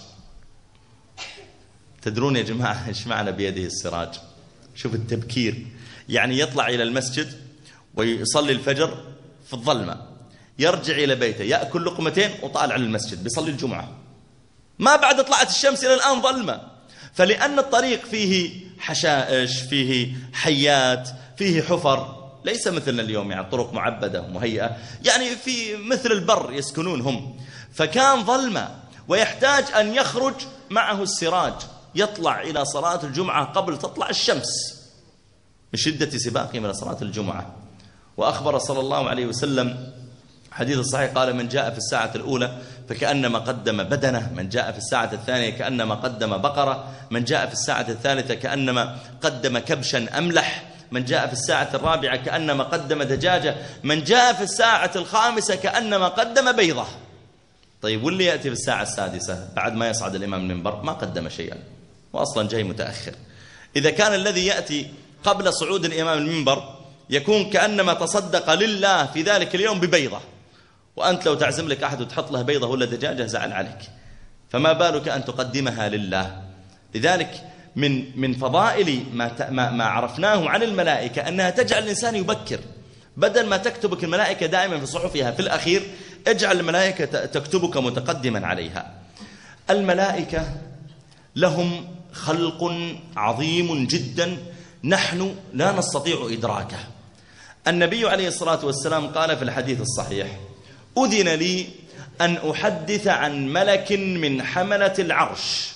تدرون 2.02 2.36
يا 2.36 2.42
جماعة 2.42 2.88
إيش 2.88 3.08
معنى 3.08 3.32
بيده 3.32 3.64
السراج؟ 3.64 4.10
شوف 4.76 4.94
التبكير. 4.94 5.66
يعني 6.10 6.40
يطلع 6.40 6.68
إلى 6.68 6.84
المسجد 6.84 7.34
ويصلي 7.96 8.52
الفجر 8.52 8.98
في 9.48 9.54
الظلمة. 9.54 10.02
يرجع 10.60 10.94
إلى 10.94 11.16
بيته 11.16 11.44
يأكل 11.44 11.86
لقمتين 11.86 12.30
وطالع 12.42 12.76
للمسجد 12.76 13.24
بيصلي 13.24 13.52
الجمعة. 13.52 13.92
ما 14.80 14.96
بعد 14.96 15.26
طلعت 15.26 15.50
الشمس 15.50 15.84
إلى 15.84 15.94
الآن 15.94 16.22
ظلمة. 16.22 16.62
فلأن 17.14 17.60
الطريق 17.60 18.06
فيه 18.06 18.66
حشائش 18.80 19.60
فيه 19.60 20.16
حيات 20.34 21.10
فيه 21.38 21.62
حفر 21.62 22.15
ليس 22.46 22.68
مثلنا 22.68 23.02
اليوم 23.02 23.32
يعني 23.32 23.50
طرق 23.52 23.74
معبدة 23.74 24.22
ومهيئة 24.22 24.78
يعني 25.06 25.36
في 25.36 25.76
مثل 25.76 26.12
البر 26.12 26.54
يسكنون 26.54 27.02
هم 27.02 27.36
فكان 27.74 28.24
ظلمة 28.24 28.70
ويحتاج 29.08 29.66
أن 29.80 29.94
يخرج 29.94 30.34
معه 30.70 31.04
السراج. 31.04 31.54
يطلع 31.96 32.42
إلى 32.42 32.66
صلاة 32.66 33.04
الجمعة 33.04 33.46
قبل 33.46 33.78
تطلع 33.78 34.10
الشمس 34.10 34.82
من 35.74 35.80
شدة 35.80 36.18
سباقهم 36.18 36.66
إلى 36.66 36.74
صلاة 36.74 36.98
الجمعة. 37.02 37.56
وأخبر 38.18 38.58
صلى 38.58 38.80
الله 38.80 39.10
عليه 39.10 39.26
وسلم 39.26 39.94
حديث 40.52 40.78
الصحيح 40.78 41.12
قال 41.12 41.36
من 41.36 41.48
جاء 41.48 41.72
في 41.72 41.78
الساعة 41.78 42.12
الأولى 42.16 42.58
فكأنما 42.90 43.40
قدم 43.40 43.84
بدنه 43.84 44.32
من 44.36 44.50
جاء 44.50 44.72
في 44.72 44.78
الساعة 44.78 45.14
الثانية 45.14 45.50
كأنما 45.50 45.96
قدم 45.96 46.38
بقرة 46.38 46.88
من 47.12 47.24
جاء 47.24 47.48
في 47.48 47.54
الساعة 47.54 47.86
الثالثة 47.90 48.34
كأنما 48.34 48.98
قدم 49.22 49.58
كبشا 49.58 50.18
أملح 50.18 50.75
من 50.96 51.06
جاء 51.06 51.28
في 51.28 51.34
الساعة 51.34 51.70
الرابعة 51.74 52.16
كأنما 52.16 52.64
قدم 52.64 53.04
دجاجة 53.04 53.56
من 53.84 54.04
جاء 54.04 54.34
في 54.34 54.44
الساعة 54.44 54.92
الخامسة 54.96 55.56
كأنما 55.56 56.08
قدم 56.08 56.52
بيضة. 56.52 56.86
طيب 57.82 58.04
واللي 58.04 58.26
يأتي 58.26 58.42
في 58.42 58.56
الساعة 58.56 58.84
السادسة 58.84 59.50
بعد 59.56 59.74
ما 59.74 59.90
يصعد 59.90 60.16
الإمام 60.16 60.42
المنبر 60.42 60.82
ما 60.82 60.92
قدم 60.92 61.30
شيئا 61.30 61.58
وأصلا 62.14 62.48
جاي 62.48 62.64
متأخر. 62.64 63.16
إذا 63.76 63.90
كان 63.90 64.14
الذي 64.14 64.46
يأتي 64.46 64.92
قبل 65.24 65.54
صعود 65.54 65.86
الإمام 65.86 66.18
المنبر 66.18 66.76
يكون 67.10 67.50
كأنما 67.50 67.94
تصدق 67.94 68.54
لله 68.54 69.06
في 69.06 69.22
ذلك 69.22 69.56
اليوم 69.56 69.80
ببيضة. 69.80 70.20
وأنت 70.96 71.26
لو 71.26 71.36
تعزم 71.36 71.68
لك 71.68 71.84
أحد 71.84 72.02
وتحط 72.02 72.32
له 72.32 72.42
بيضة 72.42 72.68
ولا 72.68 72.86
دجاجة 72.86 73.26
زعل 73.26 73.54
عليك. 73.54 73.80
فما 74.50 74.74
بالك 74.74 75.08
أن 75.08 75.26
تقدمها 75.26 75.90
لله؟ 75.90 76.42
لذلك 76.96 77.55
من 77.76 78.20
من 78.20 78.34
فضائل 78.34 79.04
ما 79.14 79.50
ما, 79.50 79.72
ما 79.72 79.84
عرفناه 79.84 80.50
عن 80.50 80.64
الملائكة 80.64 81.28
أنها 81.28 81.50
تجعل 81.50 81.84
الإنسان 81.84 82.16
يبكر. 82.16 82.60
بدل 83.18 83.46
ما 83.46 83.58
تكتبك 83.58 84.04
الملائكة 84.04 84.46
دائما 84.46 84.80
في 84.80 84.86
صحفها 84.86 85.32
في 85.32 85.40
الأخير 85.40 85.84
اجعل 86.28 86.60
الملائكة 86.60 87.26
تكتبك 87.26 87.78
متقدما 87.78 88.48
عليها. 88.48 88.94
الملائكة 89.70 90.48
لهم 91.36 91.96
خلق 92.14 92.72
عظيم 93.18 93.88
جدا 93.88 94.38
نحن 94.84 95.36
لا 95.54 95.72
نستطيع 95.72 96.28
إدراكه. 96.32 96.78
النبي 97.68 98.10
عليه 98.10 98.28
الصلاة 98.28 98.66
والسلام 98.66 99.08
قال 99.08 99.38
في 99.38 99.44
الحديث 99.44 99.82
الصحيح 99.82 100.28
أذن 100.98 101.30
لي 101.30 101.68
أن 102.22 102.38
أحدث 102.52 103.08
عن 103.08 103.48
ملك 103.48 103.92
من 103.92 104.44
حملة 104.44 104.94
العرش. 105.00 105.75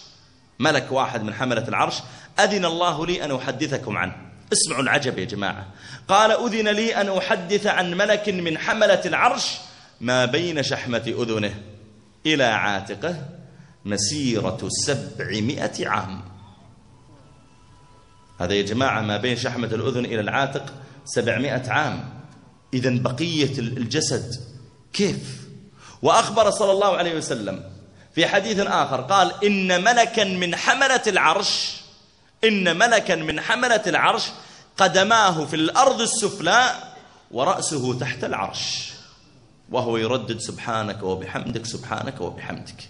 ملك 0.60 0.92
واحد 0.92 1.24
من 1.24 1.34
حملة 1.34 1.68
العرش 1.68 1.96
أذن 2.40 2.66
الله 2.66 3.06
لي 3.06 3.26
أن 3.26 3.36
أحدثكم 3.36 3.98
عنه. 3.98 4.16
اسمعوا 4.54 4.82
العجب 4.82 5.18
يا 5.18 5.26
جماعة. 5.26 5.68
قال 6.08 6.32
أذن 6.32 6.68
لي 6.68 6.96
أن 6.96 7.18
أحدث 7.18 7.68
عن 7.68 7.94
ملك 7.94 8.30
من 8.30 8.58
حملة 8.58 9.02
العرش 9.06 9.58
ما 10.02 10.26
بين 10.26 10.64
شحمة 10.64 11.04
أذنه 11.08 11.56
إلى 12.26 12.44
عاتقه 12.44 13.26
مسيرة 13.86 14.68
سبعمائة 14.86 15.88
عام. 15.88 16.22
هذا 18.40 18.54
يا 18.54 18.62
جماعة 18.62 19.02
ما 19.02 19.18
بين 19.18 19.38
شحمة 19.38 19.68
الأذن 19.68 20.06
إلى 20.06 20.20
العاتق 20.20 20.74
سبعمائة 21.06 21.70
عام. 21.70 22.10
إذا 22.74 22.90
بقية 22.90 23.60
الجسد 23.60 24.36
كيف؟ 24.94 25.48
وأخبر 26.02 26.50
صلى 26.50 26.72
الله 26.72 26.98
عليه 26.98 27.18
وسلم 27.18 27.64
في 28.20 28.28
حديث 28.28 28.60
آخر 28.60 29.02
قال 29.02 29.32
إن 29.44 29.84
ملكا 29.84 30.24
من 30.24 30.56
حملة 30.56 31.02
العرش 31.08 31.76
إن 32.44 32.78
ملكا 32.78 33.16
من 33.16 33.42
حملة 33.42 33.82
العرش 33.88 34.24
قدماه 34.78 35.46
في 35.46 35.56
الأرض 35.56 36.02
السفلى 36.02 36.72
ورأسه 37.32 38.00
تحت 38.00 38.24
العرش 38.24 38.92
وهو 39.72 39.98
يردد 39.98 40.40
سبحانك 40.40 41.04
وبحمدك 41.04 41.66
سبحانك 41.66 42.22
وبحمدك. 42.22 42.90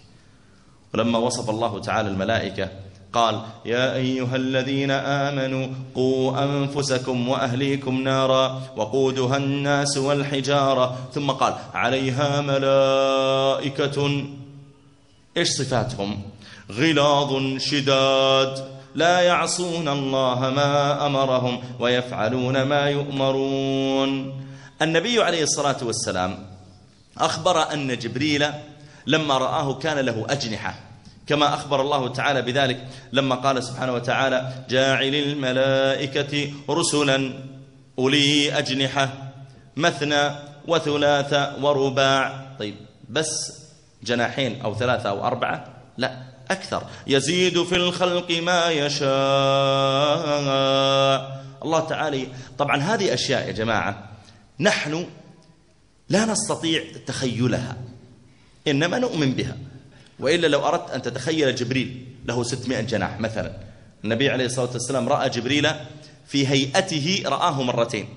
ولما 0.94 1.20
وصف 1.20 1.50
الله 1.50 1.82
تعالى 1.82 2.10
الملائكة 2.10 2.70
قال 3.14 3.42
يا 3.66 3.96
أيها 3.96 4.36
الذين 4.36 4.92
آمنوا 4.92 5.68
قوا 5.96 6.44
أنفسكم 6.44 7.30
وأهليكم 7.30 8.02
نارا 8.02 8.62
وقودها 8.76 9.38
الناس 9.38 9.98
والحجارة. 9.98 10.98
ثم 11.14 11.32
قال 11.32 11.56
عليها 11.74 12.42
ملائكة 12.42 14.26
إيش 15.38 15.50
صفاتهم؟ 15.50 16.22
غلاظ 16.72 17.58
شداد. 17.58 18.80
لا 18.96 19.20
يعصون 19.20 19.88
الله 19.88 20.50
ما 20.50 21.06
أمرهم 21.06 21.62
ويفعلون 21.80 22.62
ما 22.62 22.90
يؤمرون. 22.90 24.42
النبي 24.82 25.24
عليه 25.24 25.44
الصلاة 25.44 25.78
والسلام 25.84 26.46
أخبر 27.18 27.74
أن 27.74 27.98
جبريل 27.98 28.46
لما 29.08 29.38
رآه 29.38 29.74
كان 29.74 30.06
له 30.06 30.26
أجنحة 30.30 30.76
كما 31.28 31.54
أخبر 31.54 31.82
الله 31.82 32.08
تعالى 32.08 32.42
بذلك 32.42 32.88
لما 33.14 33.36
قال 33.36 33.64
سبحانه 33.64 33.94
وتعالى 33.94 34.54
جاعل 34.70 35.16
الملائكة 35.16 36.52
رسلا 36.70 37.34
أولي 38.00 38.58
أجنحة 38.58 39.34
مثنى 39.78 40.32
وثلاث 40.68 41.62
ورباع. 41.62 42.56
طيب 42.60 42.76
بس 43.10 43.60
جناحين 44.04 44.62
أو 44.62 44.76
ثلاثة 44.76 45.10
أو 45.10 45.28
أربعة؟ 45.28 45.66
لا 45.98 46.24
أكثر. 46.52 46.84
يزيد 47.08 47.64
في 47.64 47.76
الخلق 47.76 48.32
ما 48.32 48.70
يشاء. 48.70 49.10
الله 51.64 51.80
تعالى 51.80 52.28
طبعا 52.58 52.78
هذه 52.78 53.14
أشياء 53.14 53.48
يا 53.48 53.52
جماعة 53.52 54.10
نحن 54.60 55.06
لا 56.10 56.26
نستطيع 56.26 56.84
تخيلها 57.06 57.78
إنما 58.68 59.00
نؤمن 59.00 59.32
بها. 59.32 59.58
وإلا 60.20 60.48
لو 60.48 60.68
أردت 60.68 60.92
أن 60.92 61.02
تتخيل 61.02 61.56
جبريل 61.56 62.06
له 62.26 62.44
600 62.44 62.82
جناح 62.82 63.20
مثلا. 63.20 63.52
النبي 64.04 64.30
عليه 64.30 64.46
الصلاة 64.46 64.70
والسلام 64.72 65.10
رأى 65.10 65.30
جبريل 65.30 65.68
في 66.28 66.48
هيئته 66.48 67.24
رآه 67.26 67.64
مرتين. 67.64 68.10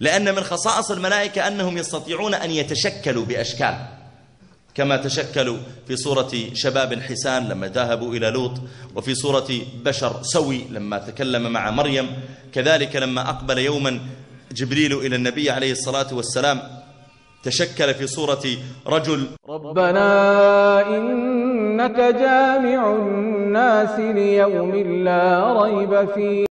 لأن 0.00 0.34
من 0.34 0.42
خصائص 0.42 0.90
الملائكة 0.90 1.48
أنهم 1.48 1.78
يستطيعون 1.78 2.34
أن 2.34 2.50
يتشكلوا 2.50 3.24
بأشكال. 3.24 3.97
كما 4.78 4.96
تشكلوا 4.96 5.56
في 5.88 5.96
صورة 5.96 6.32
شباب 6.54 6.94
حسان 6.94 7.48
لما 7.48 7.66
ذهبوا 7.66 8.14
إلى 8.14 8.30
لوط 8.30 8.52
وفي 8.96 9.14
صورة 9.14 9.48
بشر 9.84 10.12
سوي 10.22 10.60
لما 10.70 10.98
تكلم 10.98 11.52
مع 11.52 11.70
مريم. 11.70 12.06
كذلك 12.52 12.96
لما 12.96 13.30
أقبل 13.30 13.58
يوما 13.58 14.00
جبريل 14.52 14.92
إلى 14.92 15.16
النبي 15.16 15.50
عليه 15.50 15.72
الصلاة 15.72 16.14
والسلام 16.14 16.60
تشكل 17.42 17.94
في 17.94 18.06
صورة 18.06 18.44
رجل 18.86 19.26
ربنا 19.48 20.96
إنك 20.96 21.96
جامع 21.96 22.96
الناس 22.96 23.98
ليوم 23.98 24.74
لا 25.04 25.52
ريب 25.62 26.08
فيه. 26.14 26.46